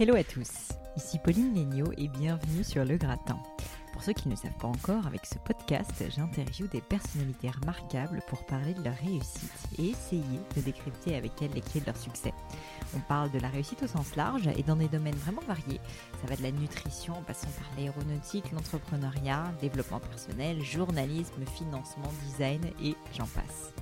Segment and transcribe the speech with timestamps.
[0.00, 0.48] Hello à tous,
[0.96, 3.36] ici Pauline Léniaud et bienvenue sur Le Gratin.
[4.08, 8.72] Ceux qui ne savent pas encore, avec ce podcast, j'interviewe des personnalités remarquables pour parler
[8.72, 12.32] de leur réussite et essayer de décrypter avec elles les clés de leur succès.
[12.96, 15.82] On parle de la réussite au sens large et dans des domaines vraiment variés.
[16.22, 22.62] Ça va de la nutrition en passant par l'aéronautique, l'entrepreneuriat, développement personnel, journalisme, financement, design
[22.82, 23.74] et j'en passe.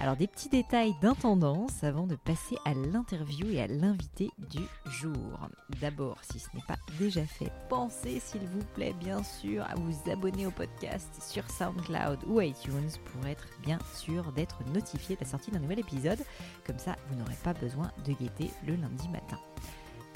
[0.00, 5.48] Alors des petits détails d'intendance avant de passer à l'interview et à l'invité du jour.
[5.80, 10.10] D'abord, si ce n'est pas déjà fait, pensez s'il vous plaît bien sûr à vous
[10.10, 15.26] abonner au podcast sur SoundCloud ou iTunes pour être bien sûr d'être notifié de la
[15.26, 16.20] sortie d'un nouvel épisode.
[16.64, 19.40] Comme ça, vous n'aurez pas besoin de guetter le lundi matin.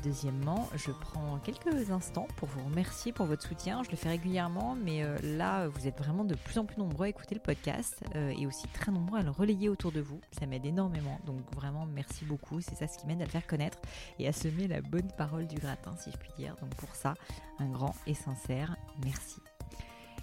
[0.03, 3.83] Deuxièmement, je prends quelques instants pour vous remercier pour votre soutien.
[3.85, 7.07] Je le fais régulièrement, mais euh, là, vous êtes vraiment de plus en plus nombreux
[7.07, 10.21] à écouter le podcast euh, et aussi très nombreux à le relayer autour de vous.
[10.33, 11.21] Ça m'aide énormément.
[11.25, 12.61] Donc vraiment, merci beaucoup.
[12.61, 13.79] C'est ça ce qui m'aide à le faire connaître
[14.19, 16.57] et à semer la bonne parole du gratin, si je puis dire.
[16.61, 17.15] Donc pour ça,
[17.61, 19.41] un grand et sincère merci.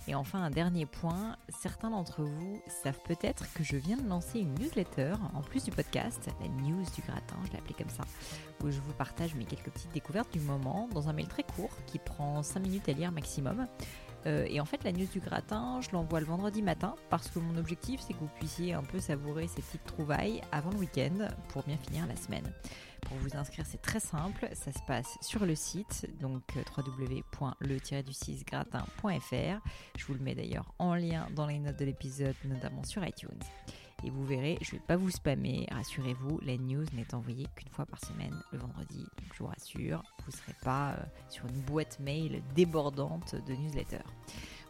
[0.10, 4.40] Et enfin, un dernier point, certains d'entre vous savent peut-être que je viens de lancer
[4.40, 8.06] une newsletter en plus du podcast, la news du gratin, je l'ai appelée comme ça,
[8.64, 11.70] où je vous partage mes quelques petites découvertes du moment dans un mail très court
[11.86, 13.68] qui prend 5 minutes à lire maximum.
[14.26, 17.40] Euh, et en fait, la news du gratin, je l'envoie le vendredi matin parce que
[17.40, 21.30] mon objectif, c'est que vous puissiez un peu savourer ces petites trouvailles avant le week-end
[21.50, 22.52] pour bien finir la semaine.
[23.02, 24.48] Pour vous inscrire, c'est très simple.
[24.54, 29.62] Ça se passe sur le site, donc euh, www.le-du6gratin.fr.
[29.98, 33.40] Je vous le mets d'ailleurs en lien dans les notes de l'épisode, notamment sur iTunes.
[34.04, 37.70] Et vous verrez, je ne vais pas vous spammer, rassurez-vous, la news n'est envoyée qu'une
[37.70, 39.00] fois par semaine, le vendredi.
[39.00, 43.54] Donc je vous rassure, vous ne serez pas euh, sur une boîte mail débordante de
[43.54, 44.08] newsletters.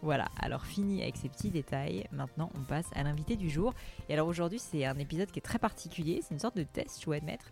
[0.02, 3.74] Voilà, alors fini avec ces petits détails, maintenant on passe à l'invité du jour.
[4.08, 7.00] Et alors aujourd'hui c'est un épisode qui est très particulier, c'est une sorte de test,
[7.00, 7.52] je dois admettre.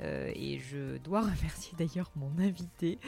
[0.00, 2.98] Euh, et je dois remercier d'ailleurs mon invité,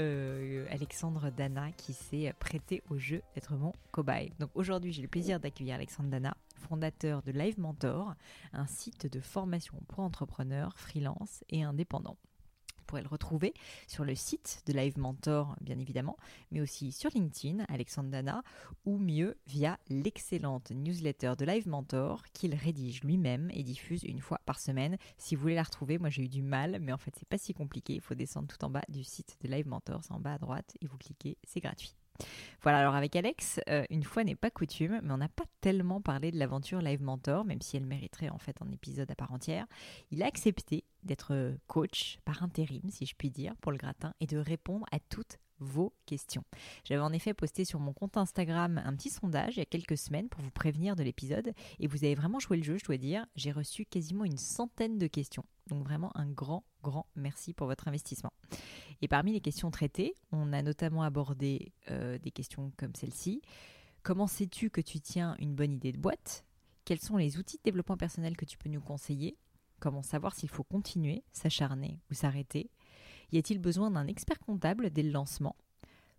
[0.00, 4.32] euh, Alexandre Dana, qui s'est prêté au jeu d'être mon cobaye.
[4.38, 8.14] Donc aujourd'hui, j'ai le plaisir d'accueillir Alexandre Dana, fondateur de Live Mentor,
[8.52, 12.18] un site de formation pour entrepreneurs, freelance et indépendants
[12.88, 13.54] pourrez le retrouver
[13.86, 16.16] sur le site de Live Mentor, bien évidemment,
[16.50, 18.42] mais aussi sur LinkedIn, Alexandre Dana,
[18.84, 24.40] ou mieux via l'excellente newsletter de Live Mentor qu'il rédige lui-même et diffuse une fois
[24.46, 24.96] par semaine.
[25.18, 27.38] Si vous voulez la retrouver, moi j'ai eu du mal, mais en fait c'est pas
[27.38, 27.94] si compliqué.
[27.94, 30.38] Il faut descendre tout en bas du site de Live Mentor, c'est en bas à
[30.38, 31.94] droite, et vous cliquez, c'est gratuit.
[32.62, 36.00] Voilà, alors avec Alex, euh, une fois n'est pas coutume, mais on n'a pas tellement
[36.00, 39.32] parlé de l'aventure Live Mentor, même si elle mériterait en fait un épisode à part
[39.32, 39.66] entière.
[40.10, 44.26] Il a accepté d'être coach par intérim, si je puis dire, pour le gratin et
[44.26, 46.44] de répondre à toutes vos questions.
[46.84, 49.98] J'avais en effet posté sur mon compte Instagram un petit sondage il y a quelques
[49.98, 52.96] semaines pour vous prévenir de l'épisode et vous avez vraiment joué le jeu, je dois
[52.96, 53.26] dire.
[53.36, 55.44] J'ai reçu quasiment une centaine de questions.
[55.68, 58.32] Donc vraiment un grand, grand merci pour votre investissement.
[59.02, 63.42] Et parmi les questions traitées, on a notamment abordé euh, des questions comme celle-ci.
[64.02, 66.44] Comment sais-tu que tu tiens une bonne idée de boîte?
[66.84, 69.36] Quels sont les outils de développement personnel que tu peux nous conseiller?
[69.80, 72.70] Comment savoir s'il faut continuer, s'acharner ou s'arrêter?
[73.32, 75.56] Y a-t-il besoin d'un expert comptable dès le lancement?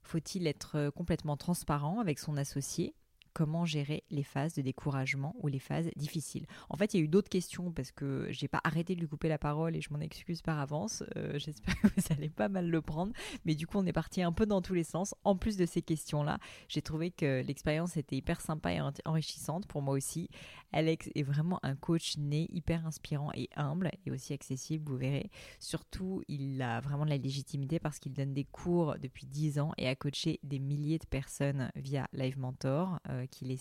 [0.04, 2.96] Faut-il être euh, complètement transparent avec son associé?
[3.34, 6.46] Comment gérer les phases de découragement ou les phases difficiles.
[6.70, 9.08] En fait, il y a eu d'autres questions parce que j'ai pas arrêté de lui
[9.08, 11.04] couper la parole et je m'en excuse par avance.
[11.16, 13.14] Euh, j'espère que vous allez pas mal le prendre.
[13.46, 15.16] Mais du coup, on est parti un peu dans tous les sens.
[15.24, 19.82] En plus de ces questions-là, j'ai trouvé que l'expérience était hyper sympa et enrichissante pour
[19.82, 20.30] moi aussi.
[20.72, 25.30] Alex est vraiment un coach né, hyper inspirant et humble et aussi accessible, vous verrez.
[25.60, 29.72] Surtout, il a vraiment de la légitimité parce qu'il donne des cours depuis 10 ans
[29.78, 33.58] et a coaché des milliers de personnes via Live Mentor euh, qui, les,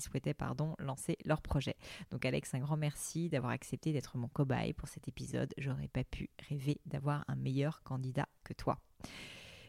[0.00, 1.76] souhaitaient pardon, lancer leur projet.
[2.10, 5.52] Donc Alex, un grand merci d'avoir accepté d'être mon cobaye pour cet épisode.
[5.58, 8.78] J'aurais pas pu rêver d'avoir un meilleur candidat que toi.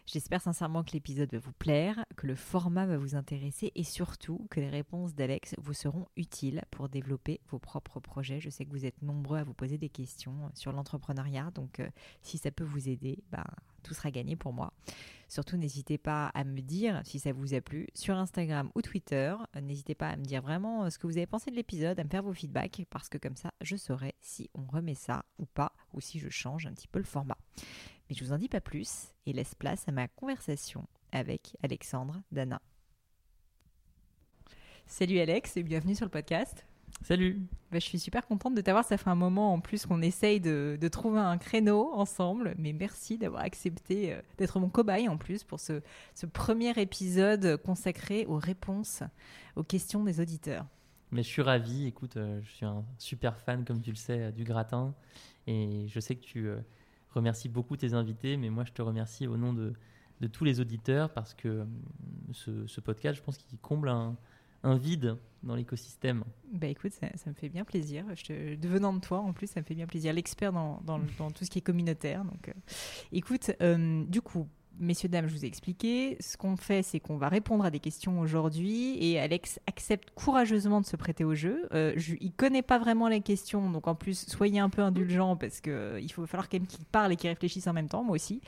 [0.08, 4.48] J'espère sincèrement que l'épisode va vous plaire, que le format va vous intéresser et surtout
[4.50, 8.42] que les réponses d'Alex vous seront utiles pour développer vos propres projets.
[8.42, 11.90] Je sais que vous êtes nombreux à vous poser des questions sur l'entrepreneuriat, donc euh,
[12.24, 13.46] si ça peut vous aider, ben,
[13.84, 14.74] tout sera gagné pour moi.
[15.32, 19.34] Surtout, n'hésitez pas à me dire si ça vous a plu sur Instagram ou Twitter.
[19.62, 22.04] N'hésitez pas à me dire vraiment euh, ce que vous avez pensé de l'épisode, à
[22.04, 25.46] me faire vos feedbacks, parce que comme ça, je saurai si on remet ça ou
[25.46, 27.38] pas, ou si je change un petit peu le format.
[28.10, 32.22] Mais je vous en dis pas plus et laisse place à ma conversation avec Alexandre
[32.34, 32.62] Dana.
[34.86, 36.66] Salut Alex et bienvenue sur le podcast.
[37.04, 38.86] Salut bah, Je suis super contente de t'avoir.
[38.86, 42.54] Ça fait un moment en plus qu'on essaye de, trouver un créneau ensemble.
[42.58, 45.82] Mais merci d'avoir accepté euh, d'être mon cobaye en plus pour ce,
[46.32, 49.04] premier épisode consacré aux réponses
[49.56, 50.66] aux questions des auditeurs.
[51.12, 51.88] Mais je suis ravi.
[51.88, 54.94] Écoute, euh, je suis un super fan, comme tu le sais, euh, du gratin.
[55.48, 56.50] Et je sais que tu
[57.10, 59.74] remercie beaucoup tes invités, mais moi je te remercie au nom de,
[60.22, 61.66] de tous les auditeurs parce que
[62.32, 64.16] ce, ce podcast, je pense qu'il comble un,
[64.64, 66.24] un, vide dans l'écosystème.
[66.52, 68.06] Bah écoute, ça, me fait bien plaisir.
[68.16, 70.14] Je te, devenant de toi, en plus, ça me fait bien plaisir.
[70.14, 72.24] L'expert dans, dans, dans, tout ce qui est communautaire.
[72.24, 72.54] Donc, euh,
[73.12, 74.48] écoute, euh, du coup,
[74.80, 76.18] messieurs, dames, je vous ai expliqué.
[76.20, 80.82] Ce qu'on fait, c'est qu'on va répondre à des questions aujourd'hui et Alex accepte courageusement
[80.82, 81.68] de se prêter au jeu.
[81.74, 85.36] Euh, je, il connaît pas vraiment les questions, donc en plus, soyez un peu indulgents
[85.36, 87.88] parce qu'il euh, il faut falloir quand même qu'il parle et qu'il réfléchisse en même
[87.88, 88.42] temps, moi aussi.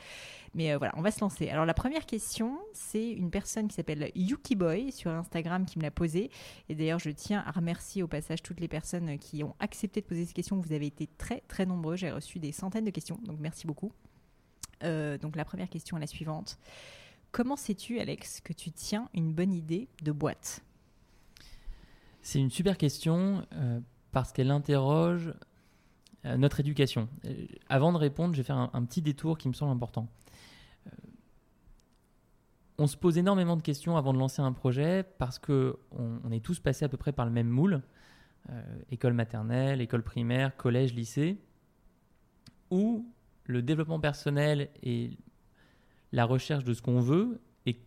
[0.54, 1.48] Mais euh, voilà, on va se lancer.
[1.48, 5.82] Alors la première question, c'est une personne qui s'appelle Yuki Boy sur Instagram qui me
[5.82, 6.30] l'a posée.
[6.68, 10.06] Et d'ailleurs, je tiens à remercier au passage toutes les personnes qui ont accepté de
[10.06, 10.56] poser ces questions.
[10.60, 11.96] Vous avez été très très nombreux.
[11.96, 13.92] J'ai reçu des centaines de questions, donc merci beaucoup.
[14.84, 16.58] Euh, donc la première question est la suivante.
[17.32, 20.62] Comment sais-tu, Alex, que tu tiens une bonne idée de boîte?
[22.22, 23.80] C'est une super question euh,
[24.12, 25.34] parce qu'elle interroge
[26.24, 27.08] euh, notre éducation.
[27.68, 30.08] avant de répondre, je vais faire un, petit détour qui me semble important.
[32.78, 36.44] on se pose énormément de questions avant de lancer un projet parce que on, est
[36.44, 37.82] tous passés à peu près par le même moule
[38.90, 41.38] école maternelle, école primaire, collège, lycée,
[43.44, 45.18] le développement personnel et
[46.12, 47.80] la recherche de ce qu'on veut, et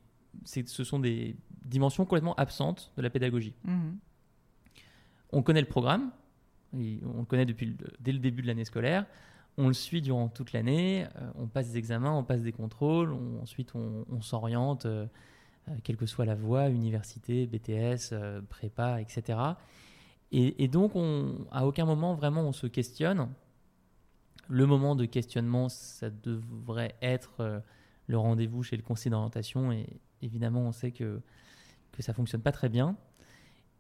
[0.46, 3.56] ce sont des dimensions complètement absentes de la pédagogie.
[3.64, 3.98] Mhm.
[5.32, 6.12] On connaît le programme,
[6.74, 9.06] on le connaît depuis dès le début de l'année scolaire,
[9.58, 13.14] on le suit durant toute l'année, euh, on passe des examens, on passe des contrôles,
[13.42, 15.08] ensuite on, s'oriente, euh,
[15.68, 18.14] euh, quelle que soit la voie, université, BTS,
[18.50, 19.40] prépa, etc.
[20.32, 23.30] Et, et, donc, on, à aucun moment vraiment on se questionne
[24.48, 27.60] le moment de questionnement, ça devrait être euh,
[28.08, 29.72] le rendez-vous chez le conseiller d'orientation.
[29.72, 29.88] Et
[30.22, 31.22] évidemment, on sait que,
[31.92, 32.96] que ça ne fonctionne pas très bien.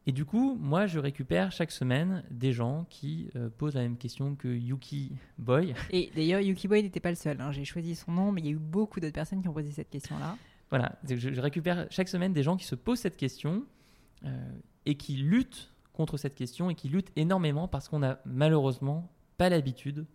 [0.08, 3.98] Et du coup, moi, je récupère chaque semaine des gens qui euh, posent la même
[3.98, 5.76] question que Yuki Boy.
[5.92, 7.42] Et d'ailleurs, Yuki Boy n'était pas le seul.
[7.42, 7.52] Hein.
[7.52, 9.70] J'ai choisi son nom, mais il y a eu beaucoup d'autres personnes qui ont posé
[9.70, 10.38] cette question-là.
[10.70, 13.66] Voilà, je, récupère chaque semaine des gens qui se posent cette question
[14.26, 14.50] euh,
[14.86, 19.50] et qui luttent contre cette question et qui luttent énormément parce qu'on n'a malheureusement pas
[19.50, 20.06] l'habitude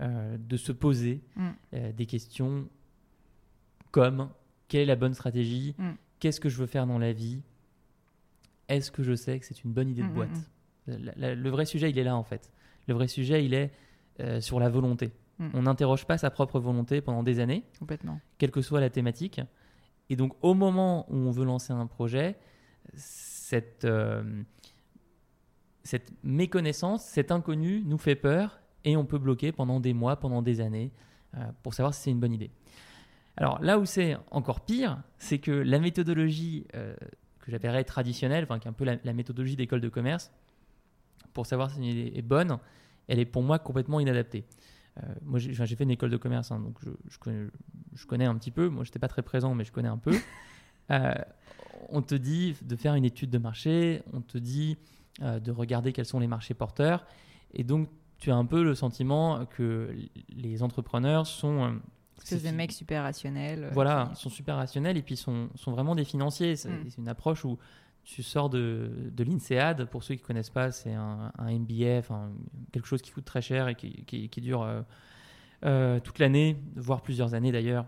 [0.00, 1.48] euh, de se poser mm.
[1.74, 2.66] euh, des questions
[3.90, 4.30] comme
[4.66, 5.90] quelle est la bonne stratégie, mm.
[6.18, 7.42] qu'est-ce que je veux faire dans la vie,
[8.68, 10.50] est-ce que je sais que c'est une bonne idée de mm, boîte?
[10.88, 12.50] le vrai sujet, il est là en fait.
[12.88, 13.70] Le vrai sujet, il est
[14.18, 15.12] euh, sur la volonté.
[15.54, 19.40] On n'interroge pas sa propre volonté pendant des années, complètement, quelle que soit la thématique.
[20.08, 22.36] Et donc, au moment où on veut lancer un projet,
[22.94, 23.86] cette,
[25.82, 30.42] cette méconnaissance, cet inconnu nous fait peur et on peut bloquer pendant des mois, pendant
[30.42, 30.90] des années,
[31.36, 32.50] euh, pour savoir si c'est une bonne idée.
[33.36, 36.94] Alors là où c'est encore pire, c'est que la méthodologie euh,
[37.40, 40.30] que j'appellerais traditionnelle, enfin qui est un peu la, méthodologie d'école de commerce,
[41.32, 42.58] pour savoir si une idée est bonne,
[43.08, 44.44] elle est pour moi complètement inadaptée.
[45.02, 47.46] Euh, moi, j'ai fait une école de commerce, hein, donc je, connais,
[47.94, 48.68] je, connais, un petit peu.
[48.68, 50.14] Moi, je n'étais pas très présent, mais je connais un peu.
[51.88, 54.76] on te dit de faire une étude de marché, on te dit
[55.20, 57.06] de regarder quels sont les marchés porteurs,
[57.54, 57.88] et donc
[58.22, 59.92] tu as un peu le sentiment que
[60.28, 61.70] les entrepreneurs sont, euh,
[62.22, 63.68] C'est des mecs super rationnels.
[63.72, 66.54] Voilà, ils sont super rationnels et puis sont, sont vraiment des financiers.
[66.54, 66.86] C'est Mm.
[66.98, 67.58] une approche où
[68.04, 69.86] tu sors de, de l'INSEAD.
[69.86, 72.30] Pour ceux qui ne connaissent pas, c'est un, un MBA, enfin,
[72.70, 74.82] quelque chose qui coûte très cher et qui, qui- qui dure euh,
[75.64, 77.86] euh, toute l'année, voire plusieurs années d'ailleurs,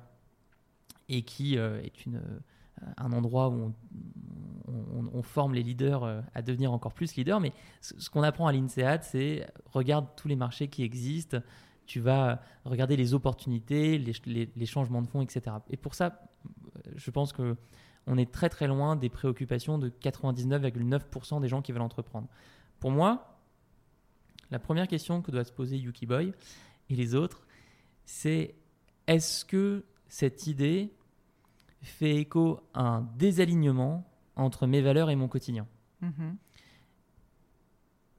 [1.09, 3.75] et qui euh, est une, euh, un endroit où on,
[5.15, 7.41] on- forme les leaders euh, à devenir encore plus leaders.
[7.41, 11.39] Mais ce, qu'on apprend à l'INSEAD, c'est regarde tous les marchés qui existent,
[11.87, 15.57] tu vas regarder les opportunités, les, changements de fonds, etc.
[15.71, 16.21] Et pour ça,
[16.87, 17.57] euh, je pense que
[18.07, 22.29] on est très très loin des préoccupations de 99,9% des gens qui veulent entreprendre.
[22.79, 23.41] Pour moi,
[24.51, 26.33] la première question que doit se poser Yuki Boy
[26.91, 27.47] et les autres,
[28.05, 28.55] c'est
[29.07, 30.93] est-ce que cette idée
[31.83, 34.07] fait écho à un désalignement
[34.37, 35.67] entre mes valeurs et mon quotidien
[36.01, 36.37] Mhm.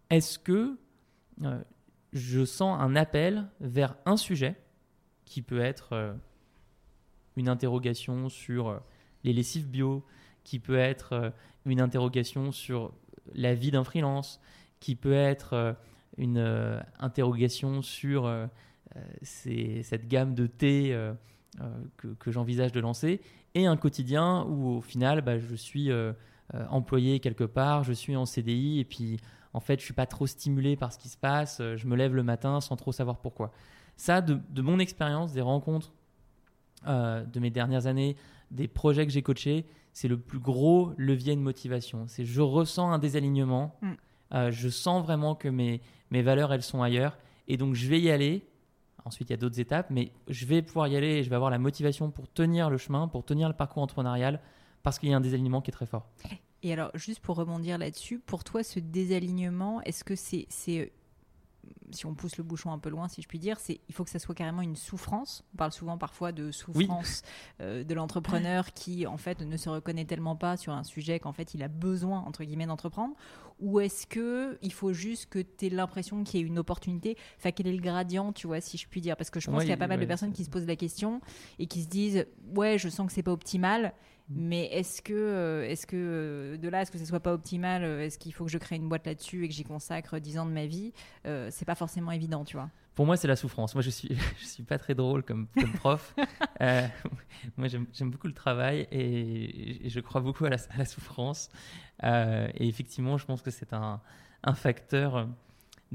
[0.09, 0.77] Est-ce que
[1.43, 1.61] euh,
[2.13, 4.55] je sens un appel vers un sujet
[5.25, 6.13] qui peut être euh,
[7.35, 8.79] une interrogation sur euh,
[9.23, 10.05] les lessives bio,
[10.43, 11.33] qui peut être
[11.65, 12.93] une interrogation sur
[13.33, 14.39] la vie d'un freelance,
[14.79, 15.75] qui peut être
[16.17, 18.31] une interrogation sur
[19.23, 20.93] ces- cette gamme de thé
[21.97, 23.21] que, que j'envisage de lancer,
[23.53, 26.13] et un quotidien où au final bah, je suis euh,
[26.53, 29.17] euh, employé quelque part, je suis en CDI, et puis
[29.53, 31.59] en fait, je suis pas trop stimulé par ce qui se passe.
[31.61, 33.51] euh, Je me lève le matin sans trop savoir pourquoi.
[33.95, 35.93] Ça, de, de mon expérience, des rencontres
[36.87, 38.17] euh, de mes dernières années,
[38.51, 42.03] des projets que j'ai coachés, c'est le plus gros levier de motivation.
[42.07, 43.77] C'est je ressens un désalignement.
[43.81, 43.91] Mm.
[44.33, 45.79] euh, je sens vraiment que mes,
[46.11, 47.17] mes valeurs, elles sont ailleurs.
[47.47, 48.45] Et donc, je vais y aller.
[49.05, 51.35] Ensuite, il y a d'autres étapes, mais je vais pouvoir y aller et je vais
[51.35, 54.41] avoir la motivation pour tenir le chemin, pour tenir le parcours entrepreneurial,
[54.81, 56.07] parce qu'il y a un désalignement qui est très fort.
[56.63, 60.91] Et alors, juste pour rebondir là-dessus, pour toi, ce désalignement, est-ce que c'est,
[61.91, 64.03] si on pousse le bouchon un peu loin, si je puis dire, c'est, il faut
[64.03, 65.43] que ça soit carrément une souffrance.
[65.53, 67.21] On parle souvent parfois de souffrance
[67.61, 71.31] euh, de l'entrepreneur qui, en fait, ne se reconnaît tellement pas sur un sujet qu'en
[71.33, 73.15] fait, il a besoin, entre guillemets, d'entreprendre.
[73.59, 77.17] Ou est-ce que il faut juste que tu aies l'impression qu'il y ait une opportunité?
[77.37, 79.15] Enfin, quel est le gradient, tu vois, si je puis dire?
[79.15, 80.67] Parce que je pense Ouais, qu'il y a pas mal de personnes qui se posent
[80.67, 81.21] la question
[81.59, 83.93] et qui se disent, ouais, je sens que c'est pas optimal.
[84.29, 87.83] Mais est-ce que, euh, est-ce que euh, de là, est-ce que ce soit pas optimal
[87.83, 90.39] euh, Est-ce qu'il faut que je crée une boîte là-dessus et que j'y consacre 10
[90.39, 90.93] ans de ma vie
[91.27, 92.69] Euh, C'est pas forcément évident, tu vois.
[92.95, 93.75] Pour moi, c'est la souffrance.
[93.75, 96.15] Moi, je suis, je suis pas très drôle comme, comme prof.
[96.61, 96.87] Euh,
[97.57, 100.85] moi, j'aime j'aime beaucoup le travail et, et je crois beaucoup à la, à la
[100.85, 101.49] souffrance.
[102.03, 103.99] Euh, et effectivement, je pense que c'est un,
[104.43, 105.27] un facteur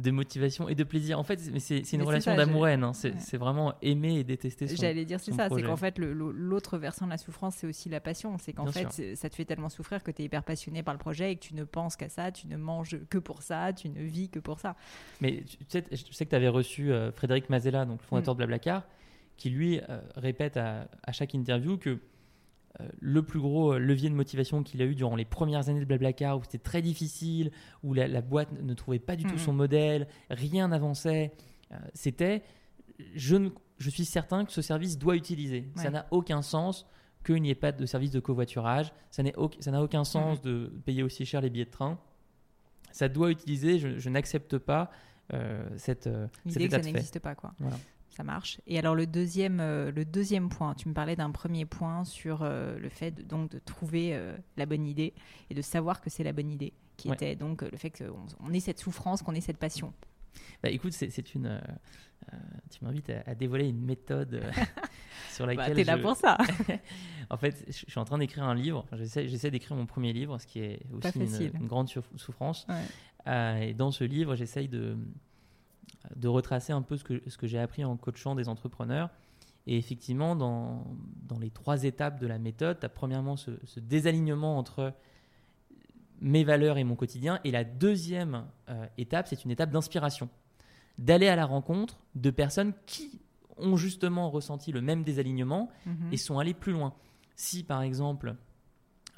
[0.00, 1.19] de motivation et de plaisir.
[1.19, 2.83] En fait, c'est- mais c'est c'est une Mais relation d'amour-haine.
[2.85, 2.92] hein.
[2.92, 3.38] C'est ouais.
[3.38, 4.76] vraiment aimer et détester son.
[4.76, 8.00] J'allais dire c'est ça, c'est qu'en fait l'autre versant de la souffrance c'est aussi la
[8.00, 10.95] passion, c'est qu'en fait ça te fait tellement souffrir que tu es hyper passionné par
[10.95, 13.73] le projet et que tu ne penses qu'à ça, tu ne manges que pour ça,
[13.73, 14.76] tu ne vis que pour ça.
[15.21, 18.35] Mais tu sais, je sais que tu avais reçu euh, Frédéric Mazella, donc le fondateur
[18.35, 18.85] de Blablacar,
[19.37, 21.99] qui lui euh, répète à, à chaque interview que
[23.00, 25.85] le plus gros euh, levier de motivation qu'il a eu durant les premières années de
[25.85, 27.50] Blablacar, où c'était très difficile,
[27.83, 29.39] où la, la boîte ne trouvait pas du tout Mhm.
[29.39, 31.33] son modèle, rien n'avançait,
[31.73, 32.43] euh, c'était
[33.15, 35.69] je, ne- je suis certain que ce service doit utiliser.
[35.75, 36.87] Ça n'a aucun sens
[37.25, 40.45] qu'il n'y ait pas de service de covoiturage, ça n'a aucun sens Mhm.
[40.45, 41.99] de payer aussi cher les billets de train.
[42.93, 44.91] Ça doit utiliser, je, je n'accepte pas
[45.33, 47.53] euh, cette, euh, L'idée que ça n'existe pas quoi.
[47.61, 47.77] Voilà.
[48.21, 48.61] Ça marche.
[48.67, 52.41] Et alors le deuxième, euh, le deuxième point, tu me parlais d'un premier point sur
[52.43, 55.15] euh, le fait de, donc de trouver euh, la bonne idée
[55.49, 57.15] et de savoir que c'est la bonne idée, qui Ouais.
[57.15, 59.95] était donc le fait qu'on on ait cette souffrance, qu'on ait cette passion.
[60.62, 61.61] Bah, écoute, c'est une.
[62.71, 64.43] tu m'invites à, à dévoiler une méthode
[65.33, 65.77] sur Bah, laquelle.
[65.77, 66.37] t'es là je- pour ça.
[67.31, 68.85] En fait, je suis en train d'écrire un livre.
[68.93, 72.67] J'essaie d'écrire mon premier livre, ce qui est aussi une, grande sou- souffrance.
[72.69, 73.69] Ouais.
[73.69, 74.99] Et dans ce livre, j'essaye de,
[76.17, 79.11] de retracer un peu ce que, ce que j'ai appris en coachant des entrepreneurs.
[79.67, 80.85] Et effectivement, dans,
[81.27, 84.95] dans les trois étapes de la méthode, tu as premièrement ce, ce désalignement entre
[86.21, 87.41] mes valeurs et mon quotidien.
[87.45, 90.29] Et la deuxième euh, étape, c'est une étape d'inspiration.
[90.99, 93.21] D'aller à la rencontre de personnes qui
[93.57, 96.09] ont justement ressenti le même désalignement Mhm.
[96.13, 96.95] et sont allés plus loin.
[97.37, 98.37] Si par exemple,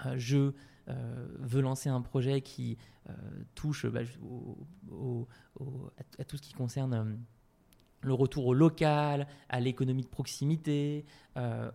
[0.07, 0.53] euh, je
[0.89, 2.77] euh, veux lancer un projet qui
[3.09, 3.13] euh,
[3.55, 4.59] touche bah, au-
[4.91, 5.29] au-
[5.61, 7.05] au- à, tout ce qui concerne euh,
[8.05, 11.05] le retour au local, à l'économie de proximité,
[11.37, 11.71] euh,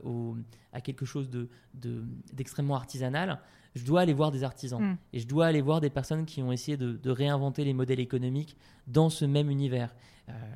[0.73, 3.39] à quelque chose de- de- d'extrêmement artisanal,
[3.75, 4.81] je dois aller voir des artisans.
[4.81, 4.97] Mm.
[5.13, 7.99] Et je dois aller voir des personnes qui ont essayé de, de réinventer les modèles
[7.99, 9.93] économiques dans ce même univers.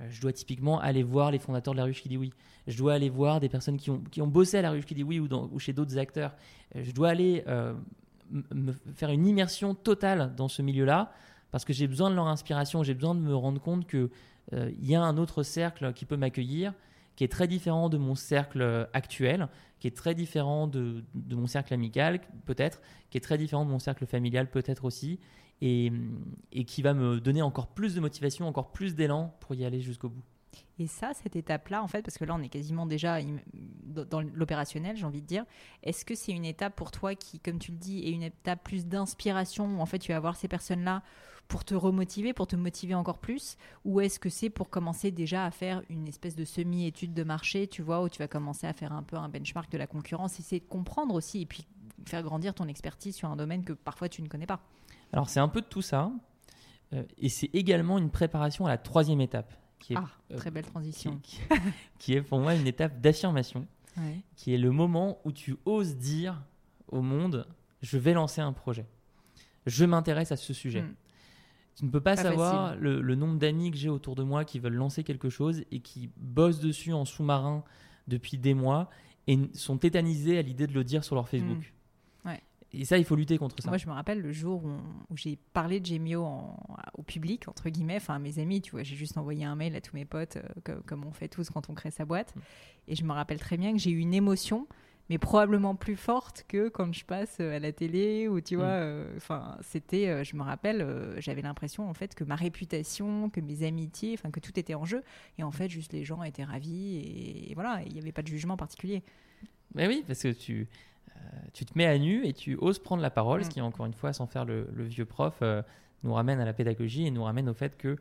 [0.09, 2.33] Je dois typiquement aller voir les fondateurs de la ruche qui dit oui.
[2.67, 4.95] Je dois aller voir des personnes qui ont, qui ont bossé à la ruche qui
[4.95, 6.35] dit oui ou, dans- ou chez d'autres acteurs.
[6.75, 7.43] Je dois aller
[8.53, 11.11] me faire une immersion totale dans ce milieu-là
[11.51, 14.09] parce que j'ai besoin de leur inspiration, j'ai besoin de me rendre compte que
[14.53, 16.73] euh, y a un autre cercle qui peut m'accueillir
[17.15, 19.47] qui est très différent de mon cercle actuel,
[19.79, 23.69] qui est très différent de, de mon cercle amical, peut-être, qui est très différent de
[23.69, 25.19] mon cercle familial, peut-être aussi,
[25.61, 25.91] et,
[26.51, 29.81] et qui va me donner encore plus de motivation, encore plus d'élan pour y aller
[29.81, 30.23] jusqu'au bout.
[30.79, 33.19] Et ça, cette étape-là, en fait, parce que là, on est quasiment déjà
[33.83, 35.45] dans l'opérationnel, j'ai envie de dire,
[35.83, 38.63] est-ce que c'est une étape pour toi qui, comme tu le dis, est une étape
[38.63, 41.03] plus d'inspiration, où en fait, tu vas voir ces personnes-là
[41.47, 45.45] pour te remotiver, pour te motiver encore plus Ou est-ce que c'est pour commencer déjà
[45.45, 48.73] à faire une espèce de semi-étude de marché, tu vois, où tu vas commencer à
[48.73, 51.67] faire un peu un benchmark de la concurrence, essayer de comprendre aussi, et puis
[52.05, 54.61] faire grandir ton expertise sur un domaine que parfois tu ne connais pas?
[55.13, 56.11] Alors, c'est un peu de tout ça.
[56.93, 59.53] Euh, et c'est également une préparation à la troisième étape.
[59.81, 61.19] Qui est, ah, euh, très belle transition.
[61.97, 63.67] Qui, est pour moi une étape d'affirmation,
[64.35, 66.41] qui est le moment où tu oses dire
[66.87, 67.47] au monde,
[67.81, 68.85] je vais lancer un projet.
[69.65, 70.81] Je m'intéresse à ce sujet.
[70.81, 70.93] Hmm.
[71.75, 74.75] Tu ne peux pas, savoir le, nombre d'amis que j'ai autour de moi qui veulent
[74.75, 77.63] lancer quelque chose et qui bossent dessus en sous-marin
[78.07, 78.89] depuis des mois
[79.27, 81.59] et sont tétanisés à l'idée de le dire sur leur Facebook.
[81.59, 81.80] Hmm.
[82.73, 83.69] Et ça, il faut lutter contre ça.
[83.69, 86.25] Moi, je me rappelle le jour où, j'ai parlé de Gemio
[86.93, 89.75] au public, entre guillemets, enfin à mes amis, tu vois, j'ai juste envoyé un mail
[89.75, 92.33] à tous mes potes, euh, comme, on fait tous quand on crée sa boîte.
[92.35, 92.39] Hmm.
[92.87, 94.67] Et je me rappelle très bien que j'ai eu une émotion
[95.11, 98.65] mais probablement plus forte que quand je passe euh, à la télé ou tu vois
[98.65, 98.81] mm.
[98.81, 100.87] euh, enfin c'était euh, je me rappelle
[101.17, 104.85] j'avais l'impression en fait que ma réputation que mes amitiés enfin que tout était en
[104.85, 105.03] jeu
[105.37, 108.29] et en fait juste les gens étaient ravis et, voilà il n'y avait pas de
[108.29, 109.03] jugement particulier
[109.75, 110.69] mais oui parce que tu
[111.53, 113.51] tu te mets à nu et tu oses prendre la parole, ce mm.
[113.51, 115.43] qui, encore une fois, sans faire le, vieux prof,
[116.03, 117.97] nous ramène à la pédagogie et nous ramène au fait que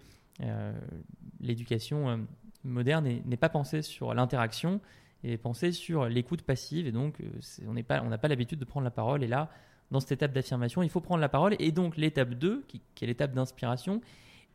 [1.40, 2.26] l'éducation
[2.64, 4.80] moderne n'est pas pensée sur l'interaction,
[5.24, 6.86] et penser sur l'écoute passive.
[6.86, 7.26] Et donc, euh,
[7.66, 9.22] on n'a pas, pas l'habitude de prendre la parole.
[9.22, 9.50] Et là,
[9.90, 11.56] dans cette étape d'affirmation, il faut prendre la parole.
[11.58, 14.00] Et donc, l'étape 2, qui, est l'étape d'inspiration,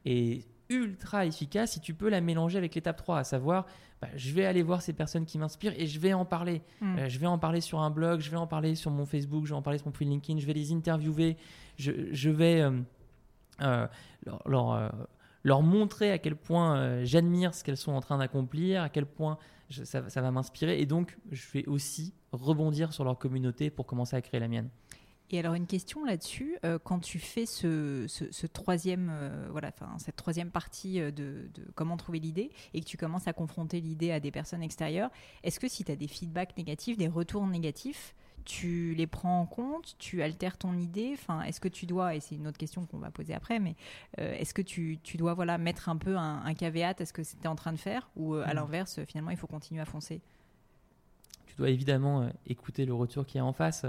[0.05, 3.65] est ultra efficace si tu peux la mélanger avec l'étape 3, à savoir,
[4.01, 6.61] bah, je vais aller voir ces personnes qui m'inspirent et je vais en parler.
[6.81, 6.97] Hmm.
[6.97, 9.45] Euh, je vais en parler sur un blog, je vais en parler sur mon Facebook,
[9.45, 11.37] je vais en parler sur mon profil LinkedIn, je vais les interviewer,
[11.77, 12.61] je, je vais
[13.61, 13.87] euh,
[14.45, 14.91] leur,
[15.43, 19.37] leur, montrer à quel point j'admire ce qu'elles sont en train d'accomplir, à quel point
[19.69, 20.79] ça, va m'inspirer.
[20.79, 24.69] Et donc, je vais aussi rebondir sur leur communauté pour commencer à créer la mienne.
[25.31, 29.97] Et alors une question là-dessus, euh, quand tu fais ce, ce, troisième, euh, voilà, enfin
[29.97, 33.81] cette troisième partie euh, de, de, comment trouver l'idée et que tu commences à confronter
[33.81, 35.09] l'idée à des personnes extérieures,
[35.43, 39.47] est-ce que si tu as des feedbacks négatifs, des retours négatifs, tu les prends en
[39.47, 41.11] compte, tu altères ton idée?
[41.13, 43.75] Enfin, est-ce que tu dois, et c'est une autre question qu'on va poser après, mais
[44.19, 47.23] euh, est-ce que tu, tu, dois voilà mettre un peu un, caveat à ce que
[47.23, 48.55] c'était en train de faire, ou à hmm.
[48.55, 50.21] l'inverse, finalement, il faut continuer à foncer?
[51.47, 53.85] Tu dois évidemment écouter le retour qui est en face.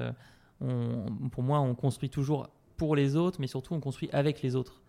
[0.58, 4.82] Pour moi, on construit toujours pour les autres, mais surtout on construit avec les autres.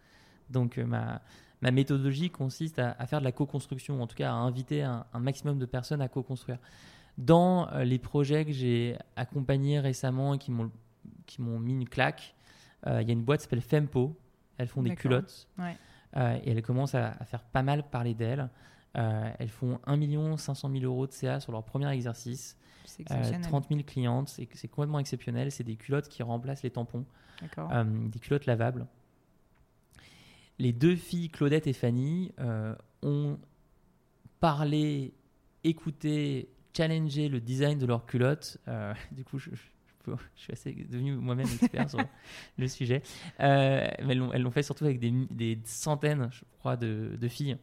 [0.49, 1.21] Donc ma,
[1.61, 5.19] ma méthodologie consiste à, faire de la co-construction, en tout cas à inviter un, un
[5.19, 6.59] maximum de personnes à co-construire.
[7.17, 10.71] Dans euh, les projets que j'ai accompagnés récemment et qui m'ont,
[11.25, 12.35] qui m'ont mis une claque,
[12.85, 14.15] euh, il y a une boîte qui s'appelle Fempo.
[14.57, 15.47] Elles font des culottes.
[16.15, 18.49] Euh, et elles commencent à, faire pas mal parler d'elles.
[18.93, 22.57] elles font 1 500 000 euros de CA sur leur premier exercice.
[23.05, 25.51] 30 000 clientes, c'est, complètement exceptionnel.
[25.51, 27.05] C'est des culottes qui remplacent les tampons.
[27.41, 28.87] des culottes lavables.
[30.59, 32.31] Les deux filles, Claudette et Fanny,
[33.03, 33.37] ont
[34.39, 35.13] parlé,
[35.63, 38.57] écouté, challenger le design de leurs culottes.
[38.67, 39.49] Euh, du coup, je,
[40.35, 41.99] suis assez devenu moi-même expert sur
[42.57, 43.01] le sujet.
[43.39, 47.57] Euh, mais elles l'ont fait surtout avec des, centaines, je crois, de, filles.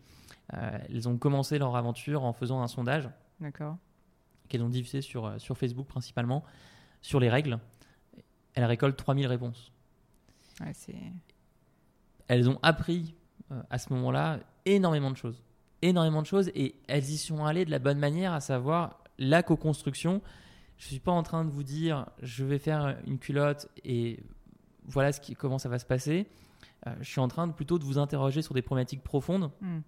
[0.53, 3.09] Euh, elles ont commencé leur aventure en faisant un sondage.
[3.41, 3.79] D'accord.
[4.49, 6.45] Qu'elles ont diffusé sur, sur Facebook principalement,
[7.01, 7.59] sur les règles.
[8.55, 9.73] Elles récoltent 3000 réponses.
[10.61, 10.73] Ouais,
[12.29, 13.15] elles ont appris
[13.71, 15.43] à ce moment-là énormément de choses
[15.85, 19.43] énormément de choses et elles y sont allées de la bonne manière, à savoir la
[19.43, 20.23] co-construction.
[20.79, 24.21] Je ne suis pas en train de vous dire je vais faire une culotte et
[24.85, 26.27] voilà ce qui, comment ça va se passer.
[26.87, 29.81] Euh, je suis en train de, plutôt de vous interroger sur des problématiques profondes hmm.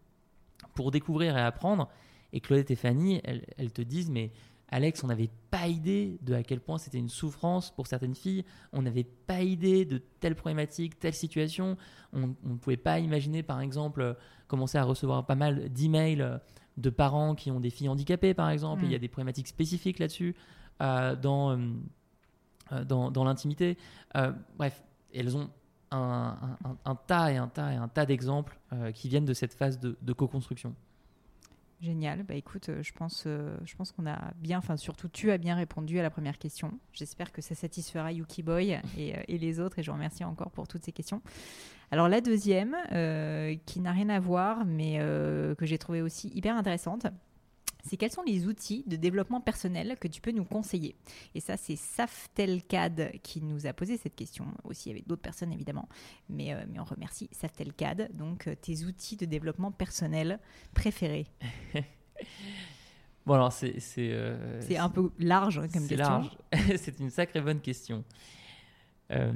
[0.75, 1.89] pour découvrir et apprendre.
[2.37, 4.31] Et Claudette et Fanny, elles, te disent mais
[4.69, 8.45] Alex, on n'avait pas idée de à quel point c'était une souffrance pour certaines filles.
[8.75, 11.79] On n'avait pas idée de telle problématique, telle situation.
[12.13, 14.19] On ne pouvait pas imaginer, par exemple,
[14.49, 16.39] commencer à recevoir pas mal d'emails
[16.77, 18.85] de parents qui ont des filles handicapées, par exemple.
[18.85, 19.01] il y a mm.
[19.01, 20.37] des problématiques spécifiques là-dessus
[20.83, 21.57] euh, dans, euh,
[22.73, 23.79] euh, dans, dans l'intimité.
[24.59, 25.49] bref, elles ont
[25.91, 26.37] un,
[26.85, 28.59] un, tas et un tas et un tas d'exemples
[28.93, 30.75] qui viennent de cette phase de, de co-construction.
[31.81, 32.23] Génial.
[32.23, 35.99] Bah écoute, je pense, je pense qu'on a bien, enfin surtout tu as bien répondu
[35.99, 36.73] à la première question.
[36.95, 40.51] J'espère que ça satisfera Yuki Boy et, et, les autres et je vous remercie encore
[40.51, 41.21] pour toutes ces questions.
[41.91, 46.29] Alors la deuxième, euh, qui n'a rien à voir, mais euh, que j'ai trouvé aussi
[46.35, 47.07] hyper intéressante,
[47.87, 50.97] c'est quels sont les outils de développement personnel que tu peux nous conseiller
[51.35, 55.89] Et ça, c'est Saftelcad qui nous a posé cette question, aussi avec d'autres personnes évidemment,
[56.29, 58.11] mais, euh, mais on remercie Saftelcad.
[58.15, 60.39] Donc, euh, tes outils de développement personnel
[60.75, 61.27] préférés
[63.27, 63.81] Bon, alors, c'est.
[63.81, 66.07] C'est euh, C'est un peu large hein, comme c'est question.
[66.09, 66.37] large.
[66.77, 68.05] c'est une sacrée bonne question.
[69.11, 69.33] Euh,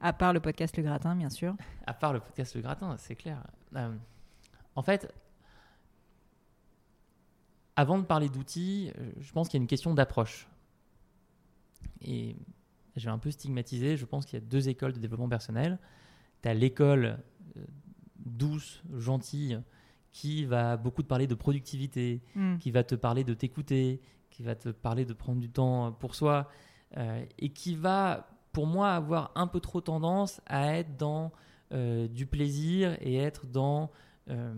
[0.00, 1.54] À part le podcast Le Gratin, bien sûr.
[1.86, 3.42] à part le podcast Le Gratin, c'est clair.
[3.76, 3.94] Euh,
[4.76, 5.12] en fait,
[7.76, 10.48] avant de parler d'outils, euh, je pense qu'il y a une question d'approche.
[12.00, 12.36] Et
[12.96, 15.78] je vais un peu stigmatiser, je pense qu'il y a deux écoles de développement personnel.
[16.42, 17.18] Tu as l'école
[17.56, 17.64] euh,
[18.24, 19.60] douce, gentille,
[20.12, 22.58] qui va beaucoup te parler de productivité, Hmm.
[22.58, 26.14] qui va te parler de t'écouter, qui va te parler de prendre du temps pour
[26.14, 26.48] soi,
[26.96, 31.32] euh, et qui va, pour moi, avoir un peu trop tendance à être dans
[31.72, 33.90] euh, du plaisir et être dans
[34.30, 34.54] euh,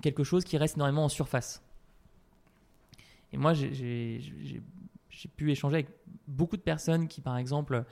[0.00, 1.62] quelque chose qui reste énormément en surface.
[3.32, 4.20] Et moi, j'ai-
[5.36, 5.88] pu échanger avec
[6.26, 7.84] beaucoup de personnes qui, par exemple,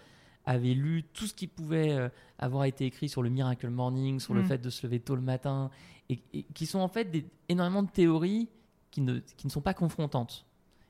[0.46, 4.32] avaient lu tout ce qui pouvait euh, avoir été écrit sur le Miracle Morning, sur
[4.34, 4.46] le Mm.
[4.46, 5.70] fait de se lever tôt le matin,
[6.08, 8.48] et, et qui sont en fait des, énormément de théories
[8.90, 10.46] qui ne, qui ne sont pas confrontantes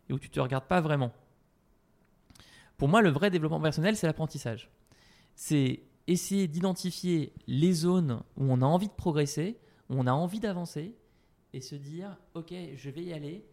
[0.08, 1.12] et où tu te regardes pas vraiment.
[2.76, 4.70] Pour moi, le vrai développement personnel, c'est l'apprentissage.
[5.34, 9.58] C'est essayer d'identifier les zones où on a envie de progresser,
[9.90, 10.94] où on a envie d'avancer,
[11.52, 13.44] et se dire, ok, je vais y aller,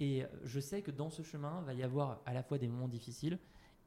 [0.00, 2.88] et je sais que dans ce chemin, va y avoir à la fois des moments
[2.88, 3.38] difficiles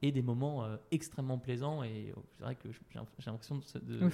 [0.02, 1.82] et des moments euh, extrêmement plaisants.
[1.82, 4.08] Et euh, c'est vrai que j'ai l'impression de, de,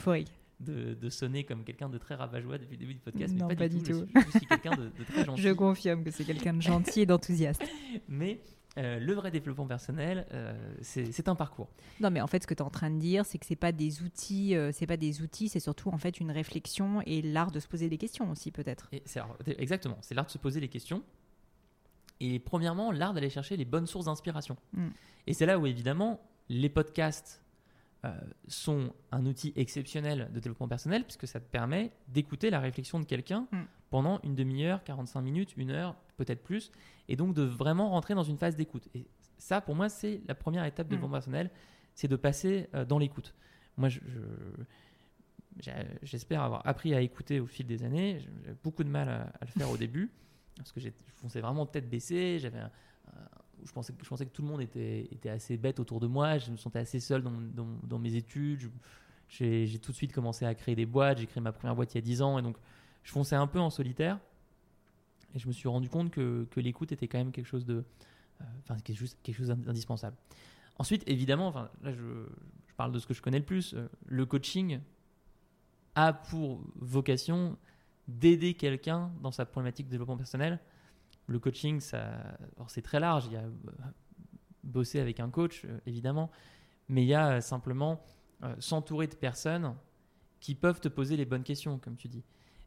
[0.60, 3.54] de- de sonner comme quelqu'un de très rabat-joie depuis le début du podcast, Non, mais
[3.56, 4.00] pas pas, du tout.
[4.00, 4.06] tout.
[4.14, 5.42] Je suis, je suis quelqu'un de, très gentil.
[5.42, 7.62] Je confirme que c'est quelqu'un de gentil et d'enthousiaste.
[8.08, 8.40] Mais
[8.78, 11.68] euh, le vrai développement personnel, euh, c'est un parcours.
[12.00, 13.54] Non, mais en fait, ce que tu es en train de dire, c'est que c'est
[13.54, 17.22] pas des outils, euh, c'est pas des outils, c'est surtout en fait une réflexion et
[17.22, 18.90] l'art de se poser des questions aussi, peut-être.
[19.46, 21.04] Exactement, c'est l'art de se poser les questions.
[22.20, 24.56] Et premièrement, l'art d'aller chercher les bonnes sources d'inspiration.
[24.72, 24.88] Mm.
[25.26, 27.42] Et c'est là où évidemment les podcasts
[28.04, 28.12] euh,
[28.48, 33.04] sont un outil exceptionnel de développement personnel puisque ça te permet d'écouter la réflexion de
[33.04, 33.62] quelqu'un Mm.
[33.90, 36.70] pendant une demi-heure, 45 minutes, une heure, peut-être plus,
[37.08, 38.88] et donc de vraiment rentrer dans une phase d'écoute.
[38.94, 39.06] Et
[39.38, 40.96] ça, pour moi, c'est la première étape de Mm.
[40.96, 41.50] développement personnel,
[41.94, 43.34] c'est de passer euh, dans l'écoute.
[43.76, 44.18] Moi, je- je,
[45.60, 45.72] j'ai-
[46.02, 48.18] J'espère avoir appris à écouter au fil des années.
[48.20, 50.10] J'avais beaucoup de mal à, à le faire au début
[50.56, 52.38] parce que je fonçais vraiment tête baissée.
[52.38, 52.60] J'avais,
[53.64, 56.38] je pensais, que- tout le monde était, assez bête autour de moi.
[56.38, 58.70] Je me sentais assez seul dans, mes études.
[59.28, 61.18] J'ai tout de suite commencé à créer des boîtes.
[61.18, 62.56] J'ai créé ma première boîte il y a 10 ans et donc
[63.02, 64.18] je fonçais un peu en solitaire.
[65.34, 67.84] Et je me suis rendu compte que, l'écoute était quand même quelque chose de,
[68.40, 70.16] euh, quelque d'indispensable.
[70.78, 72.26] Ensuite, évidemment, enfin là je,
[72.66, 73.74] je parle de ce que je connais le plus.
[73.74, 74.80] euh, le coaching
[75.94, 77.56] a pour vocation
[78.08, 80.60] d'aider quelqu'un dans sa problématique de développement personnel.
[81.26, 83.26] Le coaching, c'est très large.
[83.26, 83.50] Il y a euh,
[84.62, 86.30] bosser avec un coach, euh, évidemment,
[86.88, 88.04] mais il y a euh, simplement
[88.58, 89.74] s'entourer de personnes
[90.38, 92.22] qui peuvent te poser les bonnes questions, comme tu dis.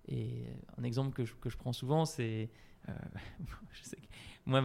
[0.08, 0.46] Et
[0.76, 2.50] un exemple que je, prends souvent, c'est,
[4.48, 4.64] moi,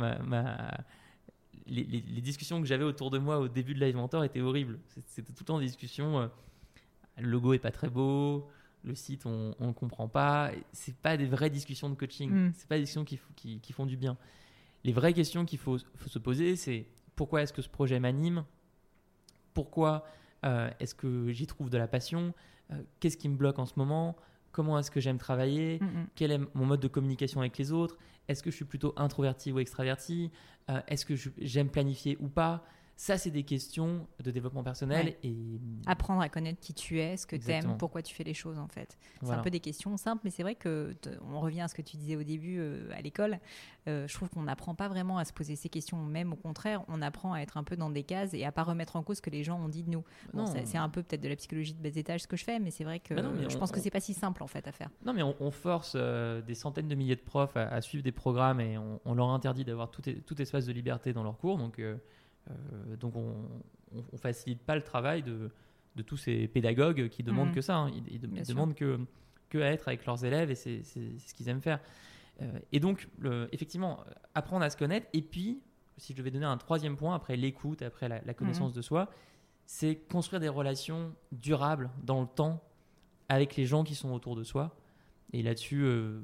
[1.67, 1.85] les,
[2.23, 4.79] discussions que j'avais autour de moi au début de Live Mentor étaient horribles.
[5.05, 6.31] C'était tout le temps des discussions.
[7.19, 8.49] le logo est pas très beau,
[8.85, 10.51] le site on ne comprend pas.
[10.73, 12.31] C'est pas des vraies discussions de coaching.
[12.31, 12.53] Mm.
[12.57, 14.16] C'est pas des discussions qui, f- qui, qui font du bien.
[14.85, 18.45] Les vraies questions qu'il faut, faut se poser, c'est pourquoi est-ce que ce projet m'anime?
[19.55, 20.05] Pourquoi
[20.45, 22.35] euh, est-ce que j'y trouve de la passion?
[22.73, 24.16] Euh, Qu'est-ce qui me bloque en ce moment?
[24.51, 25.79] Comment est-ce que j'aime travailler?
[25.81, 26.07] Mm, mm.
[26.14, 27.97] quel est mon mode de communication avec les autres?
[28.29, 30.31] Est-ce que je suis plutôt introverti ou extraverti?
[30.71, 32.64] Euh, Est-ce que j'aime planifier ou pas?
[32.97, 35.07] Ça, c'est des questions de développement personnel.
[35.07, 35.19] Ouais.
[35.25, 35.37] Et
[35.87, 38.59] Apprendre à connaître qui tu es, ce que tu aimes, pourquoi tu fais les choses
[38.59, 38.97] en fait.
[39.15, 39.41] C'est voilà.
[39.41, 40.95] un peu des questions simples, mais c'est vrai que
[41.33, 43.41] on revient à ce que tu disais au début euh, à l'école.
[43.89, 46.85] Euh, je trouve qu'on n'apprend pas vraiment à se poser ces questions, même au contraire,
[46.87, 49.17] on apprend à être un peu dans des cases et à pas remettre en cause
[49.17, 50.05] ce que les gens ont dit de nous.
[50.33, 52.61] Bon, c'est un peu peut-être de la psychologie de bas étage ce que je fais,
[52.61, 54.47] mais c'est vrai que Bah non, je on- pense que c'est pas si simple en
[54.47, 54.91] fait à faire.
[55.05, 58.05] Non, mais on, on force euh, des centaines de milliers de profs à, à suivre
[58.05, 61.39] des programmes et on, on leur interdit d'avoir tout, tout espace de liberté dans leurs
[61.39, 61.59] cours.
[61.59, 61.81] Donc,
[62.51, 63.35] euh, donc on,
[64.13, 65.51] on facilite pas le travail de,
[65.97, 67.55] de tous ces pédagogues qui demandent Mhm.
[67.55, 67.77] que ça.
[67.77, 67.91] hein.
[68.11, 68.99] Ils, demandent que,
[69.51, 71.81] que à être avec leurs élèves et c'est ce qu'ils aiment faire.
[72.41, 74.01] Euh, et donc, le- effectivement,
[74.35, 75.07] apprendre à se connaître.
[75.13, 75.61] Et puis,
[75.99, 79.11] si je devais donner un troisième point, après l'écoute, après la, la connaissance de soi,
[79.67, 82.63] c'est construire des relations durables dans le temps
[83.29, 84.75] avec les gens qui sont autour de soi.
[85.35, 86.21] Et là-dessus, euh,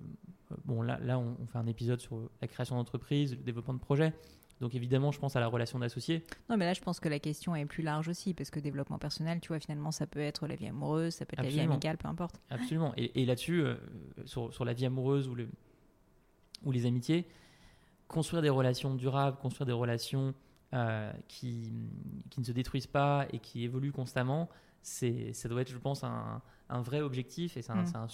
[0.65, 3.79] bon, là, là on, on fait un épisode sur la création d'entreprise, le développement de
[3.79, 4.13] projet.
[4.61, 6.25] Donc évidemment, je pense à la relation d'associés.
[6.49, 8.99] Non, mais là, je pense que la question est plus large aussi, parce que développement
[8.99, 11.61] personnel, tu vois, finalement, ça peut être la vie amoureuse, ça peut être la vie
[11.61, 12.41] amicale, peu importe.
[12.51, 12.93] Absolument.
[12.97, 13.77] Et, et là-dessus, euh,
[14.25, 15.49] sur, sur la vie amoureuse ou, le,
[16.65, 17.27] ou les amitiés,
[18.09, 20.35] construire des relations durables, construire des relations
[20.75, 21.73] euh, qui,
[22.31, 24.49] qui ne se détruisent pas et qui évoluent constamment,
[24.83, 28.09] c'est, ça doit être, je pense, un, un vrai objectif et c'est un, Mm.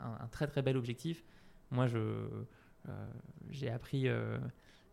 [0.00, 1.22] un très très bel objectif.
[1.70, 3.06] Moi, je, euh,
[3.50, 4.08] j'ai appris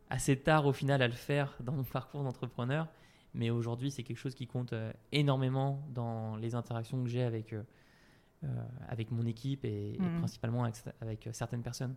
[0.09, 2.87] assez tard au final à le faire dans mon parcours d'entrepreneur,
[3.33, 7.53] mais aujourd'hui, c'est quelque chose qui compte euh, énormément dans les interactions que j'ai avec,
[7.53, 7.61] euh,
[8.43, 8.47] euh,
[8.87, 10.17] avec mon équipe et, et Mm.
[10.19, 11.95] principalement avec, avec, certaines personnes.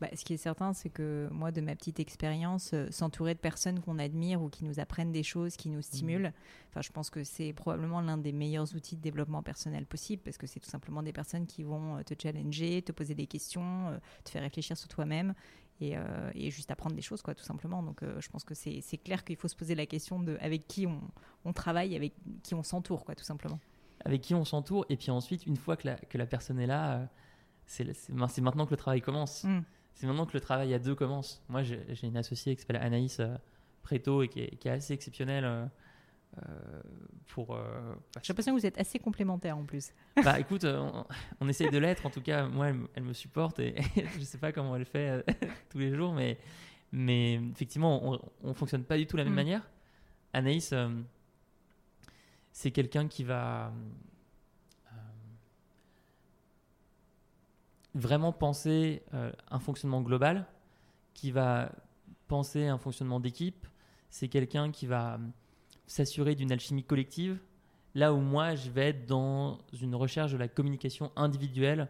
[0.00, 3.38] Bah, ce qui est certain, c'est que moi, de ma petite expérience, euh, s'entourer de
[3.38, 6.32] personnes qu'on admire ou qui nous apprennent des choses, qui nous stimulent,
[6.70, 10.36] enfin, je pense que c'est probablement l'un des meilleurs outils de développement personnel possible parce
[10.38, 13.98] que c'est tout simplement des personnes qui vont te challenger, te poser des questions, euh,
[14.24, 15.34] te faire réfléchir sur toi-même
[15.80, 17.82] et, euh, et juste apprendre des choses, quoi, tout simplement.
[17.82, 20.66] Donc, euh, je pense que c'est clair qu'il faut se poser la question de avec
[20.66, 21.00] qui on,
[21.44, 23.58] on travaille, avec qui on s'entoure, quoi, tout simplement.
[24.04, 26.66] Avec qui on s'entoure, et puis ensuite, une fois que la, que la personne est
[26.66, 27.06] là, euh,
[27.66, 29.44] c'est maintenant que le travail commence.
[29.44, 29.60] Mm.
[29.94, 31.42] C'est maintenant que le travail à deux commence.
[31.48, 33.20] Moi, j'ai une associée qui s'appelle Anaïs
[33.82, 35.70] Préto et qui est, qui est assez exceptionnelle
[37.28, 37.54] pour.
[37.54, 39.92] euh, J'ai l'impression que vous êtes assez complémentaires en plus.
[40.24, 41.04] bah écoute, euh, on,
[41.40, 42.06] on essaye de l'être.
[42.06, 43.74] En tout cas, moi, elle, me- elle me supporte et
[44.18, 45.22] je sais pas comment elle fait euh,
[45.70, 46.38] tous les jours, mais,
[46.92, 49.36] mais effectivement, on, on fonctionne pas du tout de la même Mm.
[49.36, 49.70] manière.
[50.32, 50.88] Anaïs, euh,
[52.52, 53.72] c'est quelqu'un qui va
[54.86, 54.90] euh,
[57.94, 60.46] vraiment penser euh, un fonctionnement global,
[61.14, 61.70] qui va
[62.28, 63.66] penser un fonctionnement d'équipe.
[64.10, 65.18] C'est quelqu'un qui va euh,
[65.86, 67.38] s'assurer d'une alchimie collective.
[67.94, 71.88] Là où moi, je vais être dans une recherche de la communication individuelle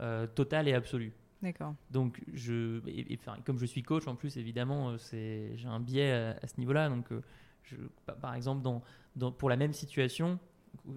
[0.00, 1.12] euh, totale et absolue.
[1.42, 1.74] D'accord.
[1.90, 5.68] Donc, je, et- et, enfin, comme je suis coach, en plus, évidemment, euh, c'est, j'ai
[5.68, 6.88] un biais à, à ce niveau-là.
[6.88, 7.20] Donc, euh,
[7.62, 7.76] je,
[8.20, 8.82] par exemple, dans,
[9.14, 10.38] dans- pour la même situation,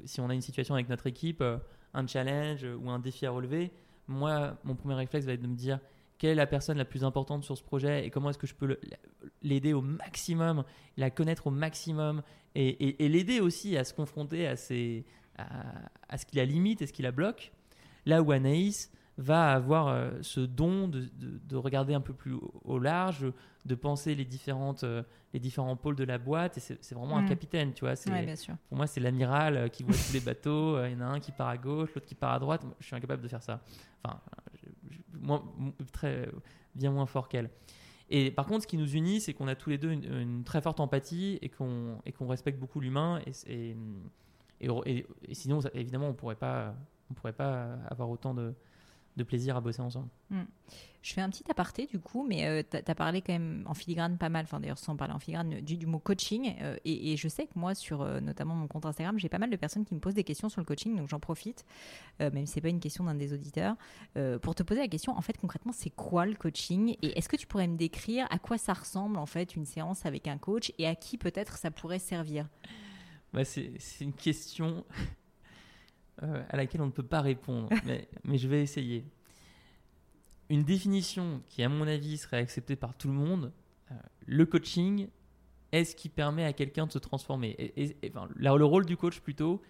[0.05, 1.57] si on a une situation avec notre équipe, euh,
[1.93, 3.71] un challenge euh, ou un défi à relever,
[4.07, 5.79] moi, mon premier réflexe va être de me dire
[6.17, 8.55] quelle est la personne la plus importante sur ce projet et comment est-ce que je
[8.55, 8.79] peux
[9.43, 10.63] l'aider au maximum,
[10.97, 12.21] la connaître au maximum
[12.55, 15.05] et, et- et l'aider aussi à se confronter à, ses,
[15.37, 15.45] à,
[16.09, 17.51] à ce qui la limite et ce qui la bloque.
[18.05, 22.33] Là où Anaïs va avoir euh, ce don de, de- de regarder un peu plus
[22.33, 23.25] au, au large,
[23.65, 25.03] de penser les, différentes, euh,
[25.33, 26.57] les différents pôles de la boîte.
[26.57, 27.29] Et c'est vraiment un Mm.
[27.29, 27.95] capitaine, tu vois.
[27.95, 28.55] c'est- Ouais, bien sûr.
[28.69, 30.83] Pour moi, c'est l'amiral euh, qui voit tous les bateaux.
[30.85, 32.63] Il y en a un qui part à gauche, l'autre qui part à droite.
[32.63, 33.59] Moi, Je suis incapable de faire ça.
[34.03, 34.19] Enfin,
[35.17, 36.29] je- je- moi, m- très,
[36.75, 37.49] bien moins fort qu'elle.
[38.09, 40.61] Et par contre, ce qui nous unit, c'est qu'on a tous les deux une, très
[40.61, 43.19] forte empathie et qu'on respecte beaucoup l'humain.
[43.49, 43.75] Et,
[44.61, 46.73] et, et- sinon, évidemment, on pourrait pas,
[47.11, 48.53] on pourrait pas avoir autant de,
[49.17, 50.07] de plaisir à bosser ensemble.
[51.01, 54.17] Je fais un petit aparté du coup, mais tu as, parlé quand même en filigrane
[54.17, 56.55] pas mal, enfin d'ailleurs sans parler en filigrane, du, du mot coaching.
[56.61, 59.39] euh, et, et je sais que moi, sur euh, notamment mon compte Instagram, j'ai pas
[59.39, 61.65] mal de personnes qui me posent des questions sur le coaching, donc j'en profite,
[62.21, 63.75] euh, même si c'est pas une question d'un des auditeurs,
[64.17, 66.95] euh, pour te poser la question, en fait concrètement, c'est quoi le coaching?
[67.01, 70.05] Et est-ce que tu pourrais me décrire à quoi ça ressemble en fait une séance
[70.05, 72.47] avec un coach et à qui peut-être ça pourrait servir?
[73.33, 74.85] Bah, c'est une question
[76.23, 79.05] euh, à laquelle on ne peut pas répondre, mais, mais je vais essayer.
[80.49, 83.51] Une définition qui, à mon avis, serait acceptée par tout le monde,
[83.91, 85.07] euh, le coaching
[85.73, 87.49] est ce qui permet à quelqu'un de se transformer?
[87.57, 89.61] Et, et- et, enfin, là, le rôle du coach, plutôt,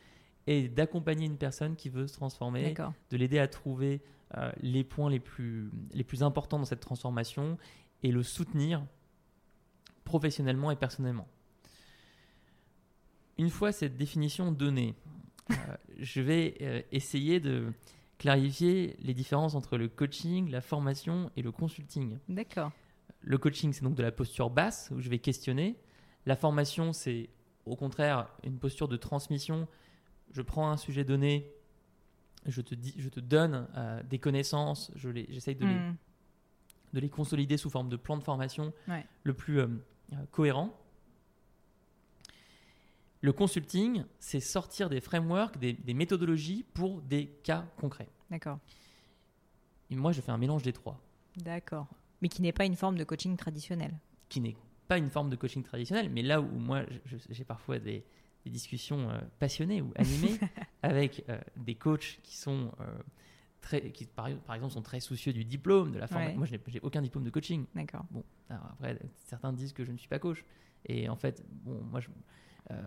[0.45, 2.67] est d'accompagner une personne qui veut se transformer,
[3.09, 4.01] de l'aider à trouver
[4.37, 7.57] euh, les points les plus, les plus importants dans cette transformation
[8.03, 8.85] et le soutenir
[10.05, 11.27] professionnellement et personnellement.
[13.37, 14.95] Une fois cette définition donnée,
[15.97, 17.71] je vais euh, essayer de
[18.17, 22.17] clarifier les différences entre le coaching, la formation et le consulting.
[22.29, 22.71] D'accord.
[23.21, 25.75] Le coaching, c'est donc de la posture basse où je vais questionner.
[26.25, 27.29] La formation, c'est
[27.65, 29.67] au contraire une posture de transmission.
[30.31, 31.51] Je prends un sujet donné,
[32.45, 35.95] je te, dis, je te donne euh, des connaissances, je les- j'essaye de, les, Hmm.
[36.93, 39.05] de les consolider sous forme de plan de formation Ouais.
[39.23, 39.67] le plus euh,
[40.13, 40.73] euh, cohérent.
[43.21, 48.07] Le consulting, c'est sortir des frameworks, des, des méthodologies pour des cas concrets.
[48.29, 48.59] D'accord.
[49.89, 50.99] Et moi, je fais un mélange des trois,
[51.37, 51.87] D'accord.
[52.21, 53.93] Mais qui n'est pas une forme de coaching traditionnel.
[54.29, 54.55] qui n'est
[54.87, 56.83] pas une forme de coaching traditionnel, mais là où moi,
[57.29, 58.03] j'ai parfois des,
[58.43, 60.39] des discussions euh, passionnées ou animées
[60.81, 62.85] avec euh, des coachs qui sont euh,
[63.61, 66.31] très, qui par, par exemple sont très soucieux du diplôme, de la formation.
[66.33, 66.37] Ouais.
[66.37, 67.65] Moi, je n'ai aucun diplôme de coaching.
[67.75, 68.05] D'accord.
[68.11, 70.43] Bon, alors après, certains disent que je ne suis pas coach.
[70.85, 72.09] Et en fait, bon, moi, je-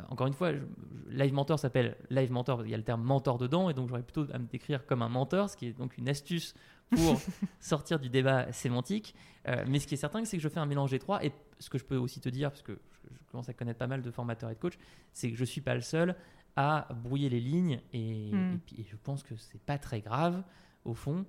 [0.08, 2.84] encore une fois, je- je- Live Mentor s'appelle Live Mentor parce qu'il y a le
[2.84, 5.66] terme mentor dedans, et donc j'aurais plutôt à me décrire comme un mentor, ce qui
[5.66, 6.54] est donc une astuce
[6.90, 7.18] pour
[7.60, 9.14] sortir du débat sémantique.
[9.48, 11.24] Euh, mais ce qui est certain, c'est que je fais un mélange des trois.
[11.24, 13.78] Et ce que je peux aussi te dire, parce que je, je commence à connaître
[13.78, 14.78] pas mal de formateurs et de coachs,
[15.12, 16.14] c'est que je suis pas le seul
[16.56, 17.80] à brouiller les lignes.
[17.92, 18.54] Et, Mm.
[18.54, 20.42] et puis, et je pense que c'est pas très grave,
[20.84, 21.24] au fond.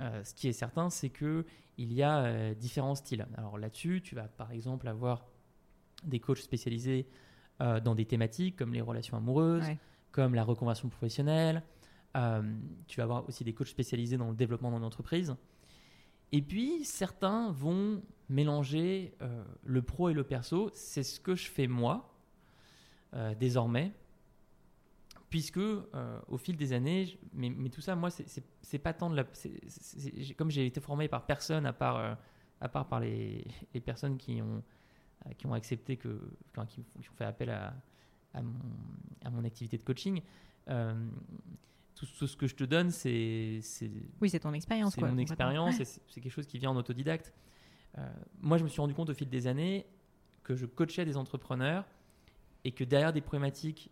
[0.00, 1.44] euh, ce qui est certain, c'est que
[1.76, 3.26] il y a euh, différents styles.
[3.36, 5.26] Alors là-dessus, tu vas par exemple avoir
[6.04, 7.06] des coachs spécialisés
[7.60, 9.78] euh, dans des thématiques comme les relations amoureuses, Ouais.
[10.12, 11.62] comme la reconversion professionnelle.
[12.16, 12.42] Euh,
[12.88, 15.36] tu vas avoir aussi des coachs spécialisés dans le développement d'une entreprise.
[16.32, 20.70] Et puis, certains vont mélanger euh, le pro et le perso.
[20.74, 22.14] C'est ce que je fais moi,
[23.38, 23.92] désormais.
[25.28, 25.58] Puisque,
[26.28, 29.24] au fil des années, je- mais, mais tout ça, moi, c'est- pas tant de la.
[30.36, 32.16] comme j'ai été formé par personne, à part,
[32.60, 33.44] à part par les,
[33.74, 34.62] les personnes qui ont,
[35.38, 36.20] qui ont accepté que.
[36.50, 37.74] enfin, qui, qui ont fait appel à,
[38.34, 38.52] à, mon,
[39.24, 40.22] à mon activité de coaching,
[40.68, 40.94] euh,
[41.94, 43.60] tout, tout ce que je te donne, c'est
[44.20, 44.94] Oui, c'est ton expérience.
[44.94, 47.32] c'est mon expérience et c'est quelque chose qui vient en autodidacte.
[47.98, 48.08] Euh,
[48.40, 49.84] moi, je me suis rendu compte au fil des années
[50.44, 51.84] que je coachais des entrepreneurs
[52.64, 53.90] et que derrière des problématiques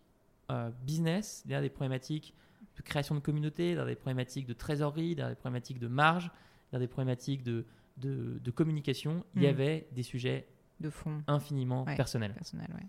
[0.51, 2.33] euh, business, derrière des problématiques
[2.77, 6.31] de création de communauté, derrière des problématiques de trésorerie, derrière des problématiques de marge,
[6.71, 7.65] derrière des problématiques de,
[7.97, 9.49] de, de communication, il y Mm.
[9.49, 10.47] avait des sujets
[10.79, 11.95] De fond infiniment Ouais.
[11.95, 12.33] personnel,
[12.73, 12.85] ouais.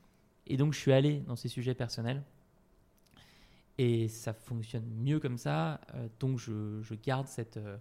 [0.47, 2.23] Et donc, je suis allé dans ces sujets personnels.
[3.79, 5.81] Et ça fonctionne mieux comme ça.
[5.95, 7.79] euh, donc, je, je garde, cette, euh,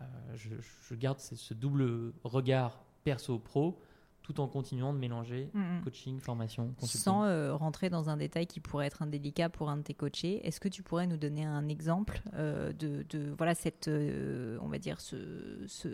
[0.00, 0.50] euh, je,
[0.88, 3.80] je garde ce, ce double regard perso-pro
[4.28, 5.80] tout en continuant de mélanger Mm, mm.
[5.84, 7.00] coaching, formation, consulting.
[7.00, 10.46] Sans euh, rentrer dans un détail qui pourrait être indélicat pour un de tes coachés,
[10.46, 14.68] est-ce que tu pourrais nous donner un exemple euh, de, de, voilà cette euh, on
[14.68, 15.88] va dire ce, ce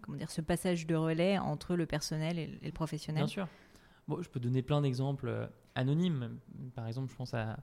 [0.00, 3.24] comment dire ce passage de relais entre le personnel et, le- et le professionnel?
[3.24, 3.48] Bien sûr.
[4.08, 6.38] Bon, je peux donner plein d'exemples anonymes.
[6.74, 7.58] Par exemple, je pense à,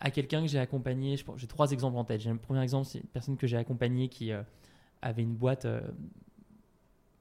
[0.00, 1.16] à quelqu'un que j'ai accompagné.
[1.36, 2.22] J'ai trois exemples en tête.
[2.22, 4.32] J'ai un premier exemple, c'est une personne que j'ai accompagnée qui
[5.02, 5.66] avait une boîte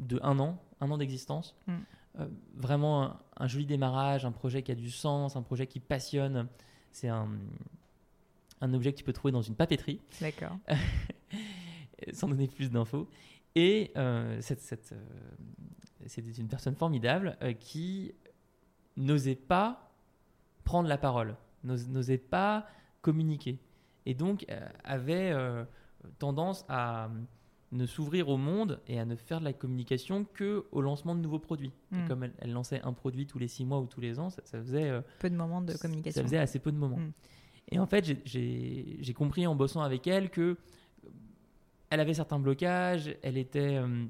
[0.01, 1.55] de un an, un an d'existence.
[1.67, 1.73] Mm.
[2.19, 5.79] Euh, vraiment un, un joli démarrage, un projet qui a du sens, un projet qui
[5.79, 6.47] passionne.
[6.91, 7.29] C'est un,
[8.59, 10.57] un objet que tu peux trouver dans une papeterie D'accord.
[12.13, 13.07] sans donner plus d'infos.
[13.55, 14.95] Et euh, euh,
[16.07, 18.13] c'était une personne formidable qui
[18.97, 19.91] n'osait pas
[20.63, 22.67] prendre la parole, n'os- n'osait pas
[23.01, 23.59] communiquer.
[24.05, 24.45] Et donc
[24.83, 25.33] avait
[26.19, 27.09] tendance à
[27.71, 31.21] ne s'ouvrir au monde et à ne faire de la communication que au lancement de
[31.21, 31.71] nouveaux produits.
[31.93, 32.07] Et Mm.
[32.07, 34.41] comme elle, elle lançait un produit tous les six mois ou tous les ans, ça,
[34.43, 36.21] ça faisait euh, Peu de moments de ça communication.
[36.23, 36.97] faisait assez peu de moments.
[36.97, 37.11] Mm.
[37.71, 41.09] Et en fait, j'ai- compris en bossant avec elle que euh,
[41.89, 44.05] elle avait certains blocages, elle était euh,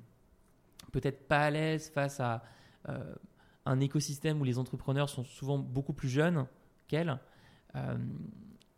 [0.91, 2.43] peut-être pas à l'aise face à
[2.89, 3.13] euh,
[3.65, 6.47] un écosystème où les entrepreneurs sont souvent beaucoup plus jeunes
[6.87, 7.19] qu'elle.
[7.75, 7.97] Euh,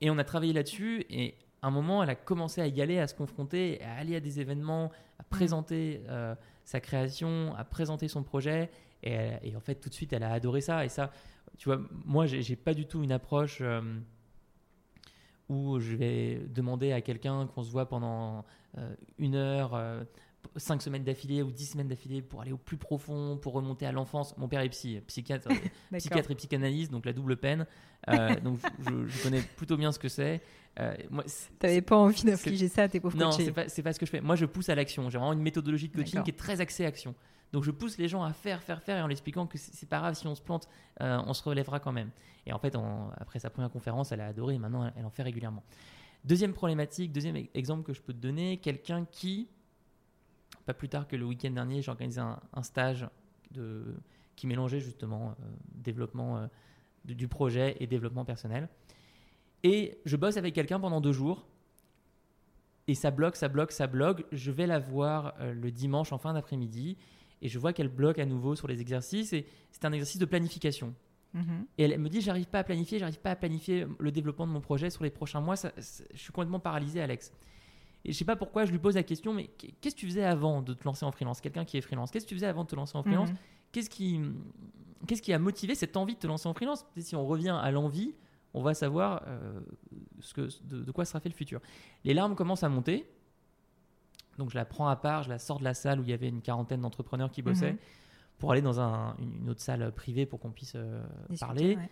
[0.02, 3.00] et on a travaillé là-dessus et à un moment, elle a commencé à y aller,
[3.00, 8.08] à se confronter, à aller à des événements, à présenter euh, sa création, à présenter
[8.10, 8.70] son projet.
[9.02, 10.86] Et, elle- et en fait, tout de suite, elle a adoré ça.
[10.86, 11.12] Et ça,
[11.58, 13.82] tu vois, moi, j'ai j'ai pas du tout une approche euh,
[15.50, 18.46] où je vais demander à quelqu'un qu'on se voit pendant
[18.78, 19.74] euh, une heure,
[20.56, 23.86] euh, cinq semaines d'affilée ou dix semaines d'affilée pour aller au plus profond, pour remonter
[23.86, 24.38] à l'enfance.
[24.38, 25.98] Mon père est psy, psychiatre, D'accord.
[25.98, 27.66] psychiatre et psychanalyste, donc la double peine.
[28.10, 30.42] Euh, donc je, je connais plutôt bien ce que c'est.
[30.80, 30.96] Euh,
[31.60, 34.12] T'avais pas envie d'infliger ça à tes pauvres non, c'est pas, pas ce que je
[34.12, 34.22] fais.
[34.22, 35.10] Moi, je pousse à l'action.
[35.10, 37.14] J'ai vraiment une méthodologie de coaching qui est très axée action.
[37.52, 39.88] Donc, je pousse les gens à faire, faire, faire et en leur expliquant que c'est
[39.88, 40.68] pas grave si on se plante,
[41.02, 42.10] euh, on se relèvera quand même.
[42.48, 42.76] Et en fait,
[43.18, 45.64] après sa première conférence, elle a adoré et maintenant, elle, elle en fait régulièrement.
[46.26, 49.50] Deuxième problématique, deuxième e- exemple que je peux te donner, quelqu'un qui,
[50.66, 53.08] pas plus tard que le week-end dernier, j'ai organisé un, un stage
[53.52, 53.96] de,
[54.36, 55.46] qui mélangeait justement euh,
[55.76, 56.48] développement euh,
[57.06, 58.70] du- du projet et développement personnel.
[59.64, 61.46] Et je bosse avec quelqu'un pendant deux jours
[62.88, 64.26] et ça bloque, ça bloque, ça bloque.
[64.32, 66.98] Je vais la voir euh, le dimanche en fin d'après-midi
[67.42, 70.26] et je vois qu'elle bloque à nouveau sur les exercices et c'est un exercice de
[70.26, 70.94] planification.
[71.34, 71.66] Mhm.
[71.78, 74.52] Et elle me dit j'arrive pas à planifier, j'arrive pas à planifier le développement de
[74.52, 75.56] mon projet sur les prochains mois.
[75.56, 77.32] ça- je suis complètement paralysé, Alex.
[78.06, 80.26] Et je sais pas pourquoi je lui pose la question, mais qu'est-ce que tu faisais
[80.26, 81.40] avant de te lancer en freelance?
[81.40, 83.30] Quelqu'un qui est freelance, qu'est-ce que tu faisais avant de te lancer en freelance?
[83.30, 83.38] Mhm.
[83.72, 84.20] Qu'est-ce qui,
[85.08, 86.86] qu'est-ce qui a motivé cette envie de te lancer en freelance?
[86.98, 88.14] Si on revient à l'envie,
[88.54, 89.60] on va savoir euh,
[90.20, 91.62] ce que, de, de quoi sera fait le futur.
[92.04, 93.08] Les larmes commencent à monter.
[94.38, 96.14] Donc je la prends à part, je la sors de la salle où il y
[96.14, 97.78] avait une quarantaine d'entrepreneurs qui bossaient Mhm.
[98.40, 101.02] pour aller dans un- une, autre salle privée pour qu'on puisse euh,
[101.40, 101.76] parler.
[101.78, 101.90] ouais.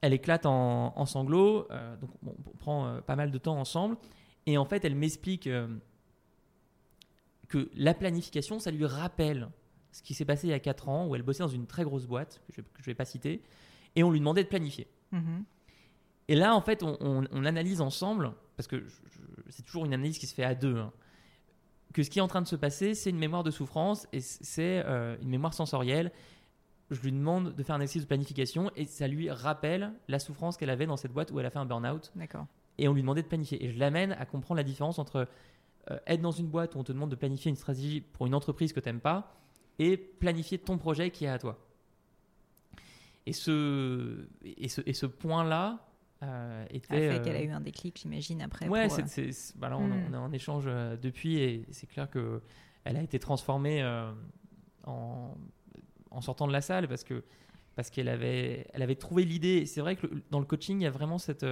[0.00, 3.96] Elle éclate en, en sanglots, euh, donc on prend pas mal de temps ensemble.
[4.46, 5.66] Et en fait, elle m'explique euh,
[7.48, 9.48] que la planification, ça lui rappelle
[9.92, 11.84] ce qui s'est passé il y a 4 ans, où elle bossait dans une très
[11.84, 13.42] grosse boîte, que je ne vais pas citer,
[13.94, 14.88] et on lui demandait de planifier.
[15.12, 15.44] Mhm.
[16.28, 18.84] Et là, en fait, on, on- on analyse ensemble, parce que
[19.50, 20.92] c'est toujours une analyse qui se fait à deux, hein,
[21.92, 24.20] que ce qui est en train de se passer, c'est une mémoire de souffrance et
[24.20, 26.10] c'est euh, une mémoire sensorielle.
[26.90, 30.56] Je lui demande de faire un exercice de planification et ça lui rappelle la souffrance
[30.56, 32.46] qu'elle avait dans cette boîte où elle a fait un burn-out D'accord.
[32.78, 33.64] Et on lui demandait de planifier.
[33.64, 35.28] Et je l'amène à comprendre la différence entre
[35.90, 38.34] euh, être dans une boîte où on te demande de planifier une stratégie pour une
[38.34, 39.34] entreprise que tu n'aimes pas
[39.78, 41.58] et planifier ton projet qui est à toi.
[43.26, 45.86] Et ce, et ce, et ce point-là
[46.22, 46.94] euh, était.
[46.94, 48.68] A fait euh, qu'elle a eu un déclic, j'imagine, après.
[48.68, 50.04] Ouais, pour, c'est, euh, c'est- bah là, on, Hmm.
[50.10, 52.40] on est en échange euh, depuis et c'est clair que
[52.84, 54.12] elle a été transformée euh,
[54.86, 55.34] en,
[56.10, 57.24] en sortant de la salle parce que
[57.76, 59.64] parce qu'elle avait elle avait trouvé l'idée.
[59.66, 61.46] C'est vrai que le- dans le coaching, il y a vraiment cette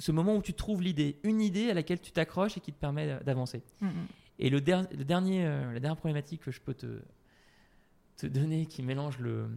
[0.00, 2.78] ce moment où tu trouves l'idée, une idée à laquelle tu t'accroches et qui te
[2.78, 3.62] permet d'avancer.
[3.80, 4.06] mm, mm.
[4.42, 7.00] Et le, der- le dernier, euh, la dernière problématique que je peux te,
[8.16, 9.48] te donner qui mélange le,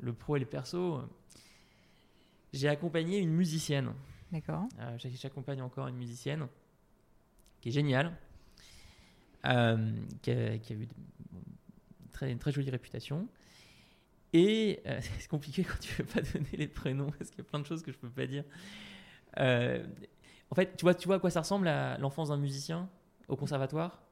[0.00, 1.02] le pro et le perso, euh,
[2.54, 3.92] j'ai accompagné une musicienne.
[4.32, 4.64] D'accord.
[4.80, 6.46] Euh, J'accompagne encore une musicienne
[7.60, 8.16] qui est géniale,
[9.44, 13.28] euh, qui, a, qui a eu une très, une très jolie réputation.
[14.32, 14.80] Et
[15.18, 17.60] c'est compliqué quand tu ne veux pas donner les prénoms parce qu'il y a plein
[17.60, 18.44] de choses que je ne peux pas dire.
[19.38, 19.84] Euh,
[20.50, 22.88] en fait, tu vois, tu vois à quoi ça ressemble à l'enfance d'un musicien
[23.28, 24.02] au conservatoire?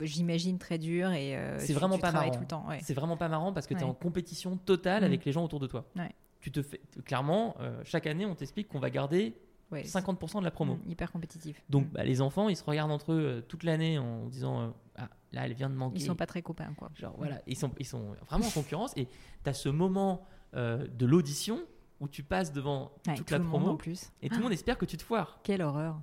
[0.00, 1.36] J'imagine très dur et.
[1.36, 2.30] euh, C'est vraiment tu pas marrant.
[2.30, 2.66] tout le temps.
[2.68, 2.78] Ouais.
[2.82, 3.90] C'est vraiment pas marrant parce que tu es Ouais.
[3.90, 5.06] en compétition totale Mm.
[5.06, 5.84] avec les gens autour de toi.
[5.96, 6.10] Ouais.
[6.40, 9.34] Tu te fais clairement euh, chaque année on t'explique qu'on va garder
[9.72, 10.74] Ouais, 50% de la promo.
[10.76, 11.62] Mm, hyper compétitif.
[11.70, 11.90] Donc Mm.
[11.92, 15.46] bah, les enfants ils se regardent entre eux euh, toute l'année en disant ah là
[15.46, 15.96] elle vient de manquer.
[15.98, 16.90] Ils sont pas très copains, quoi.
[16.96, 19.06] Genre voilà ils sont ils sont vraiment en concurrence et
[19.44, 20.22] tu as ce moment
[20.54, 21.60] de l'audition
[22.00, 24.10] où tu passes devant Ouais, toute tout la le monde en promo plus.
[24.22, 25.38] et tout le monde espère que tu te foires.
[25.44, 26.00] Quelle horreur.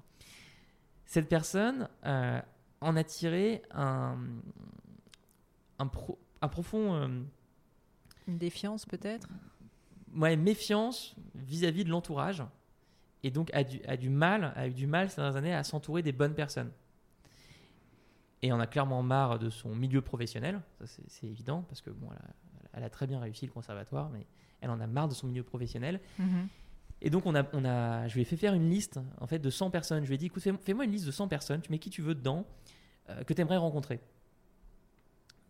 [1.06, 2.40] Cette personne euh,
[2.82, 4.18] en a tiré un
[5.80, 7.08] un, pro- un profond euh,
[8.28, 9.28] Une défiance, peut-être?
[10.16, 12.44] Ouais, méfiance vis-à-vis de l'entourage
[13.24, 15.64] et donc a du, a du mal, a eu du mal ces dernières années à
[15.64, 16.72] s'entourer des bonnes personnes.
[18.42, 21.90] Et on a clairement marre de son milieu professionnel, ça c'est c'est évident parce que
[21.90, 24.26] bon, elle a, elle a très bien réussi le conservatoire, mais
[24.62, 26.00] elle en a marre de son milieu professionnel.
[26.20, 26.48] Mhm.
[27.02, 29.40] Et donc on a, on a, je lui ai fait faire une liste en fait
[29.40, 30.04] de 100 personnes.
[30.04, 31.90] Je lui ai dit, écoute, fais- fais-moi une liste de 100 personnes, tu mets qui
[31.92, 32.46] tu veux dedans,
[33.10, 34.00] euh, que tu aimerais rencontrer.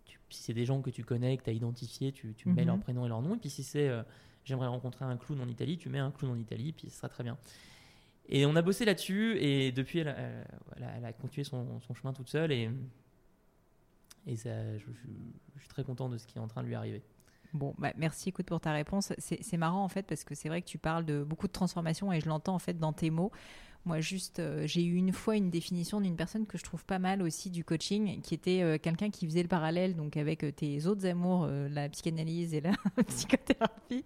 [0.06, 2.62] Tu- si c'est des gens que tu connais, que tu as identifiés, tu, tu mets
[2.64, 2.68] Mhm.
[2.68, 3.36] leur prénom et leur nom.
[3.36, 4.04] Et puis si c'est euh,
[4.44, 7.08] j'aimerais rencontrer un clown en Italie, tu mets un clown en Italie, puis ce sera
[7.10, 7.38] très bien.
[8.30, 10.18] Et on a bossé là-dessus, et depuis, elle a,
[10.76, 12.70] elle a- elle a continué son, son chemin toute seule, et,
[14.26, 15.08] et ça, je, je-
[15.56, 17.02] je suis très content de ce qui est en train de lui arriver.
[17.54, 19.14] Bon, bah, merci écoute pour ta réponse.
[19.18, 22.12] C'est marrant en fait parce que c'est vrai que tu parles de beaucoup de transformation
[22.12, 23.32] et je l'entends en fait dans tes mots.
[23.88, 27.00] Moi, juste, euh, j'ai eu une fois une définition d'une personne que je trouve pas
[27.00, 30.52] mal aussi du coaching, qui était euh, quelqu'un qui faisait le parallèle donc avec euh,
[30.52, 32.74] tes autres amours, la psychanalyse et la
[33.08, 34.04] psychothérapie,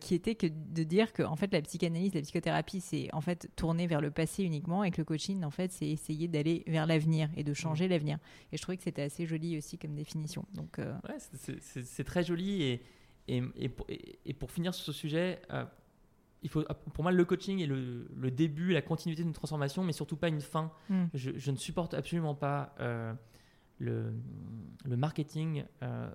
[0.00, 3.48] qui était que de dire que en fait la psychanalyse, la psychothérapie, c'est en fait
[3.56, 6.86] tourner vers le passé uniquement, et que le coaching, en fait, c'est essayer d'aller vers
[6.86, 8.18] l'avenir et de changer l'avenir.
[8.52, 10.44] Et je trouvais que c'était assez joli aussi comme définition.
[10.54, 11.16] Donc, euh, Ouais,
[11.72, 12.82] c'est- très joli et,
[13.28, 15.64] et, et pour, et- et pour finir sur ce sujet, euh,
[16.42, 16.62] il faut,
[16.92, 20.28] pour moi le coaching est le, le début, la continuité d'une transformation, mais surtout pas
[20.28, 20.70] une fin.
[20.90, 21.04] hmm.
[21.14, 23.12] Je, je ne supporte absolument pas euh,
[23.78, 24.12] le,
[24.84, 26.08] le marketing euh,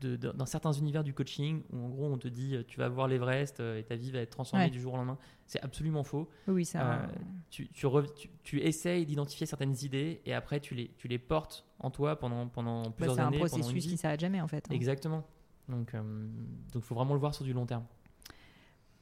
[0.00, 2.88] de- de- dans certains univers du coaching où en gros on te dit tu vas
[2.88, 4.70] voir l'Everest euh, et ta vie va être transformée Ouais.
[4.70, 5.18] du jour au lendemain.
[5.46, 6.28] C'est absolument faux.
[6.48, 7.02] oui, ça.
[7.02, 7.06] Euh,
[7.50, 11.18] tu, tu, rev- tu- tu essayes d'identifier certaines idées et après tu les, tu les
[11.18, 13.38] portes en toi pendant, pendant Bah, plusieurs c'est un années.
[13.40, 14.64] pendant une processus qui s'arrête jamais en fait.
[14.70, 14.74] hein.
[14.74, 15.26] Exactement.
[15.68, 17.84] Donc, il donc faut vraiment le voir sur du long terme.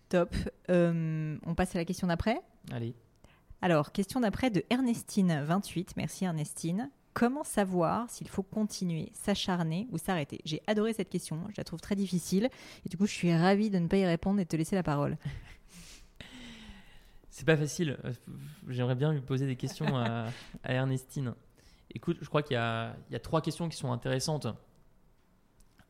[0.09, 0.35] Top.
[0.71, 2.41] Euh, on passe à la question d'après.
[2.73, 2.95] Allez.
[3.61, 5.95] Alors, question d'après de Ernestine 28.
[5.97, 6.91] Merci Ernestine.
[7.15, 10.41] Comment savoir s'il faut continuer, s'acharner ou s'arrêter?
[10.45, 12.49] J'ai adoré cette question, je la trouve très difficile
[12.87, 14.77] et du coup je suis ravie de ne pas y répondre et de te laisser
[14.77, 15.17] la parole.
[17.31, 17.99] C'est pas facile.
[18.05, 18.13] Euh,
[18.69, 20.29] J'aimerais bien lui poser des questions à,
[20.63, 21.35] à Ernestine.
[21.95, 24.47] Écoute, je crois qu'il y, a- il y a trois questions qui sont intéressantes.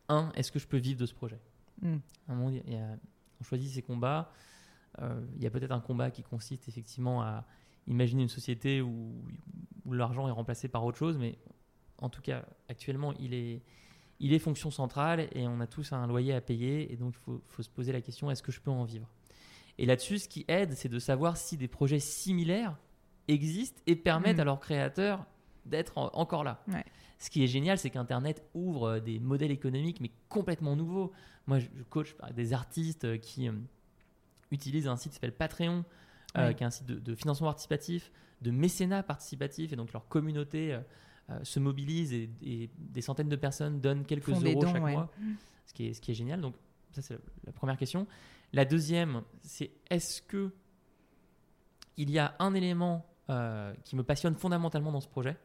[0.08, 1.38] Un, est-ce que je peux vivre de ce projet?
[1.82, 1.98] Hmm.
[2.28, 2.96] Un moment, il y a-
[3.41, 4.30] on choisit ses combats.
[5.01, 7.47] Euh, il y a peut-être un combat qui consiste effectivement à
[7.86, 9.14] imaginer une société où,
[9.84, 11.39] où l'argent est remplacé par autre chose, mais
[12.01, 13.62] en tout cas, actuellement, il est,
[14.20, 17.18] il est fonction centrale et on a tous un loyer à payer et donc il
[17.22, 19.09] faut, faut se poser la question est-ce que je peux en vivre?
[19.78, 22.76] Et là-dessus, ce qui aide, c'est de savoir si des projets similaires
[23.28, 24.41] existent et permettent Mhm.
[24.41, 25.24] à leurs créateurs
[25.68, 26.62] d'être en- encore là.
[26.68, 26.84] Ouais.
[27.18, 31.12] Ce qui est génial, c'est qu'Internet ouvre euh, des modèles économiques, mais complètement nouveaux.
[31.46, 33.52] Moi, je coach des artistes euh, qui euh,
[34.50, 35.84] utilisent un site qui s'appelle Patreon,
[36.36, 36.54] euh, Ouais.
[36.54, 38.12] qui est un site de, de financement participatif,
[38.42, 40.74] de mécénat participatif, et donc leur communauté
[41.30, 44.82] euh, se mobilise et, et des centaines de personnes donnent quelques Font euros dons, chaque
[44.84, 44.92] ouais.
[44.92, 45.10] mois,
[45.66, 46.40] ce qui, est, ce qui est génial.
[46.40, 46.54] Donc,
[46.92, 48.06] ça, c'est la, la première question.
[48.52, 50.52] La deuxième, c'est est-ce que
[51.96, 55.36] il y a un élément euh, qui me passionne fondamentalement dans ce projet?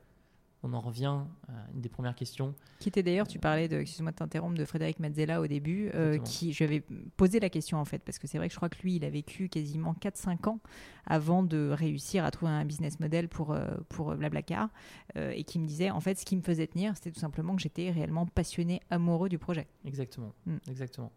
[0.63, 2.55] On en revient à une des premières questions.
[2.79, 6.17] Qui était d'ailleurs, tu parlais de, excuse-moi de t'interrompre, de Frédéric Mazzella au début, euh,
[6.19, 6.83] qui, je lui avais
[7.17, 9.05] posé la question en fait, parce que c'est vrai que je crois que lui, il
[9.05, 10.59] a vécu quasiment 4-5 ans
[11.05, 14.69] avant de réussir à trouver un business model pour, euh, pour Blablacar,
[15.17, 17.55] euh, et qui me disait, en fait, ce qui me faisait tenir, c'était tout simplement
[17.55, 19.67] que j'étais réellement passionné, amoureux du projet.
[19.85, 20.33] Exactement.
[20.45, 20.57] Mm.
[20.69, 21.11] Exactement.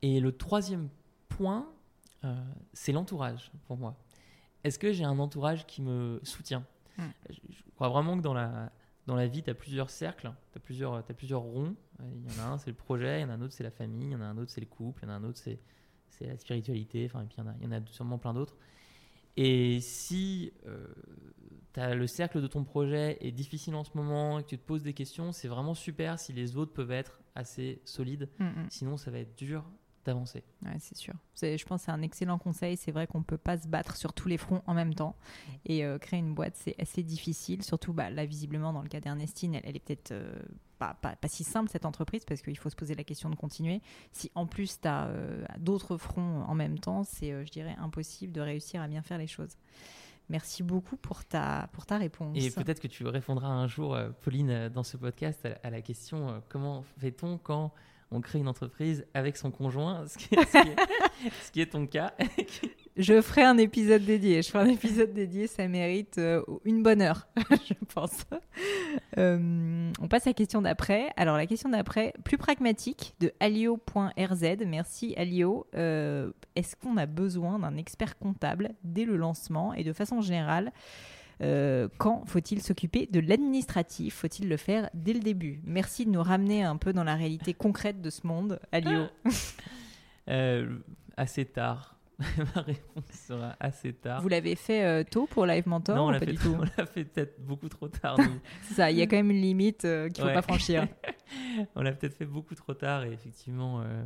[0.00, 0.88] Et le troisième
[1.28, 1.68] point,
[2.24, 2.34] euh,
[2.72, 3.96] c'est l'entourage pour moi.
[4.64, 6.64] Est-ce que j'ai un entourage qui me soutient?
[7.30, 7.40] Je,
[7.74, 8.72] crois vraiment que dans la,
[9.06, 11.76] dans la vie, tu as plusieurs cercles, tu as plusieurs, t'as plusieurs ronds.
[12.00, 13.52] Euh, Il y en a un, c'est le projet, il y en a un autre,
[13.52, 15.14] c'est la famille, il y en a un autre, c'est le couple, il y en
[15.14, 15.60] a un autre, c'est,
[16.20, 18.32] la spiritualité, enfin, et puis il y en a, il y en a sûrement plein
[18.32, 18.56] d'autres.
[19.36, 20.50] Et si
[21.80, 24.64] as le cercle de ton projet est difficile en ce moment et que tu te
[24.64, 28.28] poses des questions, c'est vraiment super si les autres peuvent être assez solides.
[28.38, 28.66] Mm, mm.
[28.70, 29.64] Sinon, ça va être dur
[30.06, 30.42] d'avancer.
[30.64, 31.14] Ouais, c'est sûr.
[31.40, 32.76] Je pense que c'est un excellent conseil.
[32.76, 35.14] C'est vrai qu'on ne peut pas se battre sur tous les fronts en même temps.
[35.66, 37.62] Et euh, créer une boîte, c'est assez difficile.
[37.62, 40.34] Surtout, bah, là, visiblement, dans le cas d'Ernestine, elle, elle est peut-être euh,
[40.78, 43.36] pas, pas- pas si simple, cette entreprise, parce qu'il faut se poser la question de
[43.36, 43.82] continuer.
[44.12, 45.10] Si en plus, tu as
[45.58, 49.18] d'autres fronts en même temps, c'est, euh, je dirais, impossible de réussir à bien faire
[49.18, 49.56] les choses.
[50.28, 52.36] Merci beaucoup pour ta, pour ta réponse.
[52.36, 55.54] Et peut-être que tu répondras un jour, euh, Pauline, euh, dans ce podcast, à la,
[55.62, 57.72] à la question euh, comment fait-on quand
[58.10, 60.16] on crée une entreprise avec son conjoint, ce
[61.52, 62.12] qui est, ton cas.
[62.96, 64.42] Je ferai un épisode dédié.
[64.42, 68.24] Je ferai un épisode dédié, ça mérite euh, une bonne heure, je pense.
[69.18, 71.10] Euh, on passe à la question d'après.
[71.16, 74.64] Alors la question d'après, plus pragmatique, de alio.rz.
[74.66, 75.66] Merci Alio.
[75.74, 80.72] Euh, Est-ce qu'on a besoin d'un expert comptable dès le lancement et de façon générale
[81.42, 84.14] euh, quand faut-il s'occuper de l'administratif?
[84.16, 85.60] Faut-il le faire dès le début?
[85.64, 89.06] Merci de nous ramener un peu dans la réalité concrète de ce monde, Alio.
[90.28, 90.78] Euh,
[91.16, 91.94] assez tard.
[92.18, 94.22] Ma réponse sera assez tard.
[94.22, 96.34] Vous l'avez fait euh, tôt pour Live Mentor non, on l'a fait,
[96.94, 98.16] fait peut-être beaucoup trop tard.
[98.62, 100.34] C'est ça, il y a quand même une limite euh, qu'il ne faut Ouais.
[100.34, 100.88] pas franchir.
[101.76, 104.02] on l'a peut-être fait beaucoup trop tard et effectivement, euh,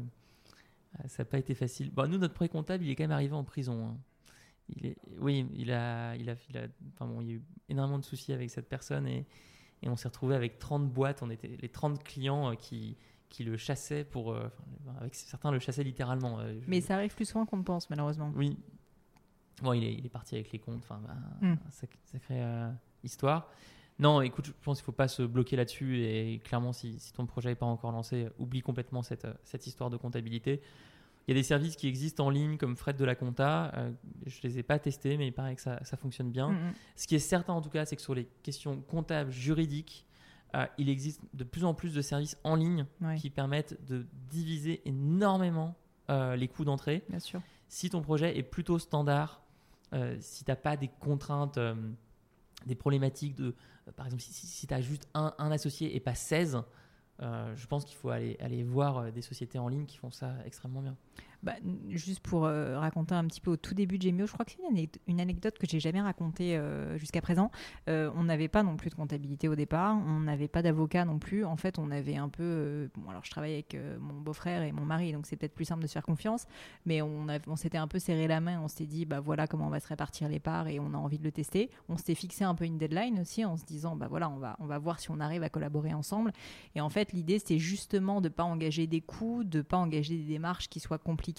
[1.06, 1.90] ça n'a pas été facile.
[1.90, 3.86] Bon, nous, notre premier comptable, il est quand même arrivé en prison.
[3.86, 3.96] hein.
[4.76, 7.42] Il est, oui, il a, il a, il a, enfin bon, il y a eu
[7.68, 9.26] énormément de soucis avec cette personne et,
[9.82, 11.22] et on s'est retrouvé avec 30 boîtes.
[11.22, 12.96] On était les 30 clients euh, qui,
[13.28, 14.48] qui le chassaient pour, euh,
[15.00, 16.38] avec certains le chassaient littéralement.
[16.40, 18.32] euh, je- Mais ça arrive plus souvent qu'on ne pense, malheureusement.
[18.36, 18.56] oui.
[19.62, 20.78] Bon, il est, il est parti avec les comptes.
[20.82, 21.54] Enfin, bah, Mm.
[21.70, 22.70] sac- sacrée euh,
[23.04, 23.50] histoire.
[23.98, 26.02] Non, écoute, je pense qu'il faut pas se bloquer là-dessus.
[26.02, 29.90] Et clairement, si, si ton projet n'est pas encore lancé, oublie complètement cette, cette histoire
[29.90, 30.62] de comptabilité.
[31.26, 33.72] Il y a des services qui existent en ligne comme Fred de la Compta.
[33.76, 33.92] Euh,
[34.26, 36.48] je les ai pas testés, mais il paraît que ça, ça fonctionne bien.
[36.48, 36.74] Mm, mm.
[36.96, 40.06] Ce qui est certain en tout cas, c'est que sur les questions comptables, juridiques,
[40.56, 44.06] euh, il existe de plus en plus de services en ligne Ouais, qui permettent de
[44.30, 45.76] diviser énormément
[46.10, 47.40] euh, les coûts d'entrée bien sûr.
[47.68, 49.42] si ton projet est plutôt standard,
[50.20, 51.58] si tu n'as pas des contraintes,
[52.66, 53.54] des problématiques de,
[53.96, 56.60] par exemple, si, tu as juste un, un associé et pas 16, euh,
[57.20, 60.34] je pense qu'il faut aller, aller voir euh, des sociétés en ligne qui font ça
[60.44, 60.96] extrêmement bien.
[61.42, 61.54] Bah,
[61.88, 64.52] juste pour euh, raconter un petit peu au tout début de Gemio, je crois que
[64.52, 67.50] c'est une, anecd- une anecdote que j'ai jamais racontée euh, jusqu'à présent.
[67.88, 71.18] Euh, on n'avait pas non plus de comptabilité au départ, on n'avait pas d'avocat non
[71.18, 71.46] plus.
[71.46, 72.90] En fait, on avait un peu.
[72.94, 75.82] bon, alors je travaille avec mon beau-frère et mon mari, donc c'est peut-être plus simple
[75.82, 76.44] de se faire confiance.
[76.84, 79.68] Mais on, on s'était un peu serré la main, on s'était dit, bah voilà comment
[79.68, 81.70] on va se répartir les parts et on a envie de le tester.
[81.88, 84.56] On s'était fixé un peu une deadline aussi en se disant, bah voilà, on va,
[84.58, 86.32] on va voir si on arrive à collaborer ensemble.
[86.74, 89.78] Et en fait, l'idée, c'était justement de ne pas engager des coûts, de ne pas
[89.78, 91.29] engager des démarches qui soient compliquées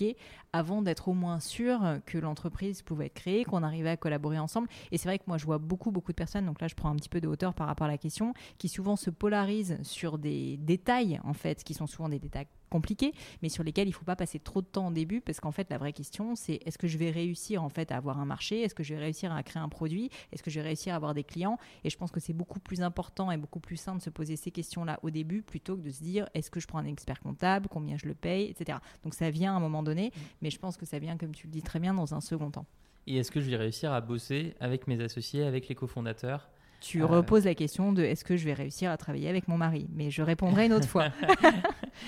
[0.54, 4.68] avant d'être au moins sûr que l'entreprise pouvait être créée, qu'on arrivait à collaborer ensemble.
[4.92, 6.89] Et c'est vrai que moi, je vois beaucoup, beaucoup de personnes, donc là, je prends
[6.89, 10.18] un petit peu de hauteur par rapport à la question, qui souvent se polarisent sur
[10.18, 13.13] des détails, en fait, qui sont souvent des détails compliqués,
[13.43, 15.51] mais sur lesquels il ne faut pas passer trop de temps au début, parce qu'en
[15.51, 18.26] fait, la vraie question, c'est est-ce que je vais réussir, en fait, à avoir un
[18.26, 18.61] marché?
[18.61, 20.09] Est-ce que je vais réussir à créer un produit?
[20.32, 21.59] Est-ce que je vais réussir à avoir des clients?
[21.84, 24.38] Et je pense que c'est beaucoup plus important et beaucoup plus sain de se poser
[24.38, 27.19] ces questions-là au début, plutôt que de se dire est-ce que je prends un expert
[27.19, 27.67] comptable?
[27.69, 28.49] Combien je le paye?
[28.49, 28.78] Etc.
[29.03, 30.11] Donc ça vient à un moment donné,
[30.41, 32.51] mais je pense que ça vient, comme tu le dis très bien, dans un second
[32.51, 32.65] temps.
[33.07, 36.49] Et est-ce que je vais réussir à bosser avec mes associés, avec les cofondateurs?
[36.82, 37.06] Tu Euh.
[37.06, 39.88] reposes la question de est-ce que je vais réussir à travailler avec mon mari?
[39.94, 41.10] Mais je répondrai une autre fois.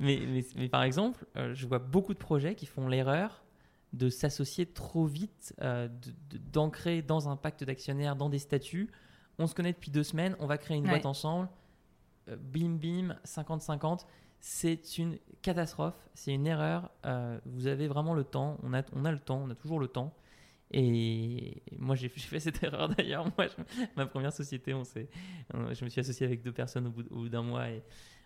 [0.00, 3.42] mais, mais, mais par exemple, euh, je vois beaucoup de projets qui font l'erreur
[3.94, 5.88] de s'associer trop vite, euh,
[6.52, 8.90] d'ancrer dans un pacte d'actionnaires, dans des statuts.
[9.38, 10.90] On se connaît depuis deux semaines, on va créer une Ouais.
[10.90, 11.48] boîte ensemble.
[12.26, 14.06] Bim, bim, 50-50.
[14.40, 16.90] C'est une catastrophe, c'est une erreur.
[17.06, 19.80] Euh, vous avez vraiment le temps, on a, on a le temps, on a toujours
[19.80, 20.12] le temps.
[20.70, 23.26] Et moi, j'ai fait cette erreur d'ailleurs.
[23.36, 23.46] Moi,
[23.96, 25.08] ma première société, on s'est,
[25.52, 27.82] je me suis associé avec deux personnes au bout, au bout d'un mois et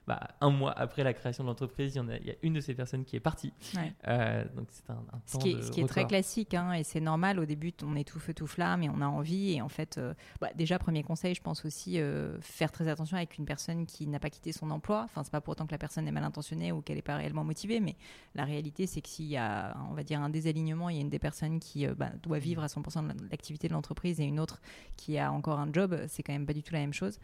[0.06, 2.54] bah, un mois après la création de l'entreprise, il, y a- il y a une
[2.54, 3.52] de ces personnes qui est partie.
[3.76, 3.92] Ouais.
[4.08, 6.54] Euh, donc c'est un, un Ce temps qui est, de ce qui est très classique,
[6.54, 7.38] hein, et c'est normal.
[7.38, 9.52] Au début, on est tout feu, tout flamme, et on a envie.
[9.52, 13.16] Et en fait, euh, bah, déjà, premier conseil, je pense aussi euh, faire très attention
[13.16, 15.02] avec une personne qui n'a pas quitté son emploi.
[15.04, 17.16] Enfin, c'est pas pour autant que la personne est mal intentionnée ou qu'elle n'est pas
[17.16, 17.96] réellement motivée, mais
[18.34, 21.02] la réalité, c'est que s'il y a, on va dire, un désalignement, il y a
[21.02, 24.40] une des personnes qui bah, doit vivre à 100% de l'activité de l'entreprise et une
[24.40, 24.60] autre
[24.96, 27.18] qui a encore un job, c'est quand même pas du tout la même chose.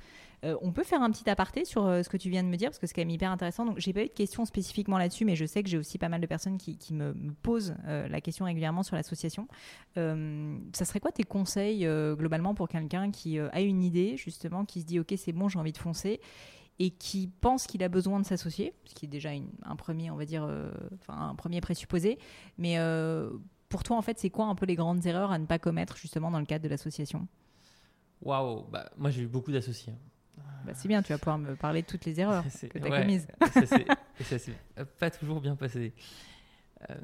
[0.45, 2.79] On peut faire un petit aparté sur ce que tu viens de me dire parce
[2.79, 3.65] que c'est quand même hyper intéressant.
[3.65, 6.09] Donc, j'ai pas eu de questions spécifiquement là-dessus, mais je sais que j'ai aussi pas
[6.09, 9.49] mal de personnes qui, me, posent euh, la question régulièrement sur l'association.
[9.97, 14.17] Euh, ça serait quoi tes conseils euh, globalement pour quelqu'un qui euh, a une idée,
[14.17, 16.21] justement, qui se dit Ok, c'est bon, j'ai envie de foncer
[16.79, 19.31] et qui pense qu'il a besoin de s'associer, ce qui est déjà
[19.65, 20.49] un premier, on va dire,
[21.09, 22.21] un premier présupposé.
[22.57, 22.79] Mais
[23.69, 25.97] pour toi, en fait, c'est quoi un peu les grandes erreurs à ne pas commettre
[25.97, 27.27] justement dans le cadre de l'association?
[28.23, 29.95] Waouh, bah, moi j'ai eu beaucoup d'associés.
[30.69, 32.89] Bah, C'est bien, tu vas pouvoir me parler de toutes les erreurs que tu as
[32.91, 33.01] ouais.
[33.03, 33.27] commises.
[34.23, 34.55] ça s'est
[34.99, 35.93] pas toujours bien passé.
[36.91, 36.95] Euh,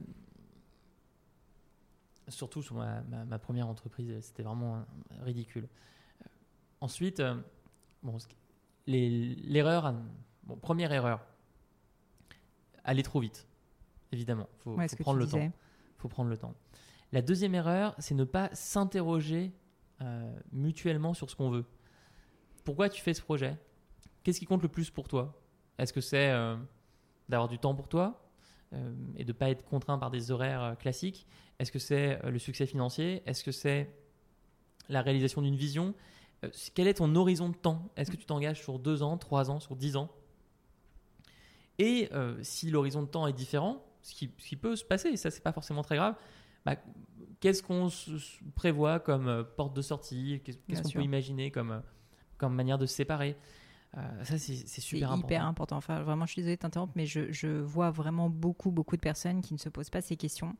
[2.29, 4.85] surtout sur ma, ma- ma première entreprise, c'était vraiment
[5.23, 5.69] ridicule.
[6.23, 6.27] Euh,
[6.81, 7.35] ensuite, euh,
[8.03, 8.17] bon,
[8.87, 9.95] l'erreur,
[10.45, 11.25] bon, première erreur,
[12.85, 13.47] aller trop vite,
[14.13, 14.49] évidemment.
[14.59, 15.53] Faut, Ouais, faut prendre le temps.
[15.99, 16.55] faut prendre le temps.
[17.13, 19.53] La deuxième erreur, c'est ne pas s'interroger
[20.03, 21.65] euh, mutuellement sur ce qu'on veut.
[22.65, 23.57] Pourquoi tu fais ce projet?
[24.23, 25.39] Qu'est-ce qui compte le plus pour toi?
[25.79, 26.57] Est-ce que c'est euh,
[27.29, 28.27] d'avoir du temps pour toi
[28.73, 31.27] euh, et de ne pas être contraint par des horaires euh, classiques?
[31.59, 33.23] Est-ce que c'est le succès financier?
[33.27, 33.95] Est-ce que c'est
[34.89, 35.95] la réalisation d'une vision?
[36.75, 37.91] Quel est ton horizon de temps?
[37.97, 40.11] Est-ce que tu t'engages sur deux ans, trois ans, sur dix ans?
[41.79, 42.11] Et
[42.43, 45.31] si l'horizon de temps est différent, ce qui, ce qui peut se passer, et ça
[45.31, 46.17] c'est pas forcément très grave,
[46.67, 46.77] bah,
[47.41, 47.89] qu'est-ce qu'on
[48.55, 50.43] prévoit comme porte de sortie?
[50.45, 51.83] Qu'est-ce qu'on peut imaginer comme,
[52.39, 53.37] comme manière de se séparer
[53.97, 55.27] Euh, Ça c'est super important.
[55.29, 55.77] hyper important.
[55.77, 59.01] Enfin, vraiment, je suis désolée de t'interrompre, mais je, je vois vraiment beaucoup, beaucoup de
[59.01, 60.57] personnes qui ne se posent pas ces questions.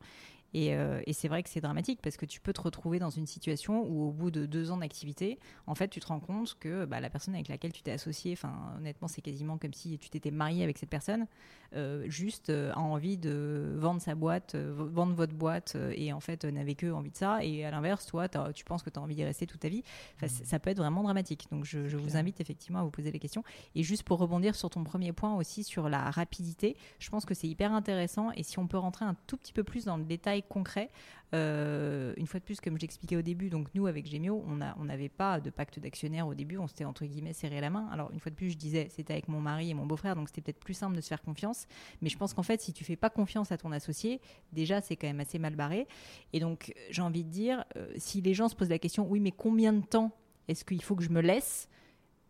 [0.53, 3.09] Et, euh, et c'est vrai que c'est dramatique parce que tu peux te retrouver dans
[3.09, 5.37] une situation où, au bout de deux ans d'activité,
[5.67, 8.31] en fait, tu te rends compte que bah, la personne avec laquelle tu t'es associé,
[8.33, 11.27] enfin, honnêtement, c'est quasiment comme si tu t'étais marié avec cette personne,
[11.75, 16.45] euh, juste euh, a envie de vendre sa boîte, vendre votre boîte, et en fait,
[16.45, 17.43] n'avait que envie de ça.
[17.43, 19.83] Et à l'inverse, toi, tu penses que tu as envie d'y rester toute ta vie.
[20.15, 21.47] Enfin, c- ça peut être vraiment dramatique.
[21.51, 23.43] Donc, je, je vous invite effectivement à vous poser les questions.
[23.75, 27.33] Et juste pour rebondir sur ton premier point aussi sur la rapidité, je pense que
[27.33, 28.31] c'est hyper intéressant.
[28.31, 30.89] Et si on peut rentrer un tout petit peu plus dans le détail concret,
[31.33, 34.75] euh, une fois de plus, comme j'expliquais au début, donc nous avec Gemio, on a-
[34.79, 37.87] on n'avait pas de pacte d'actionnaire au début, on s'était entre guillemets serré la main.
[37.91, 40.29] Alors une fois de plus, je disais, c'était avec mon mari et mon beau-frère, donc
[40.29, 41.67] c'était peut-être plus simple de se faire confiance.
[42.01, 44.21] Mais je pense qu'en fait, si tu fais pas confiance à ton associé,
[44.53, 45.87] déjà c'est quand même assez mal barré.
[46.33, 49.19] Et donc j'ai envie de dire, euh, si les gens se posent la question, oui,
[49.19, 50.11] mais combien de temps
[50.47, 51.67] est-ce qu'il faut que je me laisse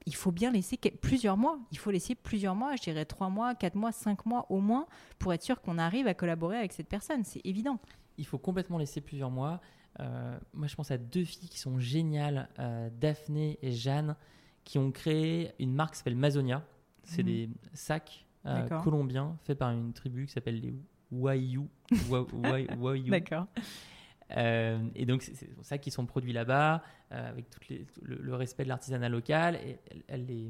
[0.05, 1.59] il faut bien laisser plusieurs mois.
[1.71, 4.85] Il faut laisser plusieurs mois, je dirais trois mois, quatre mois, cinq mois au moins,
[5.19, 7.23] pour être sûr qu'on arrive à collaborer avec cette personne.
[7.23, 7.79] C'est évident.
[8.17, 9.59] Il faut complètement laisser plusieurs mois.
[9.99, 14.15] Euh, moi, je pense à deux filles qui sont géniales, euh, Daphné et Jeanne,
[14.63, 16.63] qui ont créé une marque qui s'appelle Mazonia.
[17.03, 17.27] C'est Mhm.
[17.27, 20.73] des sacs euh, colombiens faits par une tribu qui s'appelle les
[21.11, 21.61] Waiyu.
[22.09, 23.09] Wa- Wai- Waiyu.
[23.09, 23.47] D'accord.
[24.32, 27.86] Euh, et donc, c'est c'est des sacs qui sont produits là-bas, euh, avec toutes les-
[28.01, 29.55] le, le respect de l'artisanat local.
[29.63, 30.49] Et elle, elle les,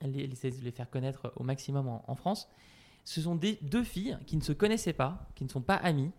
[0.00, 2.48] elle, les- elle essaie de les faire connaître au maximum en, en France.
[3.04, 6.10] Ce sont des, deux filles qui ne se connaissaient pas, qui ne sont pas amies.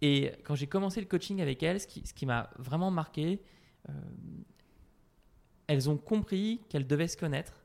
[0.00, 3.40] Et quand j'ai commencé le coaching avec elles, ce qui, ce qui m'a vraiment marqué,
[3.88, 3.92] euh,
[5.66, 7.64] elles ont compris qu'elles devaient se connaître.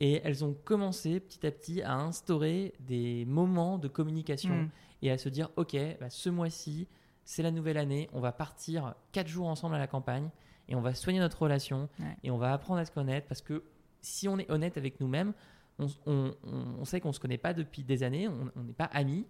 [0.00, 4.70] Et elles ont commencé petit à petit à instaurer des moments de communication Mm.
[5.02, 6.88] et à se dire ok bah, ce mois-ci
[7.24, 10.28] c'est la nouvelle année on va partir quatre jours ensemble à la campagne
[10.68, 12.16] et on va soigner notre relation Ouais.
[12.22, 13.62] et on va apprendre à se connaître parce que
[14.00, 15.32] si on est honnête avec nous-mêmes
[15.78, 18.84] on, on- on- on sait qu'on se connaît pas depuis des années on n'est pas
[18.92, 19.26] amis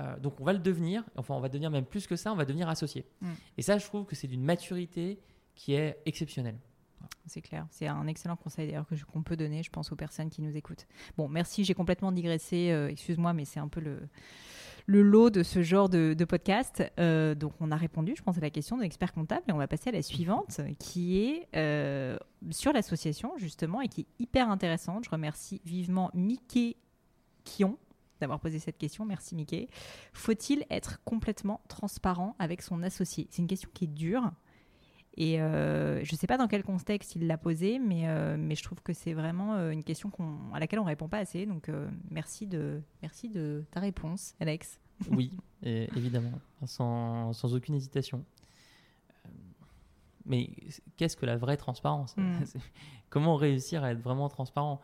[0.00, 2.36] euh, donc on va le devenir enfin on va devenir même plus que ça on
[2.36, 3.30] va devenir associés Mm.
[3.58, 5.18] et ça je trouve que c'est d'une maturité
[5.54, 6.58] qui est exceptionnelle
[7.26, 7.66] C'est clair.
[7.70, 10.86] C'est un excellent conseil d'ailleurs qu'on peut donner, je pense, aux personnes qui nous écoutent.
[11.16, 12.70] Bon, merci, j'ai complètement digressé.
[12.70, 13.98] euh, Excuse-moi, mais c'est un peu le,
[14.86, 16.84] le lot de ce genre de, de podcast.
[17.00, 19.58] Euh, donc, on a répondu, je pense, à la question de l'expert comptable et on
[19.58, 22.16] va passer à la suivante qui est euh,
[22.50, 25.04] sur l'association, justement, et qui est hyper intéressante.
[25.04, 26.76] Je remercie vivement Mickey
[27.44, 27.76] Kion
[28.20, 29.04] d'avoir posé cette question.
[29.04, 29.68] Merci Mickey.
[30.12, 33.26] Faut-il être complètement transparent avec son associé?
[33.30, 34.30] C'est une question qui est dure.
[35.18, 38.54] Et euh, je ne sais pas dans quel contexte il l'a posée, mais, euh, mais
[38.54, 40.10] je trouve que c'est vraiment euh, une question
[40.52, 41.46] à laquelle on ne répond pas assez.
[41.46, 44.78] Donc euh, merci, de, merci de ta réponse, Alex.
[45.10, 46.32] Oui, et- évidemment,
[46.66, 48.24] sans, sans aucune hésitation.
[50.26, 50.50] Mais
[50.96, 52.42] qu'est-ce que la vraie transparence Mm.
[53.10, 54.80] Comment réussir à être vraiment transparent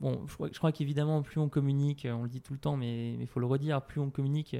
[0.00, 2.76] bon, je crois, je crois qu'évidemment, plus on communique, on le dit tout le temps,
[2.76, 4.56] mais il faut le redire, plus on communique,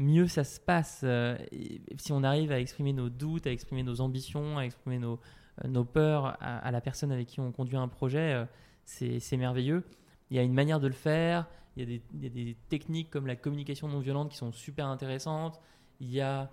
[0.00, 1.04] mieux ça se passe.
[1.98, 5.20] si on arrive à exprimer nos doutes, à exprimer nos ambitions, à exprimer nos,
[5.64, 8.46] nos peurs à, la personne avec qui on conduit un projet,
[8.84, 9.84] c'est merveilleux.
[10.30, 11.46] Il y a une manière de le faire,
[11.76, 15.60] il y, a des, techniques comme la communication non violente qui sont super intéressantes.
[16.00, 16.50] Il y a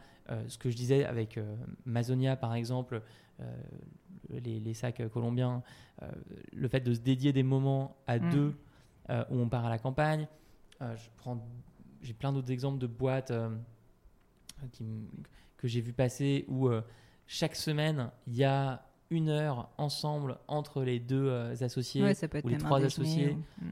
[0.48, 1.40] ce que je disais avec
[1.86, 3.02] Mazonia, par exemple,
[4.30, 5.64] les, sacs colombiens,
[6.02, 6.12] euh,
[6.54, 8.30] le fait de se dédier des moments à mm.
[8.30, 8.56] deux
[9.10, 10.28] euh, où on part à la campagne.
[10.82, 11.40] Euh, je prends,
[12.02, 13.34] j'ai plein d'autres exemples de boîtes
[15.58, 16.70] que j'ai vu passer où
[17.28, 21.32] chaque semaine il y a une heure ensemble entre les deux
[21.62, 22.04] associés
[22.44, 23.70] ou les trois associés mm.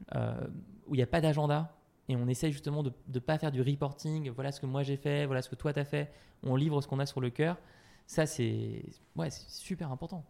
[0.86, 1.76] où il n'y a pas d'agenda
[2.08, 4.30] et on essaye justement de ne pas faire du reporting.
[4.30, 6.10] Voilà ce que moi j'ai fait, voilà ce que toi tu as fait.
[6.42, 7.56] On livre ce qu'on a sur le cœur.
[8.06, 8.84] Ça, c'est
[9.16, 10.24] ouais, super important.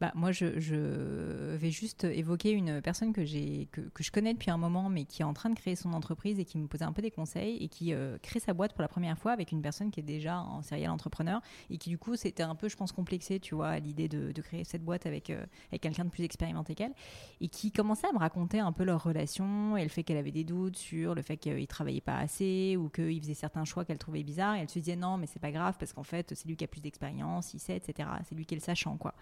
[0.00, 0.46] Bah, moi, je,
[1.56, 3.20] vais juste évoquer une personne que,
[3.70, 5.92] que, que, je connais depuis un moment, mais qui est en train de créer son
[5.92, 8.74] entreprise et qui me posait un peu des conseils et qui euh, crée sa boîte
[8.74, 11.40] pour la première fois avec une personne qui est déjà en serial entrepreneur
[11.70, 14.32] et qui, du coup, c'était un peu, je pense, complexé, tu vois, à l'idée de,
[14.40, 16.94] créer cette boîte avec, euh, avec quelqu'un de plus expérimenté qu'elle
[17.40, 20.30] et qui commençait à me raconter un peu leur relation et le fait qu'elle avait
[20.30, 23.98] des doutes sur le fait qu'il travaillait pas assez ou qu'il faisait certains choix qu'elle
[23.98, 26.46] trouvait bizarres et elle se disait non, mais c'est pas grave parce qu'en fait, c'est
[26.46, 28.08] lui qui a plus d'expérience, il sait, etc.
[28.28, 29.14] C'est lui qui est le sachant, quoi.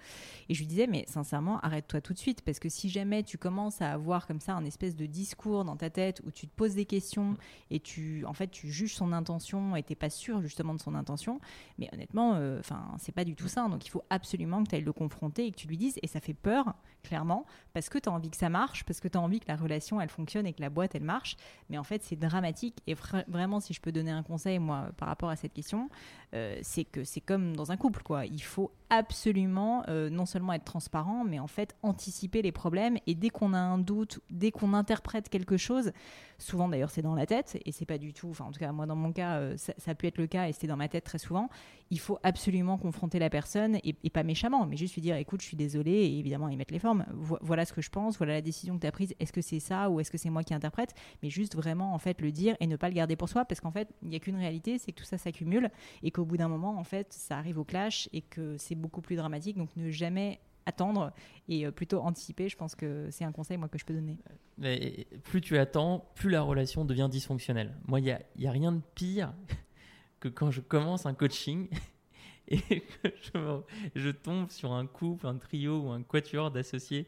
[0.51, 3.81] Et je disais, mais sincèrement, arrête-toi tout de suite, parce que si jamais tu commences
[3.81, 6.75] à avoir comme ça un espèce de discours dans ta tête où tu te poses
[6.75, 7.35] des questions
[7.71, 10.95] et tu, en fait, tu juges son intention et t'es pas sûr justement de son
[10.95, 11.41] intention,
[11.79, 13.69] mais honnêtement, euh, enfin, c'est pas du tout ça.
[13.69, 16.07] Donc il faut absolument que tu ailles le confronter et que tu lui dises, et
[16.07, 16.75] ça fait peur,
[17.07, 19.49] clairement, parce que tu as envie que ça marche, parce que tu as envie que
[19.49, 21.37] la relation elle fonctionne et que la boîte elle marche,
[21.71, 22.79] mais en fait c'est dramatique.
[22.87, 22.95] Et
[23.29, 25.89] vraiment, si je peux donner un conseil, moi, par rapport à cette question,
[26.35, 28.27] euh, c'est que c'est comme dans un couple, quoi.
[28.27, 32.99] Il faut absolument euh, non seulement être transparent, mais en fait anticiper les problèmes.
[33.07, 35.93] Et dès qu'on a un doute, dès qu'on interprète quelque chose,
[36.39, 38.73] souvent d'ailleurs c'est dans la tête, et c'est pas du tout, enfin en tout cas
[38.73, 40.89] moi dans mon cas, euh, ça, a pu être le cas et c'était dans ma
[40.89, 41.49] tête très souvent,
[41.91, 45.47] il faut absolument confronter la personne, et, pas méchamment, mais juste lui dire écoute, je
[45.47, 48.43] suis désolé, et évidemment y mettre les formes, voilà ce que je pense, voilà la
[48.43, 50.55] décision que tu as prise, est-ce que c'est ça ou est-ce que c'est moi qui
[50.55, 53.45] interprète, mais juste vraiment en fait le dire et ne pas le garder pour soi,
[53.45, 55.71] parce qu'en fait il n'y a qu'une réalité, c'est que tout ça s'accumule,
[56.03, 59.01] et qu'au bout d'un moment en fait ça arrive au clash, et que c'est beaucoup
[59.01, 61.13] plus dramatique, donc ne jamais attendre
[61.49, 62.49] et euh, plutôt anticiper.
[62.49, 64.19] Je pense que c'est un conseil moi que je peux donner.
[64.59, 67.75] Mais plus tu attends, plus la relation devient dysfonctionnelle.
[67.87, 69.33] Moi, il n'y a, y a rien de pire
[70.21, 71.69] que quand je commence un coaching
[72.49, 73.61] et que je,
[73.95, 77.07] je, tombe sur un couple, un trio ou un quatuor d'associés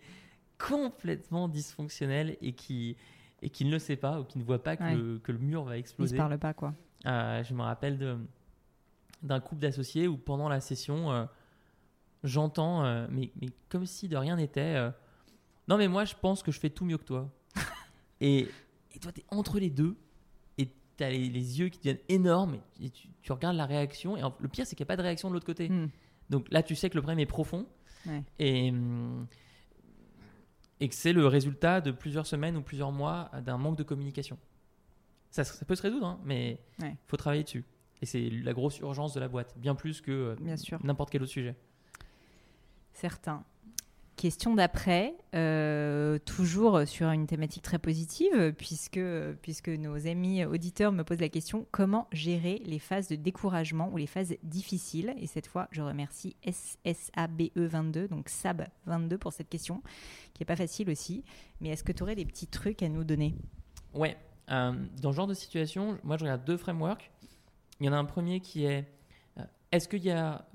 [0.59, 2.97] complètement dysfonctionnel et qui,
[3.43, 5.39] et qui ne le sait pas ou qui ne voit pas que, le, que le,
[5.39, 6.15] mur va exploser.
[6.15, 6.75] Ils ne parlent pas, quoi.
[7.07, 8.19] Euh, je me rappelle
[9.23, 11.25] d'un couple d'associés où pendant la session, euh,
[12.25, 14.77] j'entends, euh, mais, mais comme si de rien n'était.
[14.77, 14.91] Euh,
[15.69, 17.31] non, mais moi, je pense que je fais tout mieux que toi.
[18.21, 18.49] et,
[18.95, 19.97] et toi, tu es entre les deux.
[20.57, 22.59] Et tu as les, yeux qui deviennent énormes.
[22.81, 24.17] Et, tu, regardes la réaction.
[24.17, 25.69] Et le pire, c'est qu'il n'y a pas de réaction de l'autre côté.
[25.69, 25.89] Hmm.
[26.31, 27.67] Donc là, tu sais que le problème est profond.
[28.39, 29.27] Et, hum,
[30.81, 34.39] et que c'est le résultat de plusieurs semaines ou plusieurs mois d'un manque de communication.
[35.31, 37.65] Ça, ça peut se résoudre, hein, mais il faut travailler dessus.
[38.01, 41.33] Et c'est la grosse urgence de la boîte, bien plus que euh, n'importe quel autre
[41.33, 41.57] sujet.
[43.01, 43.45] Certains.
[44.17, 48.99] Question d'après, euh, toujours sur une thématique très positive, puisque,
[49.41, 53.99] puisque nos amis auditeurs me posent la question comment gérer les phases de découragement ou
[53.99, 55.15] les phases difficiles?
[55.21, 59.81] Et cette fois, je remercie SSABE22, donc SAB22 pour cette question,
[60.35, 61.23] qui n'est pas facile aussi.
[61.61, 63.37] Mais est-ce que tu aurais des petits trucs à nous donner?
[63.95, 64.17] Ouais,
[64.51, 67.13] euh, dans ce genre de situation, moi je regarde deux frameworks.
[67.79, 68.89] Il y en a un premier qui est
[69.39, 70.49] euh, est-ce qu'il y a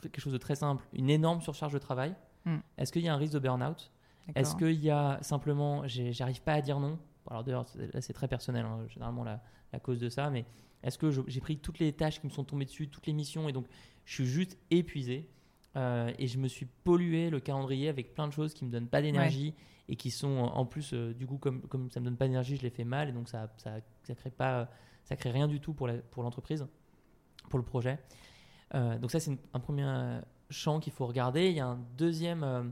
[0.00, 2.14] quelque chose de très simple, une énorme surcharge de travail.
[2.44, 2.58] Hmm.
[2.78, 3.90] Est-ce qu'il y a un risque de burn-out?
[4.34, 6.98] Est-ce qu'il y a simplement, j'arrive pas à dire non?
[7.28, 9.42] Alors d'ailleurs, là c'est très personnel, hein, généralement la,
[9.72, 10.44] la, cause de ça, mais
[10.82, 13.48] est-ce que j'ai pris toutes les tâches qui me sont tombées dessus, toutes les missions,
[13.48, 13.66] et donc
[14.04, 15.30] je suis juste épuisé
[15.76, 18.88] euh, et je me suis pollué le calendrier avec plein de choses qui me donnent
[18.88, 19.54] pas d'énergie
[19.88, 22.56] et qui sont en plus, euh, du coup, comme, comme ça me donne pas d'énergie,
[22.56, 24.70] je les fais mal et donc ça, ça, ça crée pas,
[25.04, 26.66] ça crée rien du tout pour l'entreprise,
[27.42, 27.98] pour, pour le projet.
[28.74, 30.20] Euh, donc ça, c'est un premier
[30.50, 31.50] champ qu'il faut regarder.
[31.50, 32.64] Il y a un deuxième euh,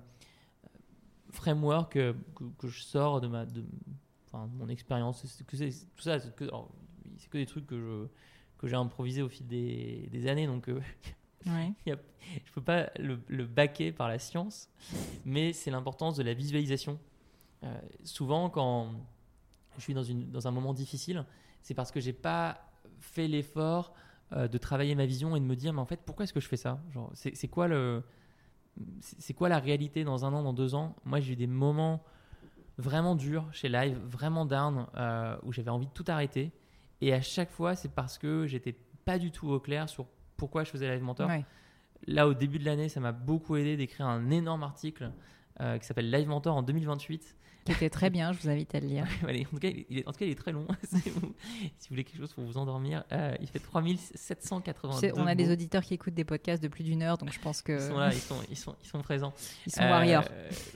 [1.30, 2.14] framework que,
[2.68, 3.64] je sors de, ma, de
[4.32, 5.22] mon expérience.
[5.46, 5.56] tout
[5.98, 6.44] ça, c'est que,
[7.30, 8.06] que, des trucs que je
[8.58, 10.46] que j'ai improvisé au fil des, des années.
[10.46, 10.80] Donc, euh,
[11.46, 11.96] je ne
[12.54, 14.70] peux pas le, le, baquer par la science,
[15.24, 17.00] mais c'est l'importance de la visualisation.
[18.04, 18.92] souvent, quand
[19.78, 21.24] je suis dans, une, dans un moment difficile,
[21.60, 23.94] c'est parce que j'ai pas fait l'effort
[24.32, 26.40] euh, de travailler ma vision et de me dire, mais en fait, pourquoi est-ce que
[26.40, 28.02] je fais ça Genre, c'est, quoi le.
[29.00, 31.46] c'est c'est quoi la réalité dans un an, dans deux ans Moi, j'ai eu des
[31.46, 32.02] moments
[32.78, 36.52] vraiment durs chez Live, vraiment down, euh, où j'avais envie de tout arrêter.
[37.00, 40.06] Et à chaque fois, c'est parce que j'étais pas du tout au clair sur
[40.36, 41.28] pourquoi je faisais Live Mentor.
[41.28, 41.44] Ouais.
[42.06, 45.12] Là, au début de l'année, ça m'a beaucoup aidé d'écrire un énorme article
[45.60, 47.36] euh, qui s'appelle Live Mentor en 2028.
[47.64, 49.06] Qui était très bien, je vous invite à le lire.
[49.26, 50.66] Allez, en, tout cas, il est, il est- en tout cas, il est très long.
[50.82, 51.32] si, vous,
[51.78, 55.34] si vous voulez quelque chose pour vous endormir, euh, il fait 3782 C'est- On a
[55.34, 57.80] des auditeurs qui écoutent des podcasts de plus d'une heure, donc je pense que Ils
[57.88, 59.32] sont là, ils sont, ils sont, ils sont présents.
[59.66, 60.24] ils sont Euh, warriors.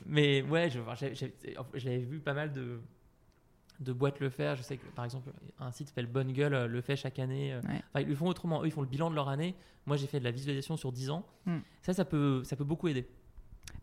[0.07, 0.79] mais ouais, je,
[1.85, 2.79] l'avais vu pas mal de,
[3.81, 4.55] de boîtes le faire.
[4.57, 7.53] Je sais que par exemple, un site s'appelle Bonne Gueule euh, le fait chaque année.
[7.53, 7.83] euh, Ouais.
[7.93, 8.63] Enfin, ils le font autrement.
[8.63, 9.55] Eux, ils font le bilan de leur année.
[9.87, 11.27] Moi, j'ai fait de la visualisation sur 10 ans.
[11.47, 11.59] Hmm.
[11.83, 13.07] Ça, ça peut, ça peut beaucoup aider.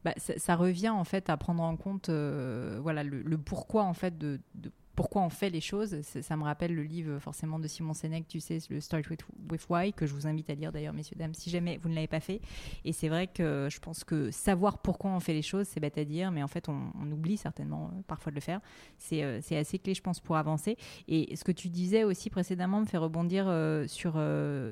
[0.04, 3.84] Bah, ça, ça revient en fait à prendre en compte euh, voilà le, le pourquoi
[3.84, 6.02] en fait de, de pourquoi on fait les choses.
[6.02, 9.24] Ça, me rappelle le livre forcément de Simon Sinek, tu sais, le Start with,
[9.70, 12.08] Why, que je vous invite à lire d'ailleurs, messieurs, dames, si jamais vous ne l'avez
[12.08, 12.42] pas fait.
[12.86, 15.98] Et c'est vrai que je pense que savoir pourquoi on fait les choses, c'est bête
[15.98, 18.60] à dire, mais en fait, on, oublie certainement euh, parfois de le faire.
[18.98, 20.78] C'est euh, c'est assez clé, je pense, pour avancer.
[21.08, 24.22] Et ce que tu disais aussi précédemment me fait rebondir euh, sur,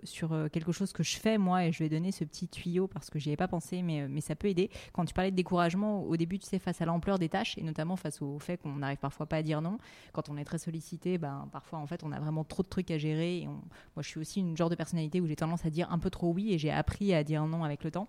[0.04, 3.10] sur quelque chose que je fais moi, et je vais donner ce petit tuyau parce
[3.10, 4.70] que j'y avais pas pensé, mais, mais ça peut aider.
[4.94, 7.64] Quand tu parlais de découragement, au début, tu sais, face à l'ampleur des tâches, et
[7.64, 9.78] notamment face au fait qu'on n'arrive parfois pas à dire non,
[10.12, 12.92] quand on est très sollicité, ben, parfois en fait on a vraiment trop de trucs
[12.92, 13.40] à gérer.
[13.42, 13.62] Et on-
[13.96, 16.10] Moi je suis aussi une genre de personnalité où j'ai tendance à dire un peu
[16.10, 18.08] trop oui et j'ai appris à dire non avec le temps.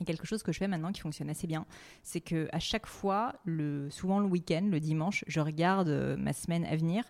[0.00, 1.64] Et quelque chose que je fais maintenant qui fonctionne assez bien,
[2.02, 6.34] c'est que à chaque fois, le, souvent le week-end, le dimanche, je regarde euh, ma
[6.34, 7.04] semaine à venir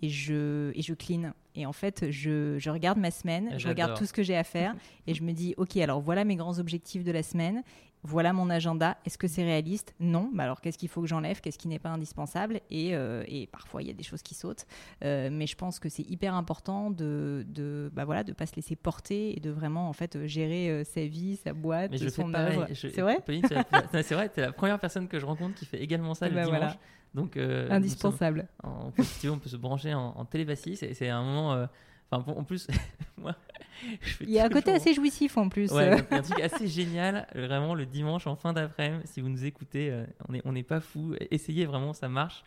[0.00, 1.32] et je, et je clean.
[1.56, 4.44] Et en fait, je, je regarde ma semaine, je regarde tout ce que j'ai à
[4.44, 4.76] faire
[5.08, 7.64] et je me dis, ok, alors voilà mes grands objectifs de la semaine.
[8.04, 8.96] Voilà mon agenda.
[9.04, 9.94] Est-ce que c'est réaliste?
[9.98, 10.30] Non.
[10.32, 11.40] Bah alors, qu'est-ce qu'il faut que j'enlève?
[11.40, 12.60] Qu'est-ce qui n'est pas indispensable?
[12.70, 14.66] Et, euh, et parfois, il y a des choses qui sautent.
[15.04, 18.54] Euh, mais je pense que c'est hyper important de de bah voilà de pas se
[18.56, 22.08] laisser porter et de vraiment en fait gérer euh, sa vie, sa boîte, Mais je
[22.08, 22.66] son œuvre.
[22.74, 23.18] C'est vrai?
[24.02, 26.44] C'est vrai, t'es la première personne que je rencontre qui fait également ça le Bah
[26.44, 26.58] dimanche.
[26.60, 26.76] voilà.
[27.14, 28.48] Donc, sommes- Indispensable.
[28.62, 30.76] En, si tu veux, on peut se brancher en, en télépathie.
[30.76, 31.66] C'est un moment.
[32.10, 32.66] Enfin, bon, en plus,
[33.16, 33.34] moi,
[34.00, 35.70] je fais Il y a un côté assez jouissif en plus.
[35.72, 39.02] Ouais, a un truc assez génial, vraiment le dimanche en fin d'après-midi.
[39.06, 41.14] Si vous nous écoutez, euh, on n'est on n'est pas fou.
[41.30, 42.42] Essayez vraiment, ça marche.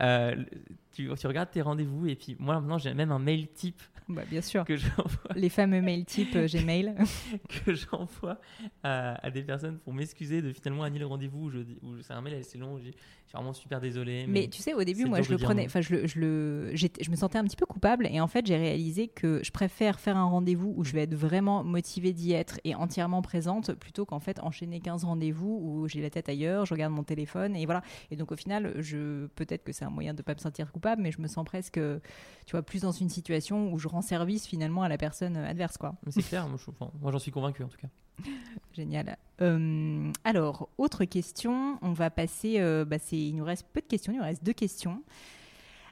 [0.00, 0.34] Euh,
[0.92, 4.22] tu, tu regardes tes rendez-vous et puis moi maintenant j'ai même un mail type Bah,
[4.28, 4.64] bien sûr.
[4.64, 4.74] que
[5.36, 6.94] Les fameux mails type euh, Gmail.
[7.64, 8.40] que j'envoie
[8.82, 11.50] à, à des personnes pour m'excuser de finalement annuler le rendez-vous.
[12.02, 12.78] C'est un mail assez long.
[12.78, 14.26] Je suis vraiment super désolé.
[14.26, 17.10] Mais tu sais, au début, moi, je le prenais, enfin, je le, je le, je
[17.12, 20.16] me sentais un petit peu coupable, et en fait, j'ai réalisé que je préfère faire
[20.16, 24.18] un rendez-vous où je vais être vraiment motivée d'y être et entièrement présente, plutôt qu'en
[24.18, 27.82] fait enchaîner 15 rendez-vous où j'ai la tête ailleurs, je regarde mon téléphone, et voilà.
[28.10, 31.02] Et donc, au final, je, peut-être que c'est un moyen de pas me sentir coupable,
[31.02, 31.74] mais je me sens presque,
[32.46, 35.76] tu vois, plus dans une situation où je rends service finalement à la personne adverse,
[35.76, 35.94] quoi.
[36.08, 37.88] C'est clair, moi, je- enfin, moi, j'en suis convaincu en tout cas.
[38.74, 39.16] Génial.
[39.40, 42.60] Euh, alors, autre question, on va passer.
[42.60, 45.02] euh, bah, il nous reste peu de questions, il nous reste deux questions.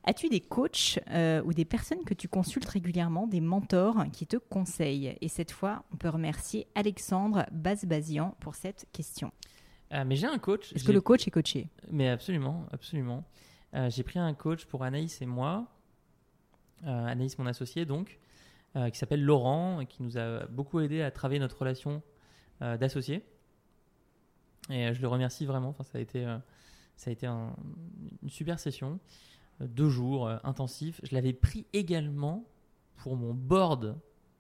[0.05, 4.37] As-tu des coachs euh, ou des personnes que tu consultes régulièrement, des mentors qui te
[4.37, 5.17] conseillent?
[5.21, 9.33] Et cette fois, on peut remercier Alexandre Basbazian pour cette question.
[9.93, 10.73] Euh, mais j'ai un coach.
[10.75, 11.69] Est-ce que le coach est coaché?
[11.91, 13.25] Mais absolument, absolument.
[13.75, 15.67] Euh, j'ai pris un coach pour Anaïs et moi,
[16.87, 18.19] euh, Anaïs mon associé donc,
[18.77, 22.03] euh, qui s'appelle Laurent et qui nous a beaucoup aidé à travailler notre relation
[22.61, 23.23] d'associés.
[24.69, 25.69] Et je le remercie vraiment.
[25.69, 26.25] Enfin, ça a été,
[26.97, 27.55] ça a été un-
[28.23, 28.99] une super session,
[29.61, 31.01] deux jours intensifs.
[31.05, 32.45] Je l'avais pris également
[32.97, 33.97] pour mon board,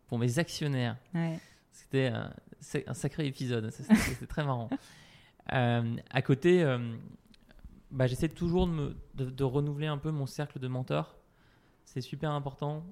[0.08, 0.96] pour mes actionnaires.
[1.14, 1.38] Ouais.
[1.70, 2.34] C'était un,
[2.88, 4.68] un sacré épisode, c'était très marrant.
[5.46, 6.64] À côté,
[7.90, 11.16] bah, j'essaie toujours de, me, de, de renouveler un peu mon cercle de mentors.
[11.84, 12.84] C'est super important.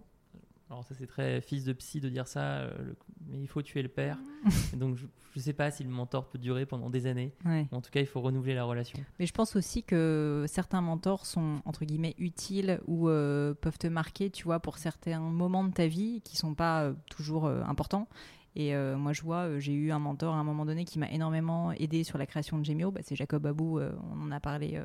[0.69, 2.97] Alors ça c'est très fils de psy de dire ça, euh, le-
[3.29, 4.19] mais il faut tuer le père.
[4.77, 5.05] Donc je
[5.37, 7.33] ne sais pas si le mentor peut durer pendant des années.
[7.45, 7.69] Ouais.
[7.71, 8.99] En tout cas, il faut renouveler la relation.
[9.21, 13.87] Mais je pense aussi que certains mentors sont entre guillemets utiles ou euh, peuvent te
[13.87, 18.09] marquer, tu vois, pour certains moments de ta vie qui sont pas euh, toujours importants.
[18.57, 20.99] Et euh, moi, je vois, euh, j'ai eu un mentor à un moment donné qui
[20.99, 22.91] m'a énormément aidé sur la création de Gemio.
[22.91, 23.79] Bah, c'est Jacob Abou.
[23.79, 24.81] euh, on en a parlé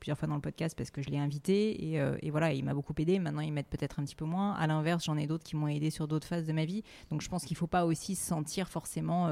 [0.00, 1.92] plusieurs fois dans le podcast parce que je l'ai invité.
[1.92, 3.18] Et, et voilà, il m'a beaucoup aidé.
[3.18, 4.52] Maintenant, il m'aide peut-être un petit peu moins.
[4.54, 6.82] À l'inverse, j'en ai d'autres qui m'ont aidé sur d'autres phases de ma vie.
[7.10, 9.28] Donc, je pense qu'il faut pas aussi se sentir forcément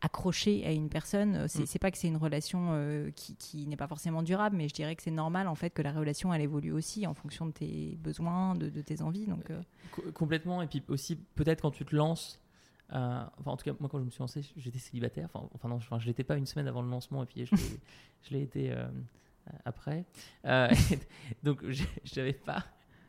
[0.00, 1.46] accroché à une personne.
[1.48, 1.66] C'est Mm.
[1.66, 4.74] c'est pas que c'est une relation euh, qui, qui n'est pas forcément durable, mais je
[4.74, 7.52] dirais que c'est normal en fait que la relation elle évolue aussi en fonction de
[7.52, 9.26] tes besoins, de, de tes envies.
[9.26, 9.60] Donc euh,
[9.92, 10.60] Co- complètement.
[10.60, 12.38] Et puis aussi, peut-être quand tu te lances,
[12.92, 15.28] euh, enfin en tout cas, moi quand je me suis lancé, j'étais célibataire.
[15.32, 17.54] Enfin, enfin non, enfin, je l'étais pas une semaine avant le lancement et puis je
[18.30, 18.86] l'ai- été euh,
[19.64, 20.04] après.
[20.44, 20.68] Euh,
[21.42, 21.84] donc je
[22.16, 22.64] n'avais pas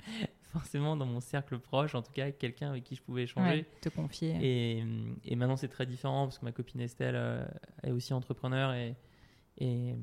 [0.53, 3.49] forcément dans mon cercle proche, en tout cas quelqu'un avec qui je pouvais échanger.
[3.49, 4.37] Ouais, te confier.
[4.41, 4.83] Et,
[5.25, 7.47] et maintenant c'est très différent parce que ma copine Estelle
[7.83, 8.95] est aussi entrepreneur et,
[9.57, 9.95] et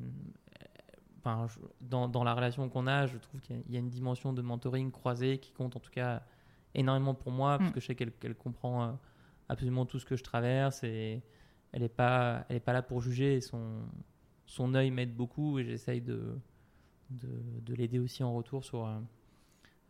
[1.18, 3.76] enfin, je- dans, dans la relation qu'on a, je trouve qu'il y a- il y
[3.76, 6.22] a une dimension de mentoring croisée qui compte en tout cas
[6.74, 7.74] énormément pour moi parce Mm.
[7.74, 8.98] que je sais qu'elle qu'elle comprend
[9.52, 11.22] absolument tout ce que je traverse et
[11.72, 16.38] elle n'est pas, pas là pour juger son, œil m'aide beaucoup et j'essaye de,
[17.10, 17.28] de,
[17.60, 18.98] de l'aider aussi en retour sur euh,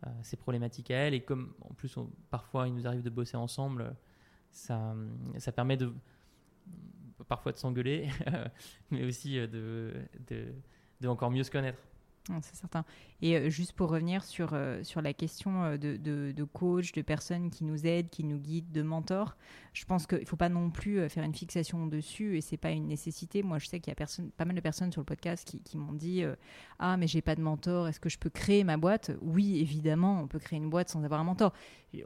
[0.05, 1.13] euh, ses problématiques à elle.
[1.13, 1.95] Et comme en plus,
[2.29, 3.95] parfois, il nous arrive de bosser ensemble,
[4.51, 4.95] ça,
[5.37, 5.93] ça permet de
[7.27, 8.09] parfois de s'engueuler,
[8.91, 9.93] mais aussi euh, de,
[10.27, 10.53] de,
[10.99, 11.79] de encore mieux se connaître.
[12.41, 12.85] C'est certain.
[13.21, 16.93] Et euh, juste pour revenir sur, euh, sur la question euh, de, de, de coach,
[16.93, 19.35] de personnes qui nous aident, qui nous guident, de mentors,
[19.73, 22.71] je pense qu'il ne faut pas non plus faire une fixation dessus et c'est pas
[22.71, 23.43] une nécessité.
[23.43, 25.59] Moi, je sais qu'il y a personne, pas mal de personnes sur le podcast qui,
[25.61, 26.35] qui m'ont dit euh,
[26.79, 29.11] Ah, mais j'ai pas de mentor, est-ce que je peux créer ma boîte?
[29.21, 31.51] Oui, évidemment, on peut créer une boîte sans avoir un mentor.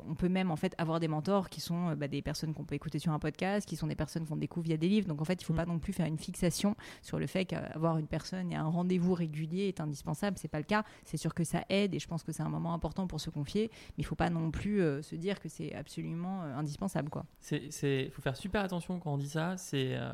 [0.08, 2.76] On peut même en fait avoir des mentors qui sont bah, des personnes qu'on peut
[2.76, 5.08] écouter sur un podcast, qui sont des personnes qu'on découvre via des livres.
[5.08, 5.58] Donc en fait, il ne faut Mm.
[5.58, 9.14] pas non plus faire une fixation sur le fait qu'avoir une personne et un rendez-vous
[9.14, 10.07] régulier est indispensable.
[10.14, 10.84] C'est pas le cas.
[11.06, 13.30] C'est sûr que ça aide et je pense que c'est un moment important pour se
[13.30, 17.10] confier, mais il faut pas non plus euh, se dire que c'est absolument euh, indispensable,
[17.10, 17.26] quoi.
[17.52, 20.14] Il faut faire super attention quand on dit ça, c'est euh,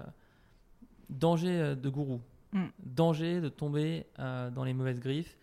[1.10, 2.22] danger de gourou,
[2.54, 2.68] Mm.
[2.84, 5.38] danger de tomber dans les mauvaises griffes.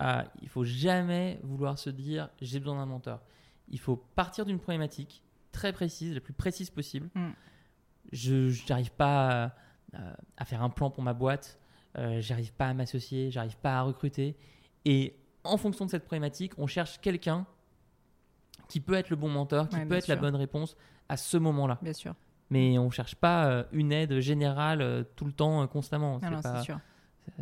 [0.00, 3.20] Euh, il faut jamais vouloir se dire j'ai besoin d'un mentor.
[3.68, 7.10] Il faut partir d'une problématique très précise, la plus précise possible.
[7.14, 7.30] Mm.
[8.12, 9.52] Je n'arrive pas
[9.92, 11.58] à, à faire un plan pour ma boîte,
[11.98, 14.36] euh, j'arrive pas à m'associer, j'arrive pas à recruter.
[14.84, 17.46] Et en fonction de cette problématique, on cherche quelqu'un
[18.68, 20.76] qui peut être le bon mentor, qui Ouais, peut être la bonne réponse
[21.08, 21.78] à ce moment-là.
[21.82, 22.14] Bien sûr.
[22.50, 26.20] Mais on cherche pas euh, une aide générale euh, tout le temps, constamment.
[26.20, 26.80] C'est sûr.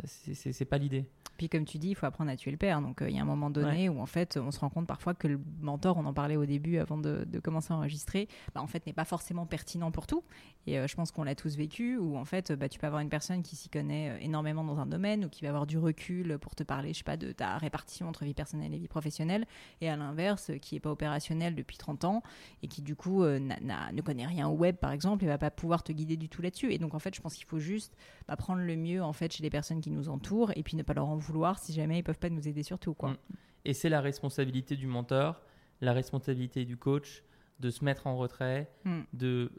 [0.05, 1.05] c'est pas l'idée.
[1.37, 2.81] Puis comme tu dis, il faut apprendre à tuer le père.
[2.81, 4.87] Donc euh, il y a un moment donné où en fait on se rend compte
[4.87, 8.27] parfois que le mentor, on en parlait au début avant de, de commencer à enregistrer,
[8.53, 10.23] bah, en fait n'est pas forcément pertinent pour tout.
[10.67, 13.01] Et euh, je pense qu'on l'a tous vécu où en fait bah, tu peux avoir
[13.01, 15.77] une personne qui s'y connaît euh, énormément dans un domaine ou qui va avoir du
[15.77, 18.87] recul pour te parler, je sais pas, de ta répartition entre vie personnelle et vie
[18.87, 19.45] professionnelle.
[19.81, 22.23] Et à l'inverse, qui est pas opérationnel depuis 30 ans
[22.61, 25.51] et qui du coup euh, ne connaît rien au web par exemple et va pas
[25.51, 26.71] pouvoir te guider du tout là-dessus.
[26.71, 27.95] Et donc en fait je pense qu'il faut juste
[28.27, 30.83] bah, prendre le mieux en fait chez les personnes qui nous entourent et puis ne
[30.83, 33.11] pas leur en vouloir si jamais ils peuvent pas nous aider surtout quoi.
[33.11, 33.17] Mm.
[33.65, 35.41] Et c'est la responsabilité du mentor,
[35.81, 37.23] la responsabilité du coach
[37.59, 39.01] de se mettre en retrait, Mm.
[39.13, 39.51] de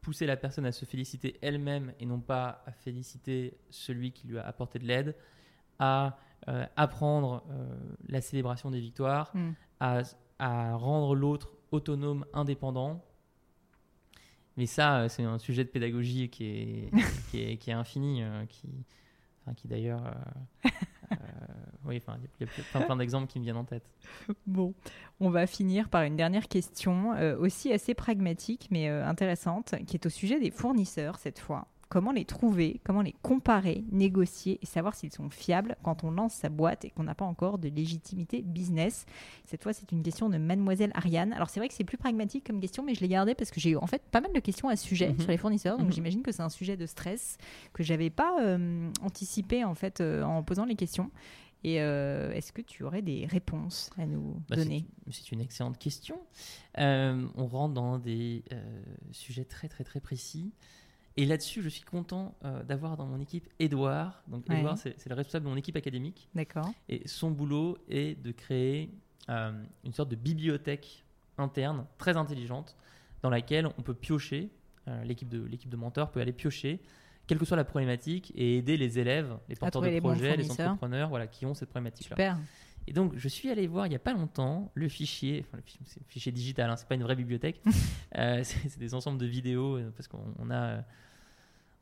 [0.00, 4.38] pousser la personne à se féliciter elle-même et non pas à féliciter celui qui lui
[4.38, 5.14] a apporté de l'aide,
[5.78, 6.16] à
[6.48, 7.76] euh, apprendre euh,
[8.08, 9.50] la célébration des victoires, Mm.
[9.80, 10.02] à,
[10.38, 13.04] à rendre l'autre autonome, indépendant.
[14.56, 16.90] Mais ça, euh, c'est un sujet de pédagogie qui est,
[17.30, 18.68] qui est, qui est infini, qui,
[19.42, 20.06] enfin, qui d'ailleurs...
[20.06, 20.12] euh,
[21.84, 23.84] oui, enfin, il y a plein, plein d'exemples qui me viennent en tête.
[24.46, 24.74] Bon,
[25.20, 29.96] on va finir par une dernière question, euh, aussi assez pragmatique mais euh, intéressante, qui
[29.96, 31.66] est au sujet des fournisseurs cette fois.
[31.90, 36.34] Comment les trouver, comment les comparer, négocier et savoir s'ils sont fiables quand on lance
[36.34, 39.06] sa boîte et qu'on n'a pas encore de légitimité business.
[39.44, 41.32] Cette fois, c'est une question de mademoiselle Ariane.
[41.32, 43.58] Alors c'est vrai que c'est plus pragmatique comme question, mais je l'ai gardée parce que
[43.58, 45.18] j'ai eu en fait pas mal de questions à ce sujet Mhm.
[45.20, 45.78] sur les fournisseurs.
[45.78, 45.92] Donc Mhm.
[45.92, 47.38] j'imagine que c'est un sujet de stress
[47.72, 51.10] que j'avais pas euh, anticipé en fait euh, en posant les questions.
[51.64, 54.86] Et euh, est-ce que tu aurais des réponses à nous Bah, donner?
[55.08, 56.16] c'est- C'est une excellente question.
[56.78, 58.80] Euh, on rentre dans des euh,
[59.10, 60.52] sujets très très très précis.
[61.16, 64.22] Et là-dessus, je suis content euh, d'avoir dans mon équipe Edouard.
[64.28, 64.58] Donc Ouais.
[64.58, 66.28] Edouard, c'est le responsable de mon équipe académique.
[66.34, 66.70] D'accord.
[66.88, 68.90] Et son boulot est de créer
[69.28, 69.52] euh,
[69.84, 71.04] une sorte de bibliothèque
[71.36, 72.76] interne très intelligente
[73.22, 74.50] dans laquelle on peut piocher,
[74.88, 76.80] euh, l'équipe de, l'équipe de mentors peut aller piocher,
[77.26, 81.08] quelle que soit la problématique, et aider les élèves, les porteurs de projets, les entrepreneurs
[81.08, 82.16] voilà, qui ont cette problématique-là.
[82.16, 82.38] Super.
[82.86, 85.62] Et donc, je suis allé voir il n'y a pas longtemps le fichier, enfin, le
[85.62, 87.60] fichier, c'est un fichier digital, hein, c'est pas une vraie bibliothèque,
[88.18, 90.82] Euh, c'est c'est des ensembles de vidéos, euh, parce qu'on on a, euh,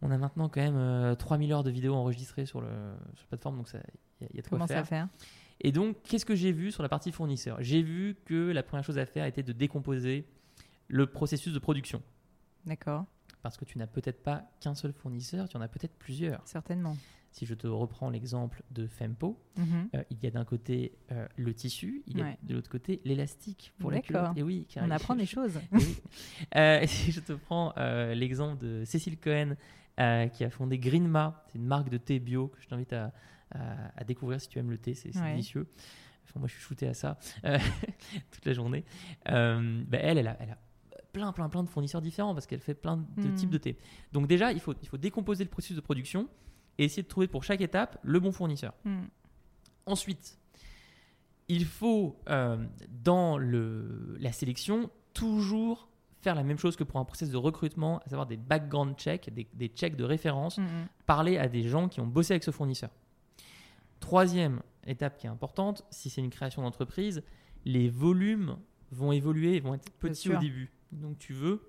[0.02, 2.68] on a maintenant quand même euh, 3000 heures de vidéos enregistrées sur, le,
[3.14, 3.70] sur la plateforme, donc
[4.20, 4.86] il y, y a de quoi faire.
[4.86, 5.08] faire?
[5.60, 7.56] Et donc, qu'est-ce que j'ai vu sur la partie fournisseur?
[7.60, 10.26] J'ai vu que la première chose à faire était de décomposer
[10.88, 12.02] le processus de production.
[12.66, 13.06] D'accord.
[13.42, 16.42] Parce que tu n'as peut-être pas qu'un seul fournisseur, tu en as peut-être plusieurs.
[16.44, 16.96] Certainement.
[17.30, 19.88] Si je te reprends l'exemple de Fempo, Mhm.
[19.94, 22.38] euh, il y a d'un côté euh, le tissu, il y a Ouais.
[22.42, 24.36] de l'autre côté l'élastique pour la culotte.
[24.36, 25.56] Et oui, car On apprend des choses.
[25.56, 25.96] Et oui.
[26.56, 27.74] Euh, si je te prends
[28.14, 29.56] l'exemple de Cécile Cohen,
[30.32, 33.12] qui a fondé Greenma, c'est une marque de thé bio que je t'invite à,
[33.50, 35.30] à- à découvrir si tu aimes le thé, c'est Ouais.
[35.32, 35.66] délicieux.
[36.24, 37.18] Enfin, moi, je suis shooté à ça
[38.30, 38.84] toute la journée.
[39.26, 40.58] Bah, elle, elle a, elle a
[41.12, 43.34] plein, plein, plein de fournisseurs différents parce qu'elle fait plein de Hmm.
[43.34, 43.76] types de thé.
[44.12, 46.28] Donc déjà, il faut, il faut décomposer le processus de production
[46.78, 48.72] et essayer de trouver pour chaque étape le bon fournisseur.
[48.84, 49.04] Hmm.
[49.86, 50.38] Ensuite,
[51.48, 52.56] il faut, euh,
[53.02, 55.88] dans le, la sélection, toujours
[56.20, 59.32] faire la même chose que pour un process de recrutement, à savoir des background checks,
[59.32, 60.88] des, des checks de référence, Mm, mm.
[61.06, 62.90] parler à des gens qui ont bossé avec ce fournisseur.
[64.00, 67.22] Troisième étape qui est importante, si c'est une création d'entreprise,
[67.64, 68.56] les volumes
[68.90, 70.70] vont évoluer et vont être petits au début.
[70.92, 71.68] Donc tu veux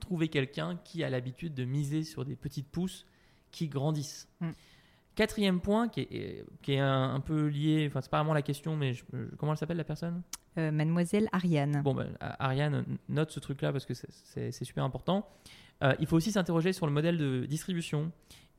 [0.00, 3.06] trouver quelqu'un qui a l'habitude de miser sur des petites pousses
[3.52, 4.28] qui grandissent.
[4.40, 4.50] Mm.
[5.14, 8.40] Quatrième point qui est, qui est un, un peu lié, enfin c'est pas vraiment la
[8.42, 9.04] question, mais je-
[9.36, 10.22] comment elle s'appelle la personne?
[10.58, 11.82] Euh, Mademoiselle Ariane.
[11.84, 15.28] Bon, ben, Ariane note ce truc-là parce que c'est- super important.
[15.82, 18.10] Euh, il faut aussi s'interroger sur le modèle de distribution.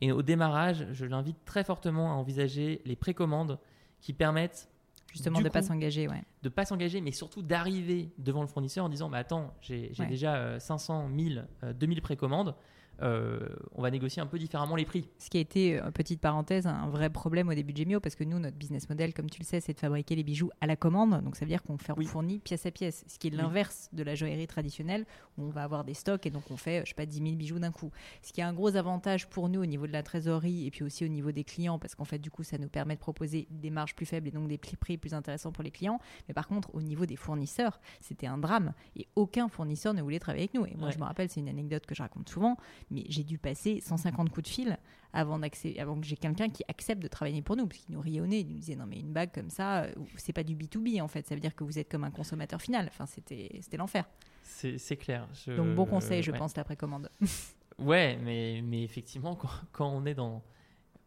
[0.02, 3.58] Et au démarrage, je l'invite très fortement à envisager les précommandes
[4.02, 4.70] qui permettent
[5.12, 6.24] Justement, de ne pas s'engager, ouais.
[6.42, 10.08] de pas s'engager, mais surtout d'arriver devant le fournisseur en disant bah, Attends, j'ai Ouais.
[10.08, 12.56] déjà euh, 500, 1000, euh, 2000 précommandes.
[13.02, 13.40] Euh,
[13.74, 15.08] on va négocier un peu différemment les prix.
[15.20, 18.16] Ce qui a été, euh, petite parenthèse, un vrai problème au début de Gemio, parce
[18.16, 20.68] que nous, notre business model, comme tu le sais, c'est de fabriquer les bijoux à
[20.68, 21.22] la commande.
[21.24, 22.06] Donc ça veut dire qu'on Oui.
[22.06, 23.38] fournit pièce à pièce, ce qui est Oui.
[23.38, 25.06] l'inverse de la joaillerie traditionnelle,
[25.38, 27.36] où on va avoir des stocks et donc on fait, je sais pas, 10 000
[27.36, 27.92] bijoux d'un coup.
[28.22, 30.84] Ce qui est un gros avantage pour nous au niveau de la trésorerie et puis
[30.84, 33.48] aussi au niveau des clients, parce qu'en fait, du coup, ça nous permet de proposer
[33.50, 36.00] des marges plus faibles et donc des prix prix plus intéressants pour les clients.
[36.28, 40.20] Mais par contre, au niveau des fournisseurs, c'était un drame et aucun fournisseur ne voulait
[40.20, 40.66] travailler avec nous.
[40.66, 40.94] Et moi, Ouais.
[40.94, 42.58] je me rappelle, c'est une anecdote que je raconte souvent,
[42.92, 44.78] mais j'ai dû passer 150 coups de fil
[45.14, 48.40] avant, avant que j'ai quelqu'un qui accepte de travailler pour nous, parce qu'il nous nez,
[48.40, 51.08] il nous disait non mais une bague comme ça, euh, c'est pas du B2B en
[51.08, 54.06] fait, ça veut dire que vous êtes comme un consommateur final, enfin c'était l'enfer.
[54.44, 55.28] C'est clair.
[55.46, 56.38] Je- Donc bon conseil je ouais.
[56.38, 57.10] pense la précommande.
[57.80, 60.44] Ouais, mais, mais effectivement, quand, quand on est dans.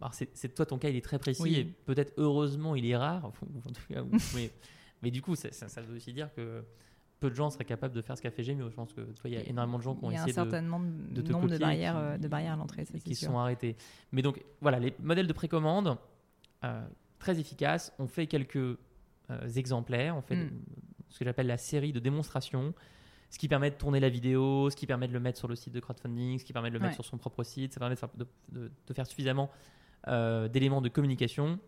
[0.01, 1.55] Alors, c'est toi, ton cas, il est très précis Oui.
[1.55, 3.25] et peut-être heureusement, il est rare.
[3.41, 4.51] ou en tout cas, ou- mais,
[5.01, 6.65] mais du coup, ça, ça- ça veut aussi dire que
[7.21, 8.69] peu de gens seraient capables de faire ce qu'a fait Gemio.
[8.71, 10.23] Je pense que toi, il y a énormément de gens qui ont Il y a
[10.23, 10.51] un essayé de,
[11.15, 13.29] de te nombre de barrières, euh, de barrières à l'entrée, c'est qui sûr.
[13.31, 13.77] sont arrêtés.
[14.13, 15.97] Mais donc, voilà, les modèles de précommande,
[16.65, 16.87] euh,
[17.19, 17.93] très efficaces.
[17.99, 18.77] On fait quelques euh,
[19.57, 20.17] exemplaires.
[20.17, 20.51] On fait Mm.
[21.09, 22.75] ce que j'appelle la série de démonstrations.
[23.31, 25.57] Ce qui permet de tourner la vidéo, ce qui permet de le mettre sur le
[25.57, 27.95] site de crowdfunding, ce qui permet de le mettre sur son propre site, ça permet
[27.97, 29.51] de faire, de- de- de faire suffisamment
[30.09, 31.59] euh, d'éléments de communication,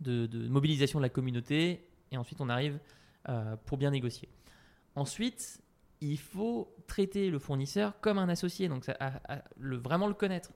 [0.00, 2.78] de mobilisation de la communauté, et ensuite on arrive
[3.28, 4.28] euh, pour bien négocier.
[4.94, 5.60] Ensuite,
[6.00, 10.14] il faut traiter le fournisseur comme un associé, donc ça- à- à- le, vraiment le
[10.14, 10.50] connaître.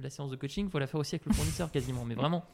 [0.00, 2.44] La séance de coaching, il faut la faire aussi avec le fournisseur quasiment, mais vraiment,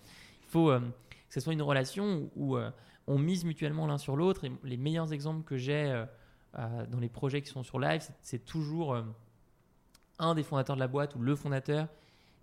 [0.43, 2.71] il faut euh, que ce soit une relation où, où, euh,
[3.07, 4.45] on mise mutuellement l'un sur l'autre.
[4.45, 6.05] Et les meilleurs exemples que j'ai
[6.55, 8.97] dans les projets qui sont sur live, c'est- toujours
[10.19, 11.89] un des fondateurs de la boîte ou le fondateur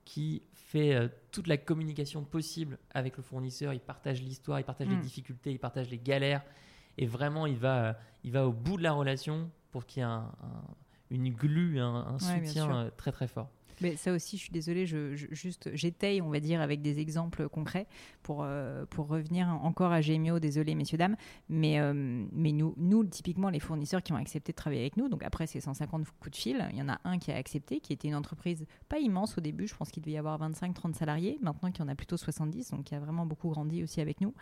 [0.03, 3.73] qui fait toute la communication possible avec le fournisseur.
[3.73, 5.01] Il partage l'histoire, il partage les Mm.
[5.01, 6.43] difficultés, il partage les galères.
[6.97, 10.05] Et vraiment, il va, il va au bout de la relation pour qu'il y ait
[10.09, 10.63] un- un-
[11.09, 13.49] une glue, un, un Ouais, bien soutien euh, très très fort.
[13.79, 16.99] Mais ça aussi, je suis désolée, je, je- juste j'étaye, on va dire, avec des
[16.99, 17.85] exemples concrets
[18.23, 21.15] pour, euh, pour revenir encore à Gemio, désolé messieurs, dames,
[21.47, 21.93] mais, euh,
[22.31, 25.45] mais nous, nous, typiquement, les fournisseurs qui ont accepté de travailler avec nous, donc après
[25.45, 28.07] ces 150 coups de fil, il y en a un qui a accepté, qui était
[28.07, 31.69] une entreprise pas immense au début, je pense qu'il devait y avoir 25-30 salariés, maintenant
[31.71, 34.33] qu'il y en a plutôt 70, donc qui a vraiment beaucoup grandi aussi avec nous.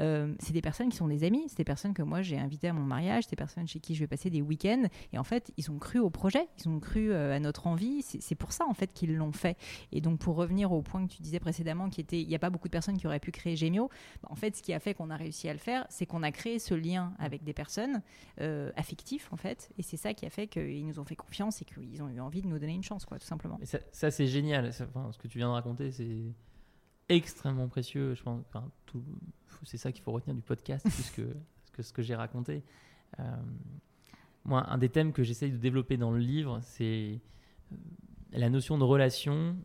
[0.00, 2.68] Euh, c'est des personnes qui sont des amis, c'est des personnes que moi j'ai invitées
[2.68, 4.84] à mon mariage, c'est des personnes chez qui je vais passer des week-ends.
[5.12, 8.02] Et en fait, ils ont cru au projet, ils ont cru euh, à notre envie.
[8.02, 9.56] C'est pour ça en fait qu'ils l'ont fait.
[9.92, 12.38] Et donc pour revenir au point que tu disais précédemment, qui était, il n'y a
[12.38, 13.88] pas beaucoup de personnes qui auraient pu créer Gemio.
[14.22, 16.22] bah, en fait, ce qui a fait qu'on a réussi à le faire, c'est qu'on
[16.22, 18.02] a créé ce lien avec des personnes
[18.40, 19.70] euh, affectives en fait.
[19.78, 22.20] Et c'est ça qui a fait qu'ils nous ont fait confiance et qu'ils ont eu
[22.20, 23.58] envie de nous donner une chance, quoi, tout simplement.
[23.60, 24.72] Et ça, c'est génial.
[24.72, 24.84] Ce
[25.18, 26.32] que tu viens de raconter, c'est
[27.08, 28.14] extrêmement précieux.
[28.14, 28.70] Je pense, enfin,
[29.64, 31.36] c'est ça qu'il faut retenir du podcast plus que,
[31.72, 32.62] que ce que j'ai raconté.
[33.20, 33.36] Euh,
[34.44, 37.20] moi, un des thèmes que j'essaye de développer dans le livre, c'est
[37.72, 37.76] euh,
[38.32, 39.56] la notion de relation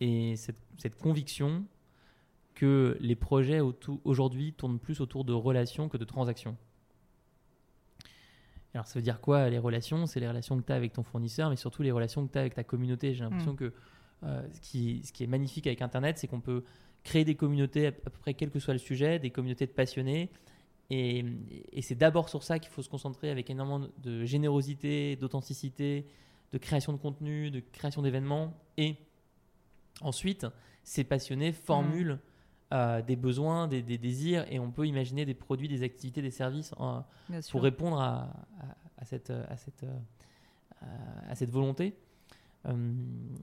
[0.00, 1.64] et cette, cette conviction
[2.54, 3.60] que les projets
[4.04, 6.56] aujourd'hui tournent plus autour de relations que de transactions.
[8.74, 10.06] Alors ça veut dire quoi les relations?
[10.06, 12.38] C'est les relations que tu as avec ton fournisseur, mais surtout les relations que tu
[12.38, 13.14] as avec ta communauté.
[13.14, 13.56] J'ai l'impression Mm.
[13.56, 13.72] que
[14.22, 16.64] ce, qui, ce qui est magnifique avec Internet, c'est qu'on peut
[17.04, 20.30] créer des communautés à, peu près quel que soit le sujet, des communautés de passionnés.
[20.90, 21.24] Et,
[21.72, 26.06] et c'est d'abord sur ça qu'il faut se concentrer avec énormément de générosité, d'authenticité,
[26.52, 28.54] de création de contenu, de création d'événements.
[28.76, 28.96] Et
[30.00, 30.46] ensuite,
[30.84, 32.18] ces passionnés formulent
[32.72, 36.30] euh, des besoins, des, des désirs, et on peut imaginer des produits, des activités, des
[36.32, 37.04] services en-
[37.52, 38.22] pour répondre à,
[38.60, 40.86] à- à cette, à, cette, euh,
[41.28, 41.94] à cette volonté.
[42.68, 42.72] Euh,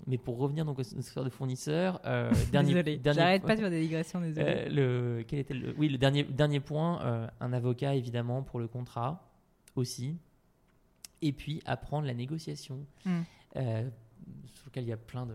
[0.08, 3.58] mais pour revenir donc aux histoires de fournisseurs, euh, dernier, Désolée, dernier j'arrête point- pas
[3.58, 4.46] sur des digressions, désolé.
[4.48, 4.70] euh,
[5.18, 9.30] le, quel était le, oui, le dernier, dernier point, un avocat évidemment pour le contrat
[9.76, 10.18] aussi.
[11.22, 12.80] Et puis apprendre la négociation.
[13.06, 13.22] Mm.
[13.56, 13.90] Euh,
[14.54, 15.34] sur lequel il y a plein de,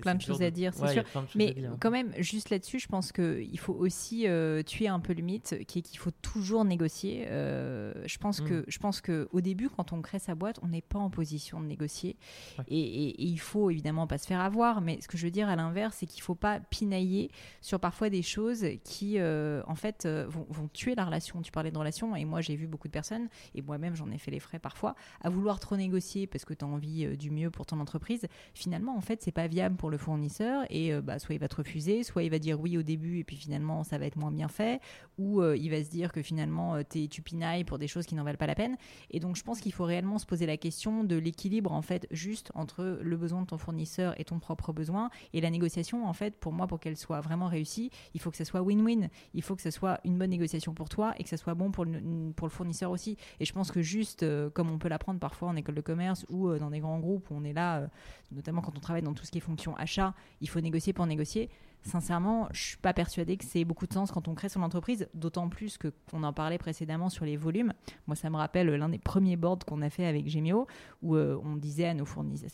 [0.00, 1.04] Plein de choses à dire, c'est sûr.
[1.34, 5.22] Mais quand même, juste là-dessus, je pense qu'il faut aussi euh, tuer un peu le
[5.22, 7.24] mythe qui est qu'il faut toujours négocier.
[7.28, 8.44] Euh, je pense Mm.
[8.48, 11.10] que je pense que au début, quand on crée sa boîte, on n'est pas en
[11.10, 12.16] position de négocier.
[12.58, 12.64] Ouais.
[12.68, 14.80] Et, et- et il faut évidemment pas se faire avoir.
[14.80, 17.30] Mais ce que je veux dire à l'inverse, c'est qu'il faut pas pinailler
[17.60, 21.40] sur parfois des choses qui, euh, en fait, vont, vont tuer la relation.
[21.42, 24.18] Tu parlais de relation, et moi j'ai vu beaucoup de personnes, et moi-même j'en ai
[24.18, 27.50] fait les frais parfois, à vouloir trop négocier parce que tu as envie du mieux
[27.50, 28.17] pour ton entreprise.
[28.54, 31.48] Finalement, en fait, c'est pas viable pour le fournisseur, et euh, bah, soit il va
[31.48, 34.16] te refuser, soit il va dire oui au début, et puis finalement ça va être
[34.16, 34.80] moins bien fait,
[35.18, 38.06] ou euh, il va se dire que finalement euh, t'es- tu pinailles pour des choses
[38.06, 38.76] qui n'en valent pas la peine.
[39.10, 42.06] Et donc je pense qu'il faut réellement se poser la question de l'équilibre en fait
[42.10, 46.12] juste entre le besoin de ton fournisseur et ton propre besoin et la négociation en
[46.12, 49.42] fait pour moi pour qu'elle soit vraiment réussie il faut que ça soit win-win il
[49.42, 51.84] faut que ça soit une bonne négociation pour toi et que ça soit bon pour
[51.84, 52.00] le,
[52.48, 55.80] fournisseur aussi et je pense que juste comme on peut l'apprendre parfois en école de
[55.80, 57.88] commerce ou dans des grands groupes où on est là
[58.32, 61.06] notamment quand on travaille dans tout ce qui est fonction achat il faut négocier pour
[61.06, 61.50] négocier
[61.82, 65.08] Sincèrement, je suis pas persuadée que c'est beaucoup de sens quand on crée son entreprise,
[65.14, 67.72] d'autant plus que on en parlait précédemment sur les volumes.
[68.06, 70.66] Moi, ça me rappelle l'un des premiers boards qu'on a fait avec Gemio,
[71.02, 72.04] où euh, on disait à nos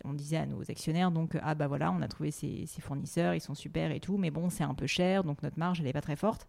[0.04, 3.34] on disait à nos actionnaires, donc ah bah voilà, on a trouvé ces, ces fournisseurs,
[3.34, 5.86] ils sont super et tout, mais bon, c'est un peu cher, donc notre marge elle
[5.86, 6.46] est pas très forte.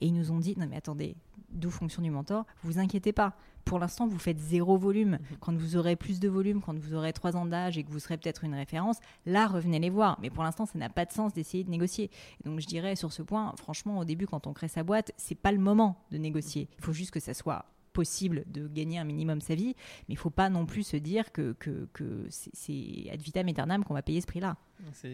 [0.00, 1.16] Et ils nous ont dit non mais attendez,
[1.50, 3.36] d'où fonction du mentor, vous inquiétez pas.
[3.64, 5.18] Pour l'instant, vous faites zéro volume.
[5.40, 7.98] Quand vous aurez plus de volume, quand vous aurez trois ans d'âge et que vous
[7.98, 10.18] serez peut-être une référence, là, revenez les voir.
[10.20, 12.10] Mais pour l'instant, ça n'a pas de sens d'essayer de négocier.
[12.40, 15.12] Et donc, je dirais sur ce point, franchement, au début, quand on crée sa boîte,
[15.16, 16.68] c'est pas le moment de négocier.
[16.78, 19.76] Il faut juste que ça soit possible de gagner un minimum sa vie,
[20.08, 23.84] mais il faut pas non plus se dire que, que, que c'est- ad vitam aeternam
[23.84, 24.56] qu'on va payer ce prix-là.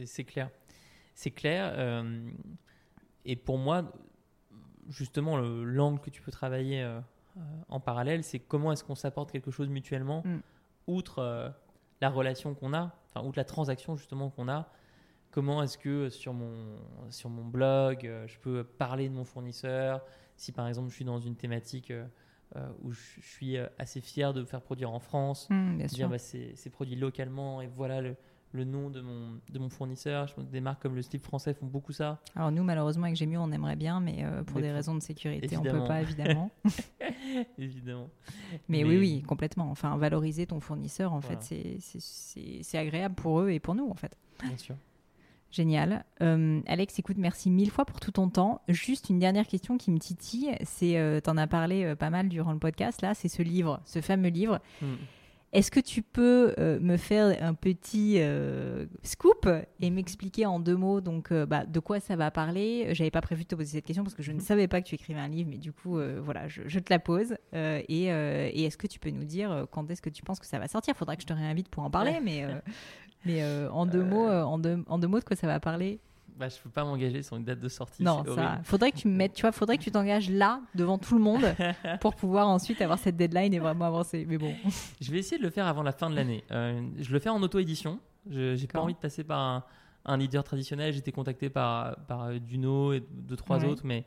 [0.06, 0.48] C'est clair.
[1.14, 1.72] C'est clair.
[1.76, 2.26] euh,
[3.26, 3.92] et pour moi,
[4.88, 7.00] justement, le- l'angle que tu peux travailler euh,
[7.68, 10.38] en parallèle, c'est comment est-ce qu'on s'apporte quelque chose mutuellement, Mm.
[10.86, 11.48] outre euh,
[12.00, 14.68] la relation qu'on a, enfin, outre la transaction justement qu'on a.
[15.30, 16.76] Comment est-ce que sur mon,
[17.10, 20.00] sur mon blog, euh, je peux parler de mon fournisseur?
[20.36, 22.04] Si par exemple, je suis dans une thématique euh,
[22.56, 26.18] euh, où je suis euh, assez fier de faire produire en France, bien dire bah,
[26.18, 28.16] c'est produit localement et voilà le,
[28.52, 30.26] le nom de mon, de mon fournisseur.
[30.26, 32.18] Je pense que des marques comme le slip français font beaucoup ça.
[32.34, 35.00] Alors nous, malheureusement, avec Gemio, on aimerait bien, mais euh, pour Mais des raisons de
[35.00, 35.82] sécurité, on Évidemment.
[35.82, 36.50] peut pas, évidemment.
[37.58, 38.08] Évidemment.
[38.68, 39.70] Mais, oui, oui, complètement.
[39.70, 41.40] Enfin, valoriser ton fournisseur, en Voilà.
[41.40, 44.16] fait, c'est- agréable pour eux et pour nous, en fait.
[44.44, 44.74] Bien sûr.
[45.50, 46.04] Génial.
[46.22, 48.62] Euh, Alex, écoute, merci mille fois pour tout ton temps.
[48.68, 52.28] Juste une dernière question qui me titille, c'est, euh, t'en as parlé euh, pas mal
[52.28, 54.60] durant le podcast, là, c'est ce livre, ce fameux livre.
[54.80, 54.86] Mm.
[55.52, 59.48] Est-ce que tu peux euh, me faire un petit euh, scoop
[59.80, 62.88] et m'expliquer en deux mots donc euh, bah, de quoi ça va parler?
[62.94, 64.86] J'avais pas prévu de te poser cette question parce que je ne savais pas que
[64.86, 67.36] tu écrivais un livre, mais du coup voilà, je, je te la pose.
[67.52, 70.58] Et et est-ce que tu peux nous dire quand est-ce que tu penses que ça
[70.58, 70.94] va sortir?
[70.94, 72.46] Faudra que je te réinvite pour en parler, mais
[73.24, 76.00] mais en deux mots, en deux en deux mots de quoi ça va parler?
[76.40, 78.02] Bah, je peux pas m'engager sur une date de sortie.
[78.02, 78.60] Non, ça.
[78.64, 81.20] Faudrait que tu me mettes, tu vois, faudrait que tu t'engages là devant tout le
[81.22, 81.44] monde
[82.00, 84.24] pour pouvoir ensuite avoir cette deadline et vraiment avancer.
[84.26, 84.54] Mais bon.
[85.02, 86.42] Je vais essayer de le faire avant la fin de l'année.
[86.50, 88.00] Euh, je le fais en auto-édition.
[88.30, 89.64] Je n'ai pas envie de passer par un,
[90.06, 90.92] un leader traditionnel.
[90.94, 93.66] J'ai été contacté par, par euh, Duno et deux, trois Ouais.
[93.66, 94.06] autres, mais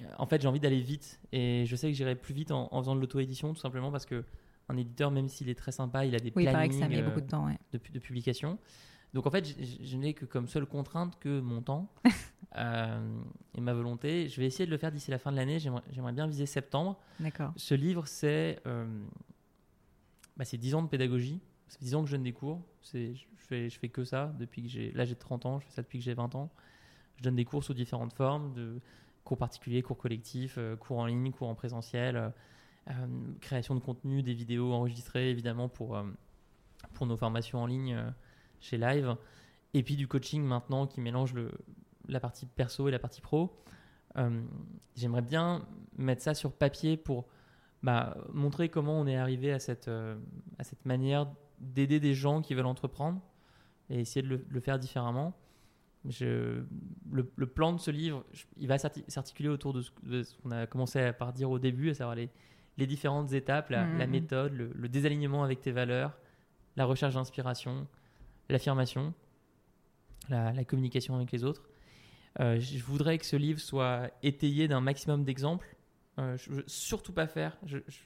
[0.00, 1.18] euh, en fait, j'ai envie d'aller vite.
[1.32, 4.04] Et je sais que j'irai plus vite en, en faisant de l'auto-édition, tout simplement parce
[4.06, 4.22] que
[4.68, 6.80] un éditeur, même s'il est très sympa, il a des Oui, il paraît que ça
[6.80, 7.56] plannings met euh, beaucoup de temps, ouais.
[7.72, 8.58] de, pu- de publication.
[9.14, 11.88] Donc en fait, je, n'ai que comme seule contrainte que mon temps
[12.56, 13.20] euh,
[13.54, 14.28] et ma volonté.
[14.28, 15.58] Je vais essayer de le faire d'ici la fin de l'année.
[15.60, 16.98] J'aimerais bien viser septembre.
[17.20, 17.52] D'accord.
[17.56, 18.86] Ce livre, c'est euh,
[20.36, 21.40] bah, c'est 10 ans de pédagogie.
[21.68, 22.60] Ça fait 10 ans que je donne des cours.
[22.82, 24.90] C'est- Je fais, je fais que ça depuis que j'ai.
[24.92, 25.60] Là, j'ai 30 ans.
[25.60, 26.50] Je fais ça depuis que j'ai 20 ans.
[27.16, 28.80] Je donne des cours sous différentes formes de
[29.22, 32.32] cours particuliers, cours collectifs, euh, cours en ligne, cours en présentiel,
[32.88, 33.06] euh,
[33.40, 35.96] création de contenu, des vidéos enregistrées évidemment pour,
[36.94, 37.96] pour nos formations en ligne
[38.60, 39.16] chez Live.
[39.74, 41.50] Et puis du coaching maintenant qui mélange le,
[42.08, 43.56] la partie perso et la partie pro.
[44.16, 44.40] Euh,
[44.94, 45.66] J'aimerais bien
[45.98, 47.26] mettre ça sur papier pour
[47.82, 50.16] bah, montrer comment on est arrivé à cette, euh,
[50.58, 51.26] à cette manière
[51.58, 53.20] d'aider des gens qui veulent entreprendre
[53.90, 55.34] et essayer de le, faire différemment.
[56.06, 56.62] Je,
[57.10, 59.90] le, le plan de ce livre, je- il va s'arti- s'articuler autour de ce,
[60.42, 62.28] qu'on a commencé à- par dire au début, à savoir les,
[62.76, 66.12] les différentes étapes, la, la méthode, le, le désalignement avec tes valeurs,
[66.76, 67.86] la recherche d'inspiration,
[68.48, 69.14] l'affirmation,
[70.28, 71.68] la, la communication avec les autres.
[72.40, 75.76] Euh, je voudrais que ce livre soit étayé d'un maximum d'exemples.
[76.18, 77.56] Euh, je veux surtout pas faire.
[77.64, 77.98] je- je-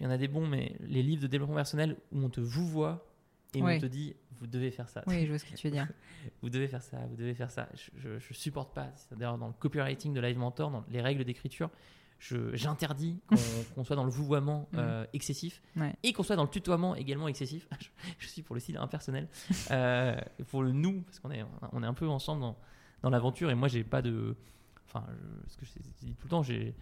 [0.00, 2.40] il y en a des bons, mais les livres de développement personnel où on te
[2.40, 3.06] vous voit
[3.54, 3.74] et Oui.
[3.76, 5.02] on te dit vous devez faire ça.
[5.06, 5.86] Oui, je vois ce que tu veux dire.
[6.42, 7.68] Vous devez faire ça, vous devez faire ça.
[7.74, 8.90] Je, je, je supporte pas.
[9.10, 13.20] D'ailleurs, dans le copywriting de Live Mentor, dans les règles d'écriture, je- j'interdis
[13.74, 14.76] qu'on soit dans le vouvoiement Mm.
[14.78, 15.94] euh, excessif Ouais.
[16.02, 17.66] et qu'on soit dans le tutoiement également excessif.
[17.80, 17.88] je,
[18.18, 19.28] je suis pour le style impersonnel,
[19.70, 20.16] euh,
[20.48, 22.56] pour le nous, parce qu'on est, on est un peu ensemble dans,
[23.02, 24.36] dans l'aventure et moi j'ai pas de.
[24.86, 25.06] Enfin,
[25.46, 25.72] je- ce que je
[26.06, 26.74] dis tout le temps, j'ai.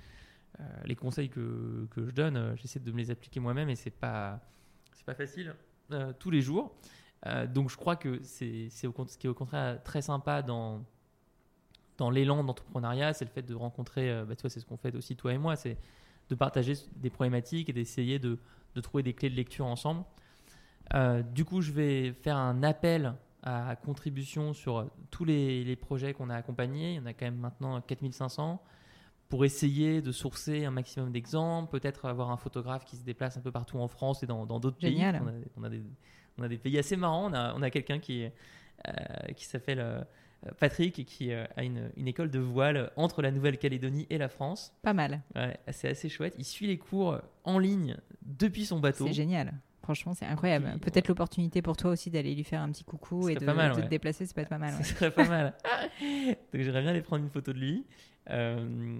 [0.60, 3.77] euh, les conseils que, que je donne, euh, j'essaie de me les appliquer moi-même et
[3.77, 4.40] c'est pas,
[4.93, 5.55] c'est pas facile
[6.19, 6.74] tous les jours.
[7.55, 10.85] Donc je crois que c'est ce qui est au contraire très sympa dans,
[11.99, 14.77] dans l'élan d'entrepreneuriat, c'est le fait de rencontrer, euh, bah, tu vois, c'est ce qu'on
[14.77, 15.77] fait aussi toi et moi, c'est
[16.31, 18.39] de partager des problématiques et d'essayer de,
[18.75, 20.05] de trouver des clés de lecture ensemble.
[20.95, 25.77] Euh, du coup, je vais faire un appel à contribution sur euh, tous les, les
[25.77, 26.95] projets qu'on a accompagnés.
[26.95, 28.62] Il y en a quand même maintenant 4500
[29.29, 33.41] pour essayer de sourcer un maximum d'exemples, peut-être avoir un photographe qui se déplace un
[33.41, 35.03] peu partout en France et dans d'autres pays.
[35.03, 35.83] On a, on a des,
[36.39, 37.31] on a des pays assez marrants.
[37.31, 38.25] On a, on a quelqu'un qui,
[38.87, 40.03] euh, qui s'appelle euh,
[40.59, 44.28] Patrick et qui euh, a une, une école de voile entre la Nouvelle-Calédonie et la
[44.28, 44.73] France.
[44.82, 45.23] Pas mal.
[45.35, 46.35] Ouais, c'est assez chouette.
[46.39, 49.06] Il suit les cours en ligne depuis son bateau.
[49.06, 49.55] C'est génial.
[49.89, 50.78] Franchement, c'est incroyable.
[50.81, 53.77] Peut-être l'opportunité pour toi aussi d'aller lui faire un petit coucou et de, mal, de
[53.77, 53.85] ouais.
[53.85, 54.74] te déplacer, ça peut être pas mal.
[54.85, 55.55] Ce serait pas mal.
[56.02, 57.86] Donc j'aimerais bien aller prendre une photo de lui.
[58.31, 58.99] Euh,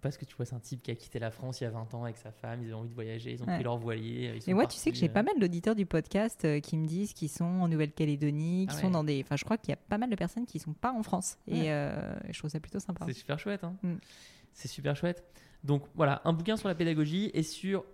[0.00, 1.70] parce que tu vois, c'est un type qui a quitté la France il y a
[1.70, 2.60] 20 ans avec sa femme.
[2.62, 3.32] Ils avaient envie de voyager.
[3.32, 3.54] Ils ont Ouais.
[3.54, 4.32] pris leur voilier.
[4.34, 6.58] ils sont Mais moi, tu sais que j'ai euh, pas mal d'auditeurs du podcast euh,
[6.60, 9.22] qui me disent qu'ils sont en Nouvelle-Calédonie, qui Ah sont dans des.
[9.22, 11.38] Enfin, je crois qu'il y a pas mal de personnes qui sont pas en France.
[11.46, 11.66] Ouais.
[11.66, 13.04] Et je trouve ça plutôt sympa.
[13.06, 13.62] C'est super chouette.
[13.64, 13.76] hein.
[13.82, 13.94] Mm.
[14.52, 15.24] C'est super chouette.
[15.62, 17.84] Donc voilà, un bouquin sur la pédagogie et sur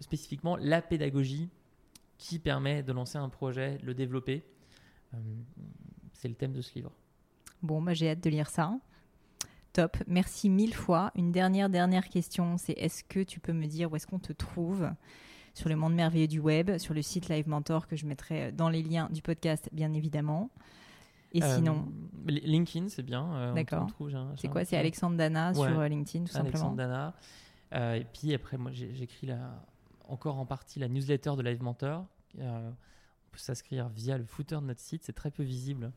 [0.00, 1.48] spécifiquement la pédagogie
[2.18, 4.42] qui permet de lancer un projet, de le développer.
[6.12, 6.92] C'est le thème de ce livre.
[7.62, 8.78] Bon, bah, j'ai hâte de lire ça.
[9.74, 9.96] Top.
[10.06, 11.10] Merci mille fois.
[11.16, 14.32] Une dernière, dernière question, c'est est-ce que tu peux me dire où est-ce qu'on te
[14.32, 14.88] trouve
[15.52, 18.68] sur le monde merveilleux du web, sur le site Live Mentor que je mettrai dans
[18.68, 20.48] les liens du podcast, bien évidemment.
[21.32, 21.88] Et Euh, sinon,
[22.26, 23.34] Li- LinkedIn, c'est bien.
[23.34, 23.88] euh, D'accord.
[24.36, 24.64] c'est quoi?
[24.64, 25.54] C'est Alexandre Dana Ouais.
[25.68, 26.74] sur euh, LinkedIn, tout Alexandre simplement.
[26.76, 27.14] Dana.
[27.74, 29.30] Euh, et puis après, moi, j'écris
[30.08, 32.06] encore en partie la newsletter de Live Mentor.
[32.38, 35.02] Euh, on peut s'inscrire via le footer de notre site.
[35.02, 35.90] C'est très peu visible.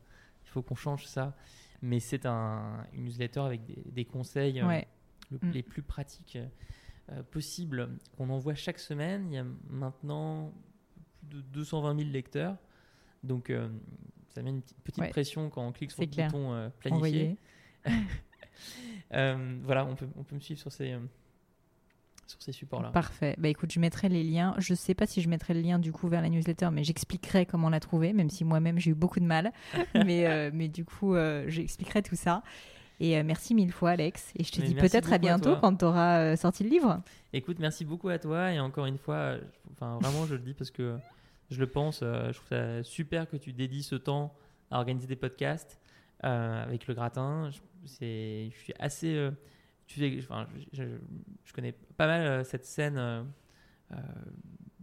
[0.44, 1.36] Il faut qu'on change ça.
[1.82, 4.86] Mais c'est un, une newsletter avec des, des conseils euh, Ouais.
[5.30, 5.50] le- Mm.
[5.52, 6.38] les plus pratiques
[7.10, 9.26] euh, possibles qu'on envoie chaque semaine.
[9.30, 10.52] Il y a maintenant
[11.28, 12.56] plus de 220 000 lecteurs.
[13.22, 13.68] Donc, euh,
[14.28, 15.08] ça met une petite- Ouais.
[15.10, 16.30] pression quand on clique sur le clair.
[16.30, 17.36] bouton euh, planifier.
[19.14, 20.98] Euh, voilà, on peut, on peut me suivre sur ces, euh,
[22.30, 22.90] sur ces supports-là.
[22.90, 23.34] Parfait.
[23.38, 24.54] Bah écoute, je mettrai les liens.
[24.58, 27.46] Je sais pas si je mettrai le lien du coup vers la newsletter, mais j'expliquerai
[27.46, 29.52] comment la trouver, même si moi-même j'ai eu beaucoup de mal.
[29.94, 32.42] mais, euh, mais du coup, euh, j'expliquerai tout ça.
[33.00, 34.32] Et euh, merci mille fois, Alex.
[34.36, 37.00] Et je te Mais dis peut-être à bientôt quand tu auras sorti le livre.
[37.32, 39.36] Écoute, merci beaucoup à toi et encore une fois,
[39.72, 40.98] enfin vraiment, je le dis parce que
[41.50, 42.00] je le pense.
[42.00, 44.34] je trouve ça super que tu dédies ce temps
[44.70, 45.78] à organiser des podcasts
[46.20, 47.50] avec le gratin.
[47.50, 49.30] Je, je suis assez,
[49.88, 50.98] tu sais, enfin, je, je-
[51.44, 53.22] je connais pas mal euh, cette scène euh,
[53.92, 53.96] euh,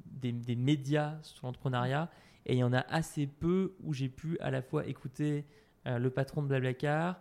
[0.05, 2.09] des, des médias sur l'entrepreneuriat
[2.45, 5.45] et il y en a assez peu où j'ai pu à la fois écouter
[5.85, 7.19] le patron de Blablacar.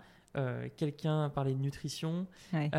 [0.77, 2.71] quelqu'un parler de nutrition, Ouais.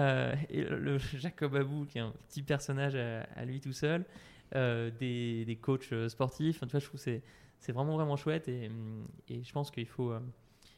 [0.50, 4.06] et le, le Jacob Abou, qui est un petit personnage à, à lui tout seul,
[4.54, 6.58] des, des coachs sportifs.
[6.58, 7.22] Enfin, tu vois, je trouve que
[7.60, 8.48] c'est, vraiment, vraiment chouette.
[8.48, 8.70] Et,
[9.30, 10.14] et je pense qu'il faut,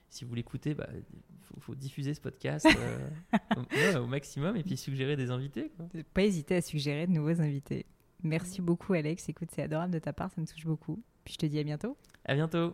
[0.09, 1.01] si vous l'écoutez, bah, il
[1.43, 3.09] faut, faut diffuser ce podcast euh,
[3.57, 5.71] au, ouais, au maximum et puis suggérer des invités.
[5.75, 5.87] quoi.
[6.13, 7.85] Pas hésiter à suggérer de nouveaux invités.
[8.23, 9.29] Merci beaucoup, Alex.
[9.29, 11.01] Écoute, c'est adorable de ta part, ça me touche beaucoup.
[11.23, 11.97] Puis je te dis à bientôt.
[12.25, 12.73] À bientôt.